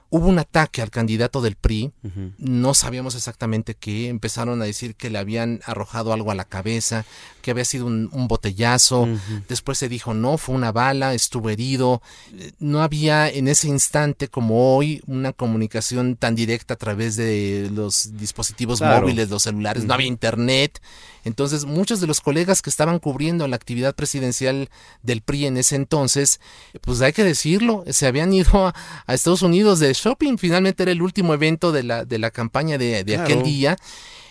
hubo 0.09 0.27
un 0.27 0.39
ataque 0.39 0.81
al 0.81 0.91
candidato 0.91 1.41
del 1.41 1.55
PRI, 1.55 1.91
no 2.37 2.73
sabíamos 2.73 3.15
exactamente 3.15 3.75
qué, 3.75 4.07
empezaron 4.07 4.61
a 4.61 4.65
decir 4.65 4.95
que 4.95 5.09
le 5.09 5.17
habían 5.17 5.59
arrojado 5.65 6.13
algo 6.13 6.31
a 6.31 6.35
la 6.35 6.45
cabeza, 6.45 7.05
que 7.41 7.51
había 7.51 7.65
sido 7.65 7.85
un, 7.85 8.09
un 8.11 8.27
botellazo, 8.27 9.07
después 9.49 9.77
se 9.77 9.89
dijo 9.89 10.13
no, 10.13 10.37
fue 10.37 10.55
una 10.55 10.71
bala, 10.71 11.13
estuvo 11.13 11.49
herido, 11.49 12.01
Eh, 12.37 12.51
no 12.59 12.81
había 12.81 13.29
en 13.29 13.47
ese 13.47 13.67
instante 13.67 14.27
como 14.27 14.75
hoy 14.75 15.01
una 15.07 15.33
comunicación 15.33 16.15
tan 16.15 16.35
directa 16.35 16.75
a 16.75 16.77
través 16.77 17.15
de 17.15 17.69
los 17.73 18.17
dispositivos 18.17 18.79
Claro. 18.79 19.01
móviles, 19.01 19.29
los 19.29 19.43
celulares, 19.43 19.85
no 19.85 19.93
había 19.93 20.07
internet, 20.07 20.81
entonces 21.25 21.65
muchos 21.65 21.99
de 21.99 22.07
los 22.07 22.21
colegas 22.21 22.61
que 22.61 22.69
estaban 22.69 22.99
cubriendo 22.99 23.45
la 23.49 23.57
actividad 23.57 23.93
presidencial 23.93 24.69
del 25.03 25.21
PRI 25.21 25.47
en 25.47 25.57
ese 25.57 25.75
entonces, 25.75 26.39
pues 26.79 27.01
hay 27.01 27.11
que 27.11 27.25
decirlo, 27.25 27.83
se 27.89 28.07
habían 28.07 28.31
ido 28.31 28.67
a, 28.67 28.73
a 29.05 29.13
Estados 29.13 29.41
Unidos 29.41 29.79
de 29.79 29.91
shopping, 29.93 30.37
finalmente 30.37 30.83
era 30.83 30.93
el 30.93 31.01
último 31.01 31.33
evento 31.33 31.73
de 31.73 31.83
la, 31.83 32.05
de 32.05 32.17
la 32.17 32.31
campaña 32.31 32.77
de, 32.77 33.03
de 33.03 33.17
aquel 33.17 33.43
día. 33.43 33.75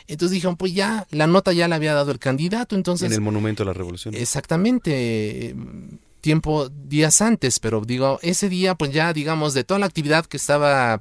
Entonces 0.07 0.33
dijeron, 0.33 0.57
pues 0.57 0.75
ya, 0.75 1.07
la 1.11 1.27
nota 1.27 1.53
ya 1.53 1.67
la 1.67 1.77
había 1.77 1.95
dado 1.95 2.13
el 2.13 2.19
candidato, 2.19 2.77
entonces... 2.77 3.07
en 3.07 3.15
el 3.15 3.21
Monumento 3.23 3.63
a 3.63 3.67
la 3.67 3.73
Revolución. 3.73 4.15
Exactamente, 4.15 5.57
tiempo, 6.21 6.69
días 6.69 7.23
antes, 7.23 7.59
pero 7.59 7.81
digo, 7.81 8.19
ese 8.23 8.49
día, 8.49 8.75
pues 8.75 8.93
ya, 8.93 9.13
digamos, 9.13 9.55
de 9.55 9.65
toda 9.65 9.81
la 9.81 9.87
actividad 9.87 10.27
que 10.27 10.37
estaba 10.37 11.01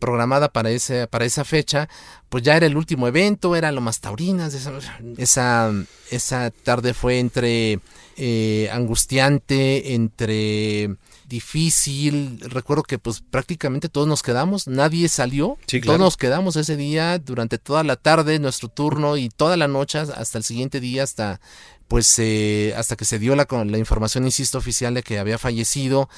programada 0.00 0.52
para 0.52 0.70
ese 0.70 1.06
para 1.06 1.24
esa 1.24 1.44
fecha, 1.44 1.88
pues 2.28 2.42
ya 2.42 2.56
era 2.56 2.66
el 2.66 2.76
último 2.76 3.06
evento, 3.06 3.54
era 3.54 3.70
lo 3.70 3.80
más 3.80 4.00
taurinas, 4.00 4.54
esa, 4.54 4.72
esa, 5.16 5.72
esa 6.10 6.50
tarde 6.50 6.94
fue 6.94 7.20
entre 7.20 7.78
eh, 8.16 8.68
angustiante, 8.72 9.94
entre 9.94 10.96
difícil, 11.28 12.40
recuerdo 12.40 12.82
que 12.82 12.98
pues 12.98 13.20
prácticamente 13.20 13.88
todos 13.88 14.08
nos 14.08 14.22
quedamos, 14.22 14.66
nadie 14.66 15.08
salió, 15.08 15.58
Sí, 15.66 15.80
todos 15.80 16.00
nos 16.00 16.16
quedamos 16.16 16.56
ese 16.56 16.76
día 16.76 17.18
durante 17.18 17.58
toda 17.58 17.84
la 17.84 17.94
tarde, 17.94 18.40
nuestro 18.40 18.68
turno 18.68 19.16
y 19.16 19.28
toda 19.28 19.56
la 19.56 19.68
noche 19.68 19.98
hasta 20.00 20.38
el 20.38 20.44
siguiente 20.44 20.80
día, 20.80 21.04
hasta 21.04 21.40
pues 21.86 22.18
eh, 22.18 22.74
hasta 22.76 22.96
que 22.96 23.04
se 23.04 23.18
dio 23.18 23.34
la, 23.34 23.46
la 23.50 23.78
información, 23.78 24.24
insisto, 24.24 24.58
oficial 24.58 24.94
de 24.94 25.02
que 25.02 25.18
había 25.18 25.38
fallecido 25.38 26.08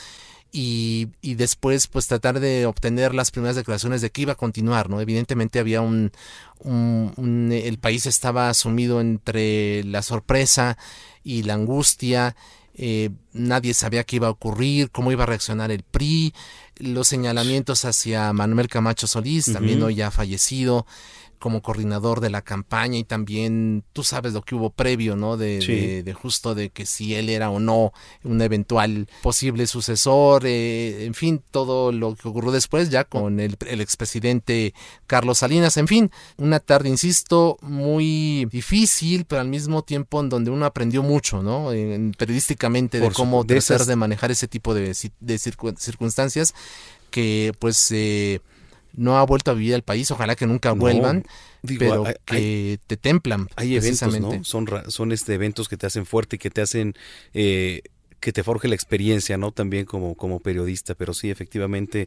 y, 0.52 1.08
y 1.22 1.34
después 1.34 1.86
pues 1.86 2.06
tratar 2.06 2.38
de 2.38 2.66
obtener 2.66 3.14
las 3.14 3.30
primeras 3.30 3.56
declaraciones 3.56 4.02
de 4.02 4.10
que 4.10 4.22
iba 4.22 4.32
a 4.34 4.36
continuar, 4.36 4.90
¿no? 4.90 5.00
Evidentemente 5.00 5.58
había 5.58 5.80
un, 5.80 6.12
un- 6.58 7.12
un- 7.16 7.50
el 7.52 7.78
país 7.78 8.04
estaba 8.06 8.52
sumido 8.54 9.00
entre 9.00 9.82
la 9.84 10.02
sorpresa 10.02 10.76
y 11.24 11.42
la 11.44 11.54
angustia, 11.54 12.36
eh, 12.74 13.10
nadie 13.32 13.74
sabía 13.74 14.04
qué 14.04 14.16
iba 14.16 14.26
a 14.28 14.30
ocurrir, 14.30 14.90
cómo 14.90 15.10
iba 15.10 15.22
a 15.24 15.26
reaccionar 15.26 15.70
el 15.70 15.82
PRI, 15.82 16.34
los 16.76 17.08
señalamientos 17.08 17.84
hacia 17.84 18.32
Manuel 18.32 18.68
Camacho 18.68 19.06
Solís, 19.06 19.46
también 19.52 19.82
hoy 19.82 19.94
ya 19.96 20.10
fallecido 20.10 20.86
como 21.42 21.60
coordinador 21.60 22.20
de 22.20 22.30
la 22.30 22.40
campaña 22.42 22.96
y 22.98 23.02
también 23.04 23.82
tú 23.92 24.04
sabes 24.04 24.32
lo 24.32 24.42
que 24.42 24.54
hubo 24.54 24.70
previo, 24.70 25.16
¿no? 25.16 25.36
De, 25.36 25.60
Sí. 25.60 25.72
de- 25.74 26.02
de 26.04 26.14
justo 26.14 26.54
de 26.54 26.70
que 26.70 26.86
si 26.86 27.16
él 27.16 27.28
era 27.28 27.50
o 27.50 27.58
no 27.58 27.92
un 28.22 28.40
eventual 28.40 29.08
posible 29.22 29.66
sucesor, 29.66 30.44
eh, 30.46 31.04
en 31.04 31.14
fin, 31.14 31.42
todo 31.50 31.90
lo 31.90 32.14
que 32.14 32.28
ocurrió 32.28 32.52
después 32.52 32.90
ya 32.90 33.02
con 33.02 33.40
el, 33.40 33.56
el 33.66 33.80
expresidente 33.80 34.72
Carlos 35.08 35.38
Salinas, 35.38 35.76
en 35.78 35.88
fin, 35.88 36.10
una 36.38 36.60
tarde, 36.60 36.88
insisto, 36.88 37.58
muy 37.60 38.46
difícil, 38.52 39.24
pero 39.24 39.40
al 39.40 39.48
mismo 39.48 39.82
tiempo 39.82 40.20
en 40.20 40.28
donde 40.28 40.52
uno 40.52 40.64
aprendió 40.64 41.02
mucho, 41.02 41.42
¿no? 41.42 41.72
En- 41.72 42.12
periodísticamente 42.16 42.98
de 43.00 43.04
Por 43.04 43.14
cómo 43.14 43.42
de 43.42 43.56
tratar 43.56 43.76
esas- 43.78 43.86
de 43.88 43.96
manejar 43.96 44.30
ese 44.30 44.46
tipo 44.46 44.74
de, 44.74 44.92
ci- 44.92 45.10
de 45.18 45.34
circu- 45.36 45.76
circunstancias 45.76 46.54
que 47.10 47.52
pues 47.58 47.90
eh, 47.90 48.40
no 48.94 49.18
ha 49.18 49.24
vuelto 49.24 49.50
a 49.50 49.54
vivir 49.54 49.74
el 49.74 49.82
país, 49.82 50.10
ojalá 50.10 50.34
que 50.36 50.46
nunca 50.46 50.70
No, 50.70 50.76
vuelvan, 50.76 51.24
digo, 51.62 51.78
pero 51.80 52.04
hay- 52.04 52.14
que 52.26 52.78
te 52.86 52.96
templan 52.96 53.48
Hay 53.56 53.76
eventos. 53.76 54.20
¿no? 54.20 54.44
Son, 54.44 54.66
son 54.88 55.12
este 55.12 55.34
eventos 55.34 55.68
que 55.68 55.76
te 55.76 55.86
hacen 55.86 56.06
fuerte 56.06 56.36
y 56.36 56.38
que 56.38 56.50
te 56.50 56.60
hacen 56.62 56.94
eh, 57.34 57.82
que 58.20 58.32
te 58.32 58.44
forje 58.44 58.68
la 58.68 58.76
experiencia, 58.76 59.36
¿no? 59.36 59.50
También 59.50 59.84
como, 59.84 60.14
como 60.14 60.38
periodista, 60.38 60.94
pero 60.94 61.12
sí, 61.12 61.28
efectivamente, 61.28 62.06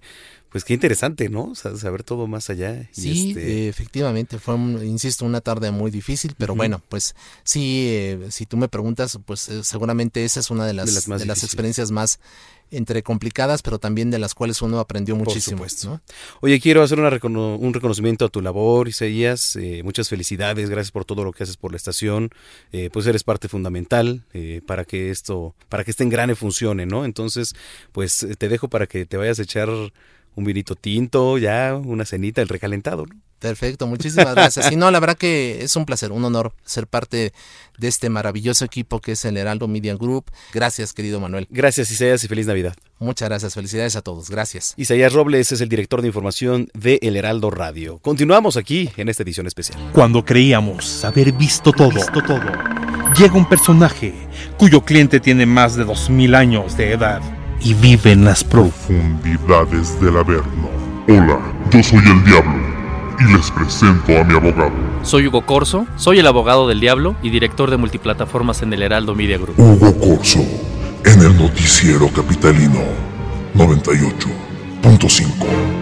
pues 0.50 0.64
qué 0.64 0.74
interesante, 0.74 1.28
¿no? 1.28 1.44
O 1.52 1.56
sea, 1.56 1.76
saber 1.76 2.04
todo 2.04 2.26
más 2.26 2.50
allá. 2.50 2.80
y 2.84 2.88
Sí, 2.94 3.30
este, 3.32 3.52
eh, 3.66 3.68
efectivamente, 3.68 4.40
fue, 4.40 4.56
un- 4.56 4.82
insisto, 4.86 5.26
una 5.26 5.42
tarde 5.42 5.72
muy 5.72 5.92
difícil, 5.92 6.34
pero 6.38 6.56
bueno, 6.56 6.82
pues 6.88 7.16
sí, 7.44 7.88
eh, 7.90 8.28
si 8.30 8.46
tú 8.46 8.56
me 8.56 8.70
preguntas, 8.70 9.20
pues 9.26 9.50
eh, 9.50 9.62
seguramente 9.66 10.24
esa 10.24 10.40
es 10.40 10.50
una 10.52 10.66
de 10.66 10.74
las, 10.74 10.86
De 10.86 10.92
de 10.92 10.96
las 10.96 11.04
las, 11.04 11.10
más 11.10 11.22
difíciles. 11.22 11.44
experiencias 11.44 11.92
más 11.92 12.20
entre 12.76 13.04
complicadas, 13.04 13.62
pero 13.62 13.80
también 13.80 14.12
de 14.12 14.20
las 14.20 14.34
cuales 14.36 14.62
uno 14.62 14.80
aprendió 14.80 15.18
Por 15.18 15.28
muchísimo. 15.28 15.58
supuesto. 15.58 15.90
¿no? 15.90 16.02
Oye, 16.42 16.60
quiero 16.60 16.84
hacer 16.84 17.00
una 17.00 17.10
recono- 17.10 17.58
un 17.58 17.74
reconocimiento 17.74 18.26
a 18.26 18.30
tu 18.30 18.42
labor, 18.42 18.88
Isaías. 18.88 19.56
eh, 19.56 19.82
muchas 19.84 20.10
felicidades, 20.10 20.70
gracias 20.70 20.92
por 20.92 21.06
todo 21.06 21.24
lo 21.24 21.32
que 21.32 21.44
haces 21.44 21.58
por 21.58 21.72
la 21.72 21.78
estación. 21.78 22.30
Eh, 22.72 22.90
pues 22.92 23.06
eres 23.08 23.24
parte 23.24 23.48
fundamental 23.48 24.24
eh, 24.34 24.62
para 24.66 24.86
que 24.86 25.10
esto, 25.12 25.56
para 25.70 25.84
que 25.84 25.92
este 25.92 26.04
engrane 26.04 26.36
funcione, 26.36 26.86
¿no? 26.86 27.06
Entonces, 27.06 27.56
pues 27.92 28.24
eh, 28.24 28.36
te 28.36 28.50
dejo 28.50 28.68
para 28.70 28.88
que 28.88 29.06
te 29.06 29.18
vayas 29.18 29.40
a 29.40 29.44
echar 29.44 29.70
un 29.70 30.44
vinito 30.44 30.76
tinto, 30.76 31.38
ya, 31.38 31.76
una 31.76 32.06
cenita, 32.06 32.42
el 32.42 32.50
recalentado, 32.50 33.06
¿no? 33.06 33.16
Perfecto, 33.46 33.86
muchísimas 33.86 34.34
gracias. 34.34 34.72
Y 34.72 34.76
no, 34.76 34.90
la 34.90 35.00
verdad 35.00 35.16
que 35.16 35.64
es 35.64 35.76
un 35.76 35.86
placer, 35.86 36.12
un 36.12 36.26
honor 36.26 36.52
ser 36.66 36.88
parte 36.88 37.32
de 37.78 37.88
este 37.88 38.10
maravilloso 38.10 38.66
equipo 38.66 39.00
que 39.00 39.12
es 39.12 39.24
el 39.24 39.38
Heraldo 39.38 39.68
Media 39.68 39.94
Group. 39.94 40.26
Gracias, 40.52 40.94
querido 40.94 41.20
Manuel. 41.20 41.46
Gracias, 41.52 41.92
Isaías, 41.92 42.24
y 42.24 42.28
feliz 42.28 42.48
Navidad. 42.48 42.76
Muchas 42.98 43.30
gracias, 43.30 43.54
felicidades 43.54 43.96
a 43.96 44.02
todos. 44.02 44.32
Gracias. 44.32 44.74
Isaías 44.78 45.14
Robles 45.14 45.52
es 45.52 45.62
el 45.62 45.70
director 45.70 46.02
de 46.02 46.08
información 46.08 46.70
de 46.74 46.98
El 47.04 47.18
Heraldo 47.18 47.52
Radio. 47.52 48.00
Continuamos 48.00 48.58
aquí 48.58 48.90
en 48.98 49.10
esta 49.10 49.22
edición 49.22 49.46
especial. 49.46 49.92
Cuando 49.94 50.26
creíamos 50.26 51.06
haber 51.06 51.32
visto 51.32 51.72
todo, 51.72 52.04
todo, 52.26 52.52
llega 53.16 53.36
un 53.36 53.48
personaje 53.48 54.12
cuyo 54.58 54.84
cliente 54.84 55.20
tiene 55.20 55.46
más 55.46 55.76
de 55.76 55.84
2000 55.84 56.34
años 56.34 56.78
de 56.78 56.94
edad 56.94 57.22
y 57.62 57.76
vive 57.76 58.12
en 58.12 58.26
las 58.26 58.44
profundidades 58.44 60.02
del 60.02 60.18
Averno. 60.18 60.72
Hola, 61.08 61.40
yo 61.72 61.84
soy 61.84 62.00
el 62.00 62.24
Diablo 62.26 62.75
y 63.20 63.34
les 63.34 63.52
presento 63.52 64.18
a 64.18 64.24
mi 64.24 64.36
abogado. 64.36 64.72
Soy 65.04 65.28
Hugo 65.28 65.46
Corso, 65.46 65.86
soy 65.96 66.20
el 66.20 66.28
abogado 66.28 66.68
del 66.68 66.80
diablo 66.80 67.16
y 67.22 67.30
director 67.30 67.70
de 67.70 67.78
multiplataformas 67.78 68.62
en 68.62 68.74
el 68.74 68.82
Heraldo 68.82 69.16
Media 69.16 69.38
Group. 69.38 69.60
Hugo 69.60 69.98
Corso, 70.00 70.40
en 71.06 71.22
el 71.22 71.38
noticiero 71.38 72.10
capitalino 72.10 72.82
98.5. 73.56 75.76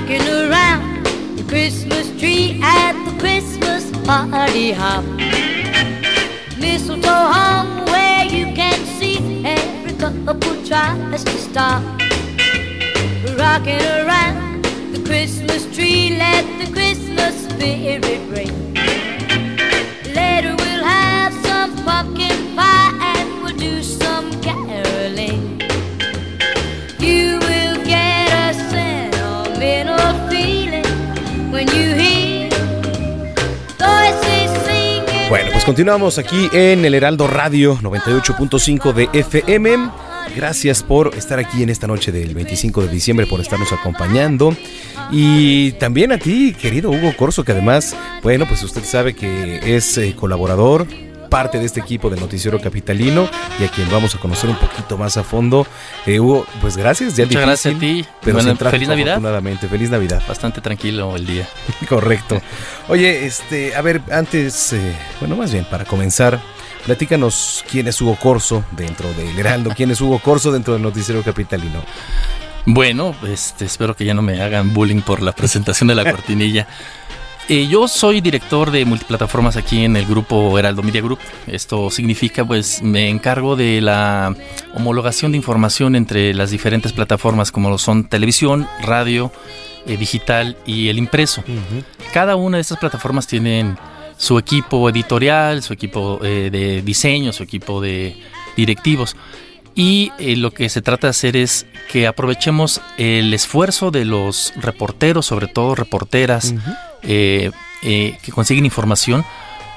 rocking 0.00 0.28
around 0.28 1.04
the 1.36 1.44
Christmas 1.48 2.08
tree 2.18 2.60
at 2.62 2.92
the 3.04 3.18
Christmas 3.18 3.90
party 4.06 4.72
hop. 4.72 5.04
Mistletoe 6.58 7.10
hung 7.10 7.87
tries 10.34 11.24
to 11.24 11.38
stop. 11.38 11.82
Rocking 13.38 13.80
around 13.80 14.62
the 14.92 15.02
Christmas 15.06 15.64
tree, 15.74 16.16
let 16.18 16.44
the 16.58 16.70
Christmas 16.70 17.48
spirit 17.48 18.20
ring. 18.28 18.74
Later 20.14 20.54
we'll 20.56 20.84
have 20.84 21.32
some 21.46 21.74
pumpkin 21.84 22.54
pie 22.54 22.92
and 23.16 23.42
we'll 23.42 23.56
do 23.56 23.82
some 23.82 24.30
caroling. 24.42 25.62
You 26.98 27.38
will 27.40 27.76
get 27.84 28.28
a 28.30 28.52
sentimental 28.68 30.28
feeling 30.28 31.50
when 31.50 31.68
you 31.68 31.94
hear. 31.94 32.50
Bueno, 35.30 35.50
pues 35.52 35.64
continuamos 35.64 36.16
aquí 36.18 36.48
en 36.52 36.84
el 36.84 36.94
Heraldo 36.94 37.26
Radio 37.26 37.76
98.5 37.82 38.92
de 38.94 39.08
FM. 39.12 40.07
Gracias 40.34 40.82
por 40.82 41.14
estar 41.16 41.38
aquí 41.38 41.62
en 41.62 41.68
esta 41.70 41.86
noche 41.86 42.12
del 42.12 42.34
25 42.34 42.82
de 42.82 42.88
diciembre, 42.88 43.26
por 43.26 43.40
estarnos 43.40 43.72
acompañando. 43.72 44.54
Y 45.10 45.72
también 45.72 46.12
a 46.12 46.18
ti, 46.18 46.52
querido 46.54 46.90
Hugo 46.90 47.12
Corso, 47.16 47.44
que 47.44 47.52
además, 47.52 47.96
bueno, 48.22 48.46
pues 48.46 48.62
usted 48.62 48.84
sabe 48.84 49.14
que 49.14 49.76
es 49.76 49.98
eh, 49.98 50.14
colaborador, 50.14 50.86
parte 51.28 51.58
de 51.58 51.66
este 51.66 51.80
equipo 51.80 52.08
del 52.08 52.20
Noticiero 52.20 52.60
Capitalino 52.60 53.28
y 53.60 53.64
a 53.64 53.68
quien 53.68 53.90
vamos 53.90 54.14
a 54.14 54.18
conocer 54.18 54.48
un 54.48 54.56
poquito 54.56 54.96
más 54.96 55.16
a 55.16 55.24
fondo. 55.24 55.66
Eh, 56.06 56.20
Hugo, 56.20 56.46
pues 56.60 56.76
gracias. 56.76 57.16
Ya 57.16 57.24
Muchas 57.26 57.42
gracias 57.42 57.74
a 57.74 57.78
ti. 57.78 58.04
Pero 58.22 58.36
Bueno, 58.38 58.56
feliz 58.56 58.88
Navidad. 58.88 59.14
afortunadamente. 59.14 59.68
Feliz 59.68 59.90
Navidad. 59.90 60.22
Bastante 60.28 60.60
tranquilo 60.60 61.16
el 61.16 61.26
día. 61.26 61.48
Correcto. 61.88 62.40
Oye, 62.88 63.26
este, 63.26 63.74
a 63.74 63.82
ver, 63.82 64.00
antes, 64.12 64.72
eh, 64.72 64.94
bueno, 65.20 65.36
más 65.36 65.52
bien 65.52 65.64
para 65.64 65.84
comenzar, 65.84 66.40
platícanos 66.88 67.66
quién 67.70 67.86
es 67.86 68.00
Hugo 68.00 68.16
Corso 68.16 68.64
dentro 68.70 69.12
del 69.12 69.38
Heraldo, 69.38 69.74
quién 69.76 69.90
es 69.90 70.00
Hugo 70.00 70.20
Corso 70.20 70.50
dentro 70.50 70.72
del 70.72 70.82
Noticiero 70.82 71.22
Capitalino. 71.22 71.82
Bueno, 72.64 73.14
este, 73.26 73.66
espero 73.66 73.94
que 73.94 74.06
ya 74.06 74.14
no 74.14 74.22
me 74.22 74.40
hagan 74.40 74.72
bullying 74.72 75.02
por 75.02 75.20
la 75.20 75.32
presentación 75.32 75.88
de 75.88 75.94
la 75.94 76.10
cortinilla. 76.10 76.66
Eh, 77.50 77.66
yo 77.66 77.88
soy 77.88 78.20
director 78.20 78.70
de 78.70 78.84
multiplataformas 78.84 79.56
aquí 79.56 79.82
en 79.82 79.96
el 79.96 80.04
grupo 80.04 80.58
Heraldo 80.58 80.82
Media 80.82 81.00
Group. 81.00 81.18
Esto 81.46 81.90
significa, 81.90 82.44
pues, 82.44 82.82
me 82.82 83.08
encargo 83.08 83.56
de 83.56 83.80
la 83.80 84.36
homologación 84.74 85.32
de 85.32 85.38
información 85.38 85.96
entre 85.96 86.34
las 86.34 86.50
diferentes 86.50 86.92
plataformas 86.92 87.50
como 87.50 87.70
lo 87.70 87.78
son 87.78 88.04
televisión, 88.04 88.68
radio, 88.82 89.32
eh, 89.86 89.96
digital 89.96 90.58
y 90.66 90.88
el 90.90 90.98
impreso. 90.98 91.42
Cada 92.12 92.36
una 92.36 92.58
de 92.58 92.60
estas 92.60 92.76
plataformas 92.76 93.26
tienen 93.26 93.78
su 94.18 94.38
equipo 94.38 94.90
editorial, 94.90 95.62
su 95.62 95.72
equipo 95.72 96.20
eh, 96.22 96.50
de 96.52 96.82
diseño, 96.82 97.32
su 97.32 97.42
equipo 97.42 97.80
de 97.80 98.16
directivos. 98.56 99.16
Y 99.74 100.12
eh, 100.18 100.36
lo 100.36 100.50
que 100.50 100.68
se 100.68 100.82
trata 100.82 101.06
de 101.06 101.10
hacer 101.10 101.36
es 101.36 101.64
que 101.90 102.06
aprovechemos 102.06 102.82
el 102.98 103.32
esfuerzo 103.32 103.90
de 103.90 104.04
los 104.04 104.52
reporteros, 104.56 105.24
sobre 105.24 105.46
todo 105.46 105.74
reporteras, 105.76 106.52
eh, 107.02 107.52
eh, 107.82 108.18
que 108.22 108.32
consiguen 108.32 108.64
información 108.64 109.24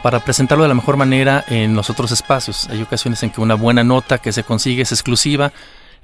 para 0.02 0.20
presentarlo 0.26 0.64
de 0.64 0.70
la 0.70 0.74
mejor 0.74 0.98
manera 0.98 1.46
en 1.48 1.76
los 1.76 1.92
otros 1.92 2.12
espacios. 2.12 2.68
Hay 2.70 2.82
ocasiones 2.82 3.22
en 3.22 3.30
que 3.30 3.42
una 3.42 3.54
buena 3.54 3.84
nota 3.84 4.18
que 4.18 4.32
se 4.32 4.44
consigue 4.44 4.82
es 4.82 4.92
exclusiva, 4.92 5.54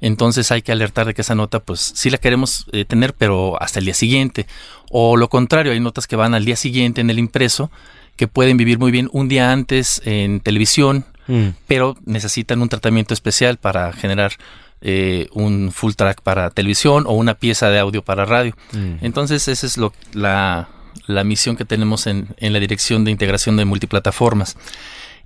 entonces 0.00 0.52
hay 0.52 0.62
que 0.62 0.70
alertar 0.70 1.06
de 1.06 1.14
que 1.14 1.22
esa 1.22 1.34
nota, 1.34 1.58
pues 1.58 1.92
sí 1.96 2.08
la 2.08 2.18
queremos 2.18 2.66
eh, 2.70 2.84
tener, 2.84 3.14
pero 3.14 3.60
hasta 3.60 3.80
el 3.80 3.86
día 3.86 3.94
siguiente. 3.94 4.46
O 4.90 5.16
lo 5.16 5.28
contrario, 5.28 5.72
hay 5.72 5.80
notas 5.80 6.06
que 6.06 6.14
van 6.14 6.34
al 6.34 6.44
día 6.44 6.54
siguiente 6.54 7.00
en 7.00 7.10
el 7.10 7.18
impreso, 7.18 7.70
que 8.18 8.28
pueden 8.28 8.58
vivir 8.58 8.78
muy 8.78 8.90
bien 8.90 9.08
un 9.12 9.28
día 9.28 9.50
antes 9.52 10.02
en 10.04 10.40
televisión, 10.40 11.06
Mm. 11.28 11.48
pero 11.66 11.96
necesitan 12.06 12.62
un 12.62 12.70
tratamiento 12.70 13.12
especial 13.12 13.58
para 13.58 13.92
generar 13.92 14.32
eh, 14.80 15.28
un 15.32 15.72
full 15.72 15.92
track 15.92 16.22
para 16.22 16.48
televisión 16.50 17.04
o 17.06 17.12
una 17.12 17.34
pieza 17.34 17.68
de 17.68 17.78
audio 17.78 18.02
para 18.02 18.24
radio. 18.24 18.56
Mm. 18.72 19.04
Entonces, 19.04 19.46
esa 19.46 19.66
es 19.66 19.76
lo, 19.76 19.92
la, 20.14 20.68
la 21.06 21.24
misión 21.24 21.56
que 21.56 21.66
tenemos 21.66 22.06
en, 22.06 22.28
en 22.38 22.52
la 22.54 22.60
dirección 22.60 23.04
de 23.04 23.10
integración 23.10 23.56
de 23.58 23.66
multiplataformas. 23.66 24.56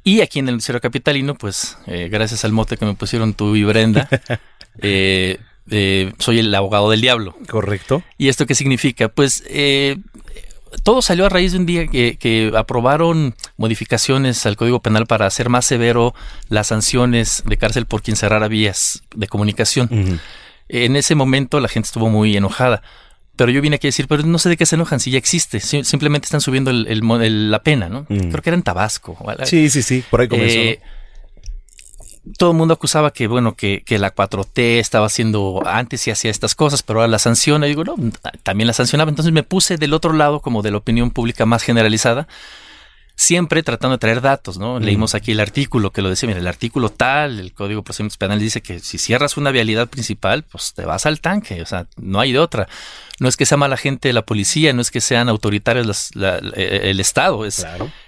Y 0.05 0.23
aquí 0.23 0.41
en 0.41 0.49
el 0.49 0.55
Noticiero 0.55 0.81
Capitalino, 0.81 1.37
pues 1.37 1.79
eh, 1.87 2.09
gracias 2.11 2.45
al 2.45 2.51
mote 2.51 2.77
que 2.77 2.85
me 2.85 2.95
pusieron 2.95 3.35
tú 3.35 3.55
y 3.55 3.63
Brenda, 3.63 4.09
eh, 4.83 5.39
eh, 5.71 6.13
soy 6.19 6.41
el 6.41 6.53
abogado 6.55 6.91
del 6.91 7.01
diablo. 7.01 7.37
Correcto. 7.49 8.03
¿Y 8.19 8.29
esto 8.29 8.47
qué 8.47 8.57
significa? 8.57 9.09
Pues 9.09 9.45
eh, 9.47 9.99
todo 10.83 11.03
salió 11.03 11.27
a 11.27 11.29
raíz 11.29 11.53
de 11.53 11.59
un 11.59 11.67
día 11.67 11.87
que, 11.87 12.17
que 12.19 12.53
aprobaron 12.57 13.35
modificaciones 13.57 14.45
al 14.47 14.57
Código 14.57 14.81
Penal 14.81 15.07
para 15.07 15.27
hacer 15.27 15.49
más 15.49 15.65
severo 15.67 16.15
las 16.49 16.69
sanciones 16.69 17.43
de 17.47 17.57
cárcel 17.57 17.87
por 17.87 18.03
quien 18.03 18.17
cerrara 18.17 18.49
vías 18.49 19.03
de 19.15 19.27
comunicación. 19.29 19.89
En 20.69 20.97
ese 20.97 21.15
momento 21.15 21.61
la 21.61 21.69
gente 21.69 21.87
estuvo 21.87 22.09
muy 22.09 22.37
enojada. 22.37 22.83
Pero 23.37 23.51
yo 23.51 23.63
vine 23.63 23.77
aquí 23.77 23.87
a 23.87 23.89
decir, 23.89 24.07
pero 24.09 24.23
no 24.25 24.39
sé 24.39 24.51
de 24.51 24.57
qué 24.59 24.67
se 24.67 24.75
enojan 24.77 25.01
si 25.01 25.11
ya 25.11 25.19
existe. 25.19 25.59
Si- 25.61 25.85
simplemente 25.85 26.27
están 26.27 26.41
subiendo 26.43 26.71
el- 26.71 26.87
el 26.89 27.03
el- 27.23 27.51
la 27.51 27.63
pena, 27.63 27.89
¿no? 27.89 28.05
Creo 28.09 28.43
que 28.43 28.51
era 28.51 28.57
en 28.57 28.63
Tabasco. 28.63 29.17
Sí, 29.47 29.71
sí, 29.71 29.83
sí, 29.83 30.05
por 30.11 30.21
ahí 30.21 30.29
comenzó. 30.29 30.59
Eh, 30.59 30.81
todo 32.39 32.53
el 32.53 32.57
mundo 32.57 32.75
acusaba 32.75 33.13
que, 33.13 33.27
bueno, 33.27 33.55
que, 33.57 33.83
que 33.85 33.99
la 33.99 34.15
4T 34.15 34.79
estaba 34.79 35.07
haciendo, 35.07 35.63
antes 35.67 36.07
y 36.07 36.11
hacía 36.11 36.31
estas 36.31 36.55
cosas, 36.55 36.83
pero 36.83 37.01
ahora 37.01 37.11
la 37.11 37.19
sanciona. 37.19 37.67
Y 37.67 37.71
digo, 37.71 37.85
no, 37.85 37.97
también 38.43 38.67
la 38.67 38.73
sancionaba. 38.73 39.11
Entonces 39.11 39.33
me 39.33 39.43
puse 39.43 39.77
del 39.77 39.93
otro 39.93 40.13
lado, 40.13 40.41
como 40.41 40.63
de 40.63 40.71
la 40.71 40.77
opinión 40.77 41.11
pública 41.11 41.47
más 41.47 41.63
generalizada, 41.63 42.29
siempre 43.15 43.63
tratando 43.63 43.97
de 43.97 43.99
traer 44.01 44.21
datos, 44.21 44.59
¿no? 44.59 44.81
Mm. 44.81 44.83
Leímos 44.83 45.15
aquí 45.15 45.33
el 45.33 45.41
artículo 45.41 45.91
que 45.91 46.03
lo 46.03 46.09
decía, 46.09 46.27
mira, 46.27 46.41
el 46.41 46.47
artículo 46.47 46.89
tal, 46.89 47.39
el 47.39 47.53
Código 47.53 47.81
de 47.81 47.85
Procedimientos 47.85 48.17
Penales 48.19 48.43
dice 48.43 48.63
que 48.63 48.81
si 48.81 48.99
cierras 48.99 49.37
una 49.37 49.51
vialidad 49.51 49.89
principal, 49.89 50.43
pues 50.45 50.73
te 50.75 50.85
vas 50.85 51.07
al 51.07 51.21
tanque, 51.21 51.63
o 51.63 51.67
sea, 51.67 51.87
no 51.97 52.19
hay 52.21 52.33
de 52.33 52.39
otra. 52.39 52.69
No 53.21 53.29
es 53.29 53.37
que 53.37 53.47
sea 53.47 53.57
mala 53.57 53.77
gente 53.77 54.13
la 54.13 54.23
policía, 54.23 54.73
no 54.73 54.81
es 54.83 54.91
que 54.91 55.01
sean 55.01 55.29
autoritarios 55.29 56.11
la- 56.17 56.39
eh, 56.57 56.81
el 56.91 56.99
Estado, 56.99 57.45
es, 57.45 57.61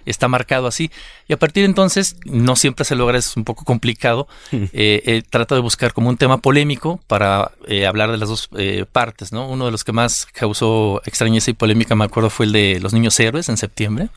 está 0.07 0.27
marcado 0.27 0.67
así. 0.67 0.91
Y 1.29 1.33
a 1.33 1.37
partir 1.39 1.63
de 1.63 1.67
entonces, 1.69 2.17
no 2.25 2.57
siempre 2.57 2.85
se 2.85 2.97
logra, 2.97 3.17
es 3.19 3.37
un 3.37 3.45
poco 3.45 3.65
complicado. 3.65 4.27
Eh, 4.51 4.69
eh, 4.73 5.23
trato 5.29 5.55
de 5.55 5.61
buscar 5.61 5.93
como 5.93 6.09
un 6.09 6.17
tema 6.17 6.39
polémico 6.39 6.99
para 7.07 7.53
eh, 7.69 7.87
hablar 7.87 8.11
de 8.11 8.17
las 8.17 8.29
dos 8.29 8.49
eh, 8.57 8.87
partes, 8.91 9.33
¿no? 9.33 9.47
Uno 9.49 9.67
de 9.67 9.71
los 9.71 9.85
que 9.85 9.93
más 9.93 10.27
causó 10.33 11.01
extrañeza 11.05 11.51
y 11.51 11.55
polémica, 11.55 11.95
me 11.95 12.05
acuerdo, 12.07 12.31
fue 12.31 12.47
el 12.47 12.53
de 12.53 12.81
los 12.81 12.93
niños 12.93 13.21
héroes 13.21 13.49
en 13.49 13.57
septiembre. 13.57 14.09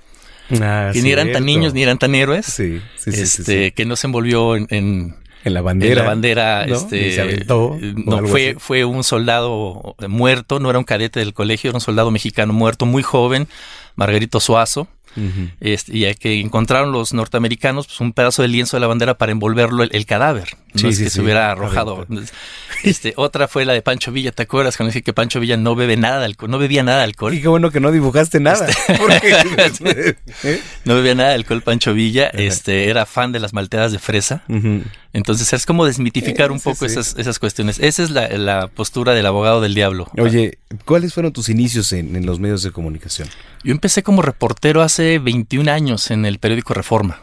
Ah, 0.61 0.91
que 0.93 1.01
ni 1.01 1.11
eran 1.11 1.31
tan 1.31 1.45
niños 1.45 1.73
ni 1.73 1.83
eran 1.83 1.97
tan 1.97 2.15
héroes. 2.15 2.45
Sí, 2.45 2.81
sí, 2.95 3.11
sí, 3.11 3.21
este, 3.21 3.71
que 3.73 3.85
no 3.85 3.95
se 3.95 4.07
envolvió 4.07 4.55
en, 4.55 4.67
en, 4.69 5.15
En 5.43 5.53
la 5.53 5.61
bandera, 5.61 5.91
en 5.91 5.97
la 5.99 6.05
bandera, 6.05 6.65
¿no? 6.67 6.75
este, 6.75 7.11
se 7.13 7.21
aventó, 7.21 7.77
no, 7.81 8.25
fue, 8.27 8.49
así. 8.49 8.59
fue 8.59 8.85
un 8.85 9.03
soldado 9.03 9.95
muerto, 10.07 10.59
no 10.59 10.69
era 10.69 10.79
un 10.79 10.85
cadete 10.85 11.19
del 11.19 11.33
colegio, 11.33 11.69
era 11.69 11.77
un 11.77 11.81
soldado 11.81 12.11
mexicano 12.11 12.53
muerto, 12.53 12.85
muy 12.85 13.03
joven, 13.03 13.47
Margarito 13.95 14.39
Suazo. 14.39 14.87
Ujú. 15.17 15.49
Este, 15.59 15.97
y 15.97 16.13
que 16.15 16.39
encontraron 16.39 16.91
los 16.91 17.11
norteamericanos 17.13 17.87
pues, 17.87 17.99
un 17.99 18.13
pedazo 18.13 18.43
de 18.43 18.47
lienzo 18.47 18.77
de 18.77 18.81
la 18.81 18.87
bandera 18.87 19.17
para 19.17 19.31
envolverlo 19.31 19.83
el, 19.83 19.89
el 19.93 20.05
cadáver. 20.05 20.49
No 20.73 20.79
Sí, 20.81 20.87
es 20.89 20.97
sí, 20.97 21.03
que 21.05 21.09
sí, 21.09 21.15
se 21.15 21.21
hubiera 21.21 21.51
arrojado. 21.51 22.05
Este, 22.83 23.13
otra 23.17 23.47
fue 23.47 23.65
la 23.65 23.73
de 23.73 23.81
Pancho 23.81 24.11
Villa, 24.11 24.31
¿te 24.31 24.43
acuerdas? 24.43 24.77
Cuando 24.77 24.89
dije 24.91 25.01
que 25.01 25.11
Pancho 25.13 25.39
Villa 25.39 25.57
no 25.57 25.75
bebe 25.75 25.97
nada 25.97 26.19
de 26.19 26.25
alcohol, 26.25 26.51
no 26.51 26.59
bebía 26.59 26.83
nada 26.83 26.99
de 26.99 27.03
alcohol. 27.05 27.33
Y 27.33 27.41
qué 27.41 27.47
bueno 27.47 27.71
que 27.71 27.79
no 27.79 27.91
dibujaste 27.91 28.39
nada. 28.39 28.67
porque- 28.99 30.15
No 30.85 30.95
bebía 30.95 31.15
nada 31.15 31.29
de 31.29 31.35
alcohol 31.35 31.61
Pancho 31.63 31.93
Villa, 31.93 32.27
este, 32.27 32.89
era 32.89 33.05
fan 33.05 33.31
de 33.31 33.39
las 33.39 33.53
malteadas 33.53 33.91
de 33.91 33.99
fresa. 33.99 34.43
Entonces 35.13 35.51
es 35.53 35.65
como 35.65 35.85
desmitificar 35.85 36.49
Eh, 36.49 36.53
un 36.53 36.59
poco. 36.59 36.85
Esas, 36.85 37.15
esas 37.17 37.39
cuestiones. 37.39 37.79
Esa 37.79 38.03
es 38.03 38.11
la, 38.11 38.27
la 38.29 38.67
postura 38.67 39.13
del 39.13 39.25
abogado 39.25 39.61
del 39.61 39.73
diablo. 39.73 40.07
Oye, 40.17 40.59
¿cuáles 40.85 41.13
fueron 41.13 41.33
tus 41.33 41.49
inicios 41.49 41.91
en, 41.93 42.15
en 42.15 42.25
los 42.25 42.39
medios 42.39 42.61
de 42.61 42.71
comunicación? 42.71 43.27
Yo 43.63 43.71
empecé 43.71 44.03
como 44.03 44.21
reportero 44.21 44.81
hace 44.81 45.19
21 45.19 45.71
años 45.71 46.11
en 46.11 46.25
el 46.25 46.39
periódico 46.39 46.73
Reforma. 46.73 47.21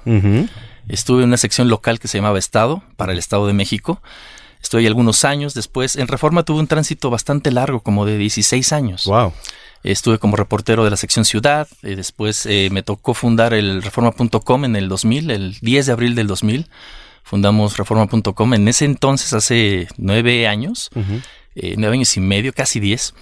Estuve 0.88 1.22
en 1.22 1.28
una 1.28 1.36
sección 1.36 1.68
local 1.68 1.98
que 1.98 2.08
se 2.08 2.18
llamaba 2.18 2.38
Estado, 2.38 2.82
para 2.96 3.12
el 3.12 3.18
Estado 3.18 3.46
de 3.46 3.52
México. 3.52 4.02
Estuve 4.62 4.82
ahí 4.82 4.86
algunos 4.86 5.24
años. 5.24 5.54
Después, 5.54 5.96
en 5.96 6.08
Reforma 6.08 6.42
tuve 6.42 6.58
un 6.58 6.66
tránsito 6.66 7.10
bastante 7.10 7.50
largo, 7.50 7.80
como 7.80 8.06
de 8.06 8.18
16 8.18 8.72
años. 8.72 9.04
Wow. 9.06 9.32
Estuve 9.82 10.18
como 10.18 10.36
reportero 10.36 10.84
de 10.84 10.90
la 10.90 10.96
sección 10.96 11.26
Ciudad. 11.26 11.68
eh, 11.82 11.94
después 11.96 12.46
eh, 12.46 12.68
me 12.72 12.82
tocó 12.82 13.12
fundar 13.12 13.52
el 13.52 13.82
reforma.com 13.82 14.64
en 14.64 14.76
el 14.76 14.88
2000, 14.88 15.30
el 15.30 15.58
10 15.60 15.86
de 15.86 15.92
abril 15.92 16.14
del 16.14 16.26
2000. 16.26 16.66
Fundamos 17.22 17.76
reforma.com 17.76 18.54
en 18.54 18.68
ese 18.68 18.84
entonces, 18.84 19.32
hace 19.32 19.88
nueve 19.96 20.46
años, 20.46 20.90
eh, 21.54 21.74
nueve 21.78 21.96
años 21.96 22.16
y 22.16 22.20
medio, 22.20 22.52
casi 22.52 22.80
diez. 22.80 23.14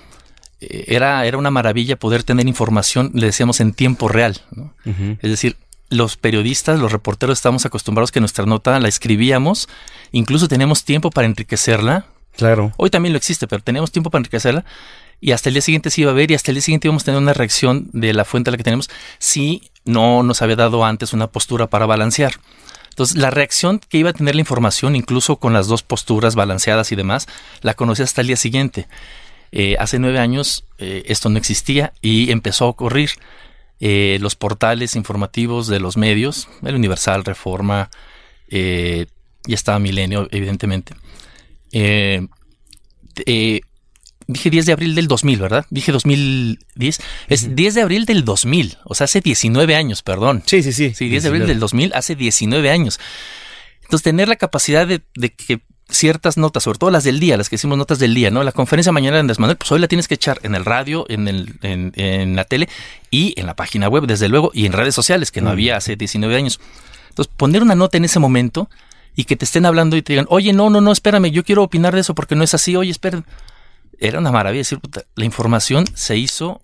Era, 0.87 1.25
era 1.27 1.39
una 1.39 1.51
maravilla 1.51 1.97
poder 1.97 2.23
tener 2.23 2.47
información, 2.47 3.11
le 3.15 3.27
decíamos, 3.27 3.61
en 3.61 3.73
tiempo 3.73 4.09
real. 4.09 4.41
¿no? 4.51 4.73
Es 4.85 5.31
decir, 5.31 5.57
los 5.89 6.17
periodistas, 6.17 6.81
los 6.81 6.93
reporteros 6.93 7.39
estamos 7.39 7.67
acostumbrados 7.67 8.13
que 8.13 8.21
nuestra 8.21 8.47
nota 8.47 8.79
la 8.81 8.89
escribíamos, 8.89 9.69
incluso 10.11 10.49
teníamos 10.49 10.85
tiempo 10.85 11.11
para 11.11 11.27
enriquecerla. 11.27 12.07
Claro. 12.37 12.73
Hoy 12.79 12.89
también 12.89 13.13
lo 13.13 13.19
existe, 13.19 13.47
pero 13.47 13.63
teníamos 13.63 13.93
tiempo 13.93 14.11
para 14.11 14.21
enriquecerla 14.21 14.65
y 15.21 15.31
hasta 15.31 15.51
el 15.51 15.55
día 15.55 15.63
siguiente 15.63 15.91
se 15.91 16.01
iba 16.01 16.11
a 16.11 16.15
ver 16.15 16.31
y 16.31 16.35
hasta 16.35 16.51
el 16.51 16.57
día 16.57 16.63
siguiente 16.63 16.89
íbamos 16.89 17.03
a 17.03 17.07
tener 17.07 17.21
una 17.21 17.33
reacción 17.33 17.89
de 17.93 18.13
la 18.13 18.25
fuente 18.25 18.51
a 18.51 18.53
la 18.53 18.57
que 18.57 18.65
tenemos 18.65 18.91
si 19.19 19.71
no 19.85 20.23
nos 20.23 20.43
había 20.43 20.57
dado 20.57 20.85
antes 20.85 21.13
una 21.13 21.29
postura 21.29 21.69
para 21.69 21.87
balancear. 21.87 22.33
Entonces, 22.89 23.17
la 23.17 23.31
reacción 23.31 23.81
que 23.89 23.99
iba 23.99 24.11
a 24.11 24.13
tener 24.13 24.35
la 24.35 24.41
información, 24.41 24.97
incluso 24.97 25.37
con 25.37 25.53
las 25.55 25.67
dos 25.67 25.83
posturas 25.83 26.35
balanceadas 26.35 26.93
y 26.93 26.97
demás, 26.97 27.27
la 27.63 27.73
conocí 27.73 28.03
hasta 28.03 28.21
el 28.21 28.27
día 28.27 28.37
siguiente. 28.37 28.87
Eh, 29.53 29.77
hace 29.79 29.99
nueve 29.99 30.19
años 30.19 30.65
eh, 30.79 31.05
esto 31.07 31.29
no 31.29 31.39
existía 31.39 31.93
y 32.01 32.31
empezó 32.31 32.65
a 32.65 32.69
ocurrir. 32.69 33.11
Eh, 33.85 34.19
los 34.21 34.37
portales 34.37 34.95
informativos 34.95 35.67
de 35.67 35.81
los 35.81 35.97
medios, 35.97 36.49
el 36.63 36.77
Universal, 36.77 37.25
Reforma, 37.25 37.91
ya 38.49 39.07
estaba 39.47 39.81
Milenio, 39.81 40.29
evidentemente. 40.31 40.95
Dije 44.27 44.51
10 44.51 44.67
de 44.67 44.73
abril 44.73 44.95
del 44.95 45.09
2000, 45.09 45.39
¿verdad? 45.41 45.67
Dije 45.71 45.91
2010. 45.91 47.01
Es 47.29 47.57
10 47.57 47.75
de 47.75 47.83
abril 47.83 48.07
del 48.07 48.25
2000, 48.25 48.79
o 48.85 48.95
sea, 48.95 49.07
hace 49.07 49.21
19 49.21 49.75
años, 49.75 50.03
perdón. 50.03 50.43
Sí, 50.47 50.63
sí, 50.63 50.73
sí. 50.73 50.95
Sí, 50.95 51.09
10 51.09 51.25
de 51.25 51.29
abril 51.29 51.47
del 51.47 51.59
2000, 51.59 51.93
hace 51.95 52.15
19 52.15 52.71
años. 52.71 53.01
Entonces, 53.83 54.05
tener 54.05 54.29
la 54.29 54.37
capacidad 54.37 54.87
de, 54.87 55.03
de 55.17 55.35
que 55.35 55.63
ciertas 55.93 56.37
notas, 56.37 56.63
sobre 56.63 56.79
todo 56.79 56.91
las 56.91 57.05
del 57.05 57.21
día, 57.21 57.37
las 57.37 57.49
que 57.49 57.57
hicimos 57.57 57.79
notas 57.79 57.99
del 57.99 58.15
día, 58.15 58.31
¿no? 58.31 58.43
La 58.43 58.53
conferencia 58.53 58.93
mañana 58.93 59.17
de 59.17 59.21
Andrés 59.21 59.39
Manuel, 59.39 59.57
pues 59.57 59.71
hoy 59.73 59.79
la 59.79 59.89
tienes 59.89 60.09
que 60.09 60.15
echar 60.15 60.41
en 60.43 60.55
el 60.55 60.65
radio, 60.65 61.05
en, 61.09 61.29
el, 61.29 61.55
en, 61.63 61.93
en 61.97 62.35
la 62.37 62.45
tele 62.45 62.69
y 63.11 63.39
en 63.39 63.47
la 63.47 63.55
página 63.55 63.89
web, 63.89 64.07
desde 64.07 64.29
luego, 64.29 64.51
y 64.55 64.67
en 64.67 64.73
redes 64.73 64.95
sociales, 64.95 65.31
que 65.31 65.41
no 65.41 65.51
Mm. 65.51 65.53
había 65.53 65.77
hace 65.77 65.97
19 65.97 66.35
años. 66.37 66.61
Entonces, 67.11 67.33
poner 67.37 67.63
una 67.63 67.75
nota 67.75 67.97
en 67.99 68.05
ese 68.05 68.19
momento 68.19 68.69
y 69.15 69.25
que 69.25 69.37
te 69.37 69.45
estén 69.45 69.67
hablando 69.67 69.97
y 69.97 70.03
te 70.03 70.15
digan, 70.15 70.27
oye, 70.31 70.53
no, 70.53 70.71
no, 70.71 70.81
no, 70.81 70.91
espérame, 70.93 71.31
yo 71.31 71.45
quiero 71.45 71.63
opinar 71.63 71.95
de 71.95 72.01
eso 72.01 72.15
porque 72.15 72.35
no 72.35 72.43
es 72.45 72.55
así, 72.55 72.75
oye, 72.77 72.91
espera. 72.91 73.23
Era 73.99 74.19
una 74.19 74.33
maravilla 74.33 74.61
decir, 74.61 74.81
puta, 74.81 75.03
la 75.15 75.25
información 75.25 75.85
se 75.95 76.17
hizo 76.17 76.63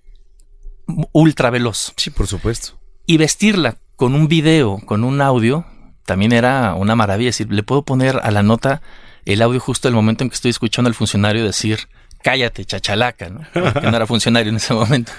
ultra 1.13 1.51
veloz. 1.51 1.93
Sí, 1.97 2.11
por 2.11 2.27
supuesto. 2.27 2.79
Y 3.07 3.17
vestirla 3.19 3.77
con 3.97 4.15
un 4.15 4.29
video, 4.29 4.79
con 4.87 5.05
un 5.05 5.21
audio, 5.21 5.67
también 6.07 6.33
era 6.33 6.75
una 6.75 6.97
maravilla. 6.97 7.31
Es 7.31 7.39
decir, 7.39 7.53
le 7.53 7.63
puedo 7.63 7.83
poner 7.83 8.19
a 8.23 8.31
la 8.31 8.43
nota 8.43 8.81
el 9.33 9.43
audio 9.43 9.61
justo 9.61 9.89
el 9.89 9.95
momento 9.95 10.25
en 10.25 10.31
que 10.31 10.35
estoy 10.35 10.51
escuchando 10.51 10.89
al 10.89 10.95
funcionario 10.95 11.45
decir, 11.45 11.81
cállate, 12.23 12.65
chachalaca, 12.65 13.29
¿no? 13.29 13.41
Que 13.75 13.91
no 13.91 13.97
era 13.97 14.07
funcionario 14.07 14.51
en 14.51 14.57
ese 14.57 14.73
momento. 14.73 15.13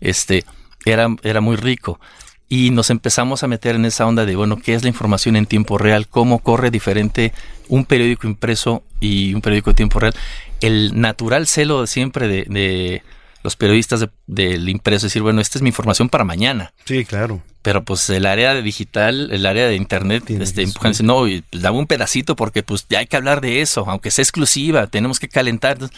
Este, 0.00 0.44
era, 0.86 1.14
era 1.22 1.42
muy 1.42 1.56
rico. 1.56 2.00
Y 2.48 2.70
nos 2.70 2.88
empezamos 2.88 3.42
a 3.42 3.46
meter 3.46 3.74
en 3.74 3.84
esa 3.84 4.06
onda 4.06 4.24
de, 4.24 4.34
bueno, 4.34 4.56
¿qué 4.56 4.74
es 4.74 4.82
la 4.82 4.88
información 4.88 5.36
en 5.36 5.44
tiempo 5.44 5.76
real? 5.76 6.08
¿Cómo 6.08 6.38
corre 6.38 6.70
diferente 6.70 7.34
un 7.68 7.84
periódico 7.84 8.26
impreso 8.26 8.82
y 8.98 9.34
un 9.34 9.42
periódico 9.42 9.70
de 9.70 9.74
tiempo 9.74 10.00
real? 10.00 10.14
El 10.62 10.98
natural 10.98 11.46
celo 11.46 11.86
siempre 11.86 12.28
de, 12.28 12.44
de 12.48 13.02
los 13.44 13.54
periodistas 13.54 14.00
de- 14.00 14.08
del 14.26 14.68
impreso, 14.68 15.06
es 15.06 15.12
decir, 15.12 15.22
bueno, 15.22 15.40
esta 15.40 15.58
es 15.58 15.62
mi 15.62 15.68
información 15.68 16.08
para 16.08 16.24
mañana. 16.24 16.72
Sí, 16.86 17.04
claro. 17.04 17.40
Pero 17.62 17.84
pues 17.84 18.10
el 18.10 18.26
área 18.26 18.52
de 18.54 18.62
digital, 18.62 19.30
el 19.30 19.46
área 19.46 19.68
de 19.68 19.76
internet, 19.76 20.24
este, 20.28 20.62
empujan 20.62 20.92
no, 21.02 21.28
y, 21.28 21.42
pues, 21.42 21.62
dame 21.62 21.78
un 21.78 21.86
pedacito 21.86 22.34
porque 22.36 22.62
pues 22.64 22.86
ya 22.88 22.98
hay 22.98 23.06
que 23.06 23.16
hablar 23.16 23.40
de 23.40 23.60
eso, 23.60 23.84
aunque 23.88 24.10
sea 24.10 24.22
exclusiva, 24.24 24.86
tenemos 24.88 25.20
que 25.20 25.28
calentar. 25.28 25.72
Entonces, 25.74 25.96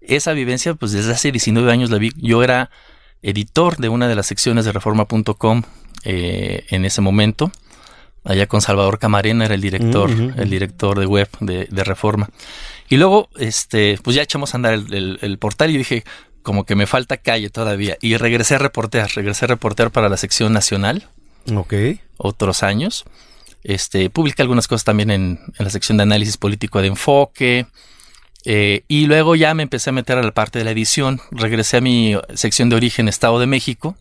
esa 0.00 0.32
vivencia, 0.32 0.74
pues 0.74 0.92
desde 0.92 1.12
hace 1.12 1.30
19 1.32 1.70
años 1.70 1.90
la 1.90 1.98
vi. 1.98 2.12
Yo 2.16 2.42
era 2.42 2.70
editor 3.22 3.76
de 3.76 3.88
una 3.88 4.08
de 4.08 4.14
las 4.14 4.26
secciones 4.26 4.64
de 4.64 4.72
reforma.com 4.72 5.62
eh, 6.04 6.64
en 6.70 6.84
ese 6.84 7.00
momento. 7.00 7.50
Allá 8.24 8.46
con 8.46 8.60
Salvador 8.60 8.98
Camarena 8.98 9.44
era 9.46 9.54
el 9.54 9.60
director, 9.60 10.10
el 10.10 10.50
director 10.50 10.98
de 10.98 11.06
web 11.06 11.28
de, 11.40 11.66
de 11.70 11.84
Reforma. 11.84 12.28
Y 12.88 12.96
luego, 12.96 13.28
este, 13.38 13.98
pues 14.02 14.16
ya 14.16 14.22
echamos 14.22 14.52
a 14.52 14.58
andar 14.58 14.74
el, 14.74 14.92
el- 14.92 15.18
el 15.22 15.38
portal 15.38 15.70
y 15.70 15.78
dije, 15.78 16.04
como 16.48 16.64
que 16.64 16.74
me 16.74 16.86
falta 16.86 17.18
calle 17.18 17.50
todavía. 17.50 17.98
Y 18.00 18.16
regresé 18.16 18.54
a 18.54 18.58
reportear, 18.58 19.10
regresé 19.14 19.44
a 19.44 19.48
reportear 19.48 19.90
para 19.90 20.08
la 20.08 20.16
sección 20.16 20.50
nacional 20.54 21.06
Ok. 21.54 21.74
otros 22.16 22.62
años. 22.62 23.04
Este, 23.64 24.08
publiqué 24.08 24.40
algunas 24.40 24.66
cosas 24.66 24.84
también 24.84 25.10
en, 25.10 25.38
en 25.58 25.64
la 25.66 25.68
sección 25.68 25.98
de 25.98 26.04
análisis 26.04 26.38
político 26.38 26.80
de 26.80 26.86
enfoque. 26.88 27.66
eh, 28.46 28.82
y 28.88 29.04
luego 29.04 29.36
ya 29.36 29.52
me 29.52 29.62
empecé 29.62 29.90
a 29.90 29.92
meter 29.92 30.16
a 30.16 30.22
la 30.22 30.30
parte 30.32 30.58
de 30.58 30.64
la 30.64 30.70
edición. 30.70 31.20
Regresé 31.32 31.76
a 31.76 31.80
mi 31.82 32.16
sección 32.34 32.70
de 32.70 32.76
origen, 32.76 33.08
Estado 33.08 33.38
de 33.40 33.46
México, 33.46 33.94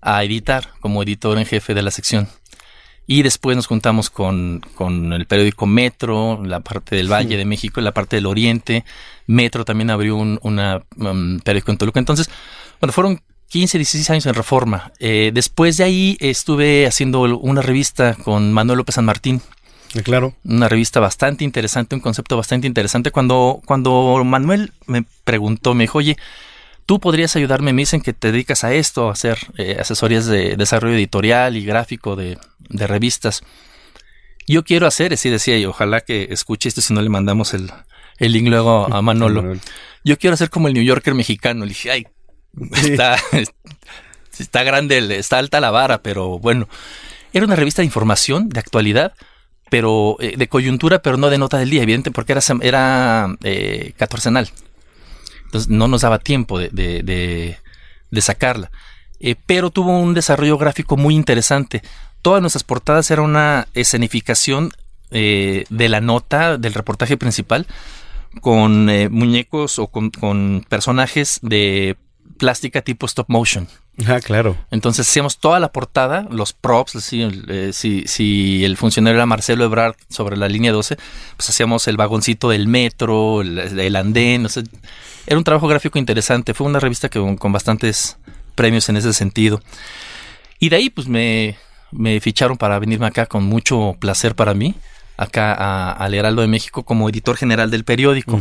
a 0.00 0.24
editar 0.24 0.70
como 0.80 1.04
editor 1.04 1.38
en 1.38 1.46
jefe 1.46 1.72
de 1.72 1.82
la 1.82 1.92
sección. 1.92 2.26
Y 3.06 3.22
después 3.22 3.56
nos 3.56 3.66
juntamos 3.66 4.08
con, 4.08 4.62
con 4.74 5.12
el 5.12 5.26
periódico 5.26 5.66
Metro, 5.66 6.42
la 6.44 6.60
parte 6.60 6.96
del 6.96 7.12
Valle 7.12 7.36
de 7.36 7.44
México, 7.44 7.80
la 7.80 7.92
parte 7.92 8.16
del 8.16 8.26
Oriente. 8.26 8.84
Metro 9.26 9.64
también 9.64 9.90
abrió 9.90 10.16
un 10.16 10.38
una, 10.42 10.82
um, 10.96 11.38
periódico 11.40 11.70
en 11.70 11.78
Toluca. 11.78 12.00
Entonces, 12.00 12.30
bueno, 12.80 12.92
fueron 12.92 13.20
15, 13.48 13.78
16 13.78 14.10
años 14.10 14.26
en 14.26 14.34
Reforma. 14.34 14.92
Eh, 14.98 15.30
después 15.34 15.76
de 15.76 15.84
ahí 15.84 16.16
estuve 16.18 16.86
haciendo 16.86 17.20
una 17.20 17.62
revista 17.62 18.14
con 18.14 18.52
Manuel 18.52 18.78
López 18.78 18.94
San 18.94 19.04
Martín. 19.04 19.42
Claro. 20.02 20.34
Una 20.44 20.68
revista 20.68 20.98
bastante 20.98 21.44
interesante, 21.44 21.94
un 21.94 22.00
concepto 22.00 22.36
bastante 22.36 22.66
interesante. 22.66 23.10
Cuando, 23.12 23.60
cuando 23.64 24.24
Manuel 24.24 24.72
me 24.86 25.04
preguntó, 25.24 25.74
me 25.74 25.84
dijo, 25.84 25.98
oye, 25.98 26.16
tú 26.86 27.00
podrías 27.00 27.34
ayudarme, 27.36 27.72
me 27.72 27.82
dicen 27.82 28.00
que 28.00 28.12
te 28.12 28.32
dedicas 28.32 28.64
a 28.64 28.72
esto, 28.74 29.08
a 29.08 29.12
hacer 29.12 29.38
eh, 29.56 29.76
asesorías 29.80 30.26
de 30.26 30.56
desarrollo 30.56 30.94
editorial 30.94 31.56
y 31.56 31.64
gráfico 31.64 32.16
de, 32.16 32.38
de 32.68 32.86
revistas. 32.86 33.42
Yo 34.46 34.62
quiero 34.64 34.86
hacer, 34.86 35.14
así 35.14 35.30
decía, 35.30 35.56
y 35.56 35.64
ojalá 35.64 36.00
que 36.02 36.28
escuche 36.30 36.68
esto 36.68 36.82
si 36.82 36.92
no 36.92 37.00
le 37.00 37.08
mandamos 37.08 37.54
el, 37.54 37.70
el 38.18 38.32
link 38.32 38.48
luego 38.48 38.92
a 38.92 39.00
Manolo. 39.02 39.58
Yo 40.04 40.18
quiero 40.18 40.34
hacer 40.34 40.50
como 40.50 40.68
el 40.68 40.74
New 40.74 40.84
Yorker 40.84 41.14
mexicano. 41.14 41.64
Le 41.64 41.70
dije, 41.70 41.90
ay, 41.90 42.06
está, 42.76 43.16
está 44.38 44.62
grande, 44.62 45.16
está 45.16 45.38
alta 45.38 45.60
la 45.60 45.70
vara, 45.70 46.02
pero 46.02 46.38
bueno. 46.38 46.68
Era 47.32 47.46
una 47.46 47.56
revista 47.56 47.82
de 47.82 47.86
información, 47.86 48.48
de 48.48 48.60
actualidad, 48.60 49.14
pero 49.68 50.16
eh, 50.20 50.36
de 50.36 50.48
coyuntura, 50.48 51.02
pero 51.02 51.16
no 51.16 51.30
de 51.30 51.38
nota 51.38 51.58
del 51.58 51.70
día, 51.70 51.82
evidente, 51.82 52.12
porque 52.12 52.32
era, 52.32 52.40
era 52.60 53.36
eh, 53.42 53.92
catorcenal. 53.96 54.48
Entonces 55.54 55.70
no 55.70 55.86
nos 55.86 56.00
daba 56.00 56.18
tiempo 56.18 56.58
de, 56.58 57.58
sacarla. 58.18 58.72
Eh, 59.20 59.36
pero 59.46 59.70
tuvo 59.70 59.96
un 59.96 60.12
desarrollo 60.12 60.58
gráfico 60.58 60.96
muy 60.96 61.14
interesante. 61.14 61.80
Todas 62.22 62.40
nuestras 62.40 62.64
portadas 62.64 63.08
era 63.12 63.22
una 63.22 63.68
escenificación 63.72 64.72
eh, 65.12 65.64
de 65.70 65.88
la 65.88 66.00
nota, 66.00 66.58
del 66.58 66.74
reportaje 66.74 67.16
principal, 67.16 67.68
con 68.40 68.90
eh, 68.90 69.08
muñecos 69.08 69.78
o 69.78 69.86
con 69.86 70.66
personajes 70.68 71.38
de 71.40 71.96
plástica 72.38 72.82
tipo 72.82 73.06
stop 73.06 73.26
motion. 73.28 73.68
Ah, 74.06 74.18
claro. 74.20 74.56
Entonces 74.70 75.08
hacíamos 75.08 75.38
toda 75.38 75.60
la 75.60 75.70
portada, 75.70 76.26
los 76.30 76.52
props, 76.52 77.12
eh, 77.12 77.70
si, 77.72 78.02
si 78.06 78.64
el 78.64 78.76
funcionario 78.76 79.16
era 79.16 79.26
Marcelo 79.26 79.64
Ebrard 79.64 79.94
sobre 80.08 80.36
la 80.36 80.48
línea 80.48 80.72
12, 80.72 80.96
pues 81.36 81.48
hacíamos 81.48 81.86
el 81.86 81.96
vagoncito 81.96 82.48
del 82.50 82.66
metro, 82.66 83.40
el, 83.42 83.58
el 83.58 83.96
andén, 83.96 84.46
o 84.46 84.48
sea, 84.48 84.64
era 85.26 85.38
un 85.38 85.44
trabajo 85.44 85.68
gráfico 85.68 85.98
interesante, 85.98 86.54
fue 86.54 86.66
una 86.66 86.80
revista 86.80 87.08
que 87.08 87.20
con, 87.20 87.36
con 87.36 87.52
bastantes 87.52 88.16
premios 88.56 88.88
en 88.88 88.96
ese 88.96 89.12
sentido. 89.12 89.62
Y 90.58 90.70
de 90.70 90.76
ahí 90.76 90.90
pues 90.90 91.06
me, 91.06 91.56
me 91.92 92.20
ficharon 92.20 92.56
para 92.56 92.78
venirme 92.80 93.06
acá 93.06 93.26
con 93.26 93.44
mucho 93.44 93.94
placer 94.00 94.34
para 94.34 94.54
mí, 94.54 94.74
acá 95.16 95.52
a- 95.54 95.92
al 95.92 96.14
Heraldo 96.14 96.42
de 96.42 96.48
México 96.48 96.82
como 96.82 97.08
editor 97.08 97.36
general 97.36 97.70
del 97.70 97.84
periódico. 97.84 98.40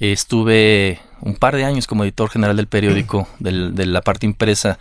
Estuve 0.00 1.00
un 1.24 1.34
par 1.36 1.56
de 1.56 1.64
años 1.64 1.86
como 1.86 2.04
editor 2.04 2.30
general 2.30 2.56
del 2.56 2.66
periódico, 2.68 3.26
del- 3.38 3.74
de 3.74 3.86
la 3.86 4.00
parte 4.02 4.26
impresa, 4.26 4.78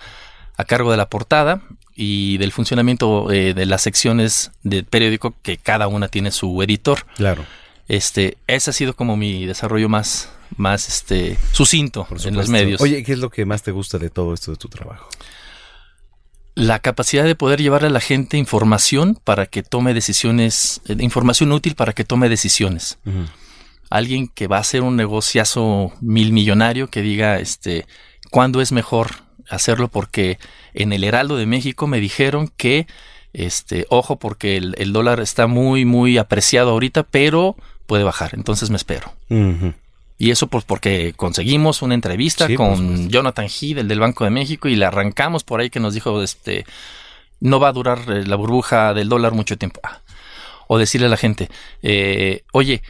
a 0.58 0.66
cargo 0.66 0.92
de 0.92 0.98
la 0.98 1.10
portada 1.10 1.62
y 1.96 2.38
del 2.38 2.52
funcionamiento 2.52 3.32
eh, 3.32 3.54
de 3.54 3.66
las 3.66 3.82
secciones 3.82 4.52
del 4.62 4.86
periódico, 4.86 5.34
que 5.42 5.58
cada 5.58 5.88
una 5.88 6.08
tiene 6.10 6.32
su 6.32 6.62
editor. 6.62 7.06
Claro. 7.16 7.46
Este, 7.88 8.38
ese 8.48 8.70
ha 8.70 8.74
sido 8.74 8.96
como 8.96 9.18
mi 9.18 9.46
desarrollo 9.46 9.90
más, 9.90 10.30
más 10.58 10.88
este, 10.88 11.38
sucinto 11.52 12.08
en 12.24 12.36
los 12.36 12.50
medios. 12.50 12.82
Oye, 12.82 13.04
¿qué 13.04 13.14
es 13.14 13.20
lo 13.20 13.30
que 13.30 13.46
más 13.46 13.64
te 13.64 13.72
gusta 13.72 13.98
de 13.98 14.10
todo 14.10 14.34
esto 14.34 14.52
de 14.52 14.58
tu 14.58 14.70
trabajo? 14.70 15.10
la 16.56 16.78
capacidad 16.78 17.24
de 17.24 17.34
poder 17.34 17.60
llevarle 17.60 17.88
a 17.88 17.92
la 17.92 18.00
gente 18.00 18.38
información 18.38 19.18
para 19.24 19.48
que 19.48 19.64
tome 19.64 19.96
decisiones, 19.96 20.82
eh, 20.88 20.96
información 21.00 21.52
útil 21.52 21.74
para 21.74 21.94
que 21.94 22.04
tome 22.04 22.30
decisiones. 22.30 23.00
Alguien 23.94 24.28
que 24.28 24.48
va 24.48 24.58
a 24.58 24.62
hacer 24.62 24.82
un 24.82 24.96
negociazo 24.96 25.94
mil 26.02 26.32
millonario 26.32 26.88
que 26.88 27.02
diga, 27.02 27.40
este, 27.40 27.86
¿cuándo 28.32 28.60
es 28.60 28.72
mejor 28.72 29.12
hacerlo? 29.50 29.88
Porque 29.88 30.40
en 30.74 30.94
el 30.94 31.04
Heraldo 31.04 31.38
de 31.38 31.46
México 31.46 31.86
me 31.86 32.00
dijeron 32.00 32.52
que, 32.58 32.88
este, 33.34 33.86
ojo, 33.90 34.18
porque 34.18 34.58
el, 34.58 34.74
el 34.80 34.94
dólar 34.94 35.20
está 35.20 35.46
muy, 35.46 35.86
muy 35.86 36.18
apreciado 36.18 36.72
ahorita, 36.72 37.04
pero 37.04 37.56
puede 37.86 38.04
bajar. 38.04 38.32
Entonces 38.34 38.72
me 38.72 38.78
espero. 38.78 39.14
Y 40.18 40.32
eso 40.32 40.48
pues 40.48 40.64
porque 40.64 41.14
conseguimos 41.16 41.82
una 41.82 41.96
entrevista 41.96 42.48
Sí, 42.48 42.56
con 42.56 43.10
Jonathan 43.10 43.46
Heath, 43.46 43.78
el 43.78 43.88
del 43.88 44.00
Banco 44.00 44.24
de 44.24 44.30
México, 44.30 44.68
y 44.68 44.76
le 44.76 44.86
arrancamos 44.86 45.44
por 45.44 45.60
ahí 45.60 45.70
que 45.70 45.80
nos 45.80 45.94
dijo, 45.94 46.24
este, 46.24 46.66
no 47.40 47.60
va 47.60 47.68
a 47.68 47.74
durar 47.74 48.00
eh, 48.08 48.26
la 48.26 48.36
burbuja 48.38 48.94
del 48.94 49.10
dólar 49.10 49.34
mucho 49.34 49.58
tiempo. 49.58 49.82
Ah. 49.84 50.02
O 50.68 50.78
decirle 50.78 51.08
a 51.08 51.10
la 51.10 51.18
gente, 51.18 51.50
eh, 51.82 52.44
oye, 52.54 52.82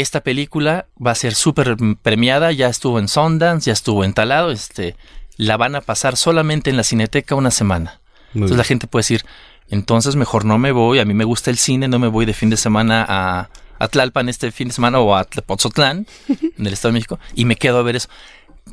esta 0.00 0.20
película 0.22 0.86
va 1.04 1.12
a 1.12 1.14
ser 1.14 1.34
súper 1.34 1.76
premiada, 2.02 2.52
ya 2.52 2.68
estuvo 2.68 2.98
en 2.98 3.08
Sundance, 3.08 3.66
ya 3.66 3.72
estuvo 3.72 4.04
en 4.04 4.12
Talado, 4.12 4.50
este, 4.50 4.96
la 5.36 5.56
van 5.56 5.74
a 5.74 5.80
pasar 5.80 6.16
solamente 6.16 6.70
en 6.70 6.76
la 6.76 6.82
Cineteca 6.84 7.34
una 7.34 7.50
semana. 7.50 8.00
Muy 8.32 8.42
Entonces 8.42 8.50
bien. 8.50 8.58
la 8.58 8.64
gente 8.64 8.86
puede 8.86 9.00
decir, 9.00 9.24
entonces 9.68 10.16
mejor 10.16 10.44
no 10.44 10.58
me 10.58 10.72
voy, 10.72 10.98
a 10.98 11.04
mí 11.04 11.14
me 11.14 11.24
gusta 11.24 11.50
el 11.50 11.58
cine, 11.58 11.88
no 11.88 11.98
me 11.98 12.08
voy 12.08 12.24
de 12.26 12.34
fin 12.34 12.50
de 12.50 12.56
semana 12.56 13.04
a, 13.08 13.48
a 13.78 13.88
Tlalpan 13.88 14.28
este 14.28 14.50
fin 14.52 14.68
de 14.68 14.74
semana 14.74 14.98
o 15.00 15.14
a 15.16 15.24
Tepoztlán, 15.24 16.06
en 16.28 16.66
el 16.66 16.72
Estado 16.72 16.92
de 16.92 16.98
México, 16.98 17.18
y 17.34 17.44
me 17.44 17.56
quedo 17.56 17.78
a 17.78 17.82
ver 17.82 17.96
eso. 17.96 18.08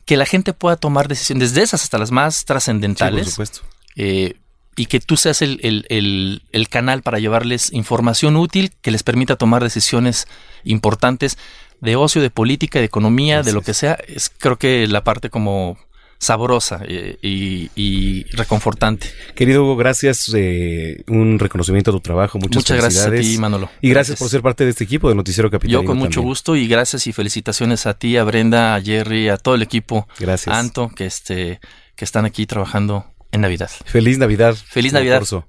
Que 0.06 0.18
la 0.18 0.26
gente 0.26 0.54
pueda 0.54 0.76
tomar 0.76 1.08
decisiones, 1.08 1.50
desde 1.52 1.64
esas 1.64 1.84
hasta 1.84 1.98
las 1.98 2.12
más 2.12 2.46
trascendentales. 2.46 3.28
Sí, 3.30 3.36
por 3.36 3.48
supuesto. 3.48 3.62
eh, 3.96 4.36
y 4.76 4.86
que 4.88 5.00
tú 5.00 5.18
seas 5.18 5.42
el, 5.42 5.60
el- 5.64 5.86
el- 5.90 6.42
el 6.52 6.70
canal 6.70 7.02
para 7.04 7.20
llevarles 7.20 7.72
información 7.74 8.36
útil 8.36 8.72
que 8.82 8.92
les 8.92 9.04
permita 9.04 9.36
tomar 9.36 9.64
decisiones 9.64 10.28
importantes 10.64 11.38
de 11.82 11.96
ocio, 11.96 12.22
de 12.22 12.30
política, 12.30 12.80
de 12.80 12.86
economía, 12.86 13.44
de 13.44 13.54
lo 13.54 13.62
que 13.62 13.74
sea. 13.74 13.98
Es 14.08 14.32
creo 14.38 14.58
que 14.58 14.88
la 14.88 15.04
parte 15.04 15.30
como 15.30 15.78
sabrosa 16.20 16.80
eh, 16.88 17.18
y, 17.22 17.70
y 17.76 18.24
reconfortante. 18.32 19.08
Querido 19.36 19.64
Hugo, 19.64 19.76
gracias. 19.76 20.32
eh, 20.34 21.04
un 21.08 21.38
reconocimiento 21.38 21.92
a 21.92 21.94
tu 21.94 22.00
trabajo. 22.00 22.38
Muchas, 22.40 22.56
Muchas 22.62 22.78
gracias 22.78 23.06
a 23.08 23.12
ti. 23.12 23.38
Manolo. 23.38 23.70
Y 23.82 23.90
gracias, 23.90 24.12
Gracias. 24.12 24.20
por 24.20 24.30
ser 24.30 24.42
parte 24.42 24.64
de 24.64 24.70
este 24.70 24.86
equipo 24.86 25.10
de 25.10 25.16
Noticiero 25.16 25.52
Capitalino. 25.52 25.82
Yo 25.82 25.86
con 25.86 25.98
mucho 25.98 26.12
también. 26.22 26.30
gusto 26.30 26.56
y 26.56 26.68
gracias 26.68 27.08
y 27.08 27.12
felicitaciones 27.12 27.86
a 27.86 27.96
ti, 27.96 28.16
a 28.16 28.24
Brenda, 28.24 28.76
a 28.76 28.82
Jerry, 28.82 29.28
a 29.28 29.36
todo 29.38 29.56
el 29.56 29.62
equipo. 29.64 30.08
Gracias. 30.18 30.56
Anto, 30.56 30.88
que 30.96 31.06
este, 31.06 31.60
que 31.98 32.06
están 32.06 32.24
aquí 32.24 32.46
trabajando 32.46 33.06
en 33.34 33.42
Navidad. 33.42 33.70
Feliz 33.86 34.18
Navidad. 34.18 34.56
Feliz 34.56 34.94
Navidad. 34.94 35.18
Corso. 35.18 35.48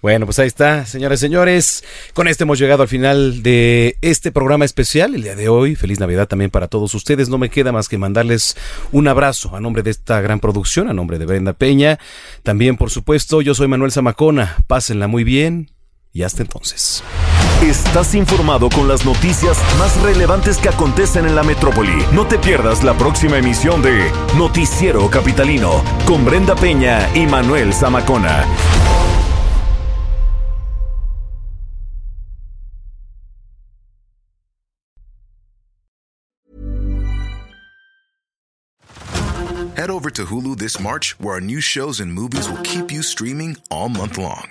Bueno, 0.00 0.26
pues 0.26 0.38
ahí 0.38 0.46
está, 0.46 0.86
señoras 0.86 1.20
y 1.20 1.22
señores. 1.22 1.84
Con 2.12 2.28
este 2.28 2.44
hemos 2.44 2.58
llegado 2.58 2.82
al 2.82 2.88
final 2.88 3.42
de 3.42 3.96
este 4.02 4.32
programa 4.32 4.64
especial 4.64 5.14
el 5.14 5.22
día 5.22 5.34
de 5.34 5.48
hoy. 5.48 5.76
Feliz 5.76 5.98
Navidad 5.98 6.28
también 6.28 6.50
para 6.50 6.68
todos 6.68 6.94
ustedes. 6.94 7.28
No 7.28 7.38
me 7.38 7.48
queda 7.48 7.72
más 7.72 7.88
que 7.88 7.98
mandarles 7.98 8.56
un 8.92 9.08
abrazo 9.08 9.56
a 9.56 9.60
nombre 9.60 9.82
de 9.82 9.90
esta 9.90 10.20
gran 10.20 10.40
producción, 10.40 10.88
a 10.88 10.92
nombre 10.92 11.18
de 11.18 11.26
Brenda 11.26 11.54
Peña. 11.54 11.98
También, 12.42 12.76
por 12.76 12.90
supuesto, 12.90 13.40
yo 13.40 13.54
soy 13.54 13.66
Manuel 13.66 13.92
Zamacona. 13.92 14.58
Pásenla 14.66 15.08
muy 15.08 15.24
bien 15.24 15.70
y 16.12 16.22
hasta 16.22 16.42
entonces. 16.42 17.02
Estás 17.64 18.14
informado 18.14 18.68
con 18.68 18.88
las 18.88 19.06
noticias 19.06 19.56
más 19.78 19.98
relevantes 20.02 20.58
que 20.58 20.68
acontecen 20.68 21.24
en 21.24 21.34
la 21.34 21.42
metrópoli. 21.42 22.04
No 22.12 22.26
te 22.26 22.38
pierdas 22.38 22.84
la 22.84 22.92
próxima 22.92 23.38
emisión 23.38 23.80
de 23.80 24.12
Noticiero 24.36 25.08
Capitalino 25.08 25.82
con 26.06 26.26
Brenda 26.26 26.54
Peña 26.54 27.08
y 27.16 27.26
Manuel 27.26 27.72
Zamacona. 27.72 28.44
Head 39.74 39.88
over 39.88 40.10
to 40.10 40.26
Hulu 40.26 40.58
this 40.58 40.78
March, 40.78 41.16
where 41.18 41.36
our 41.36 41.40
new 41.40 41.62
shows 41.62 41.98
and 41.98 42.12
movies 42.12 42.46
will 42.46 42.62
keep 42.62 42.92
you 42.92 43.02
streaming 43.02 43.56
all 43.70 43.88
month 43.88 44.18
long. 44.18 44.50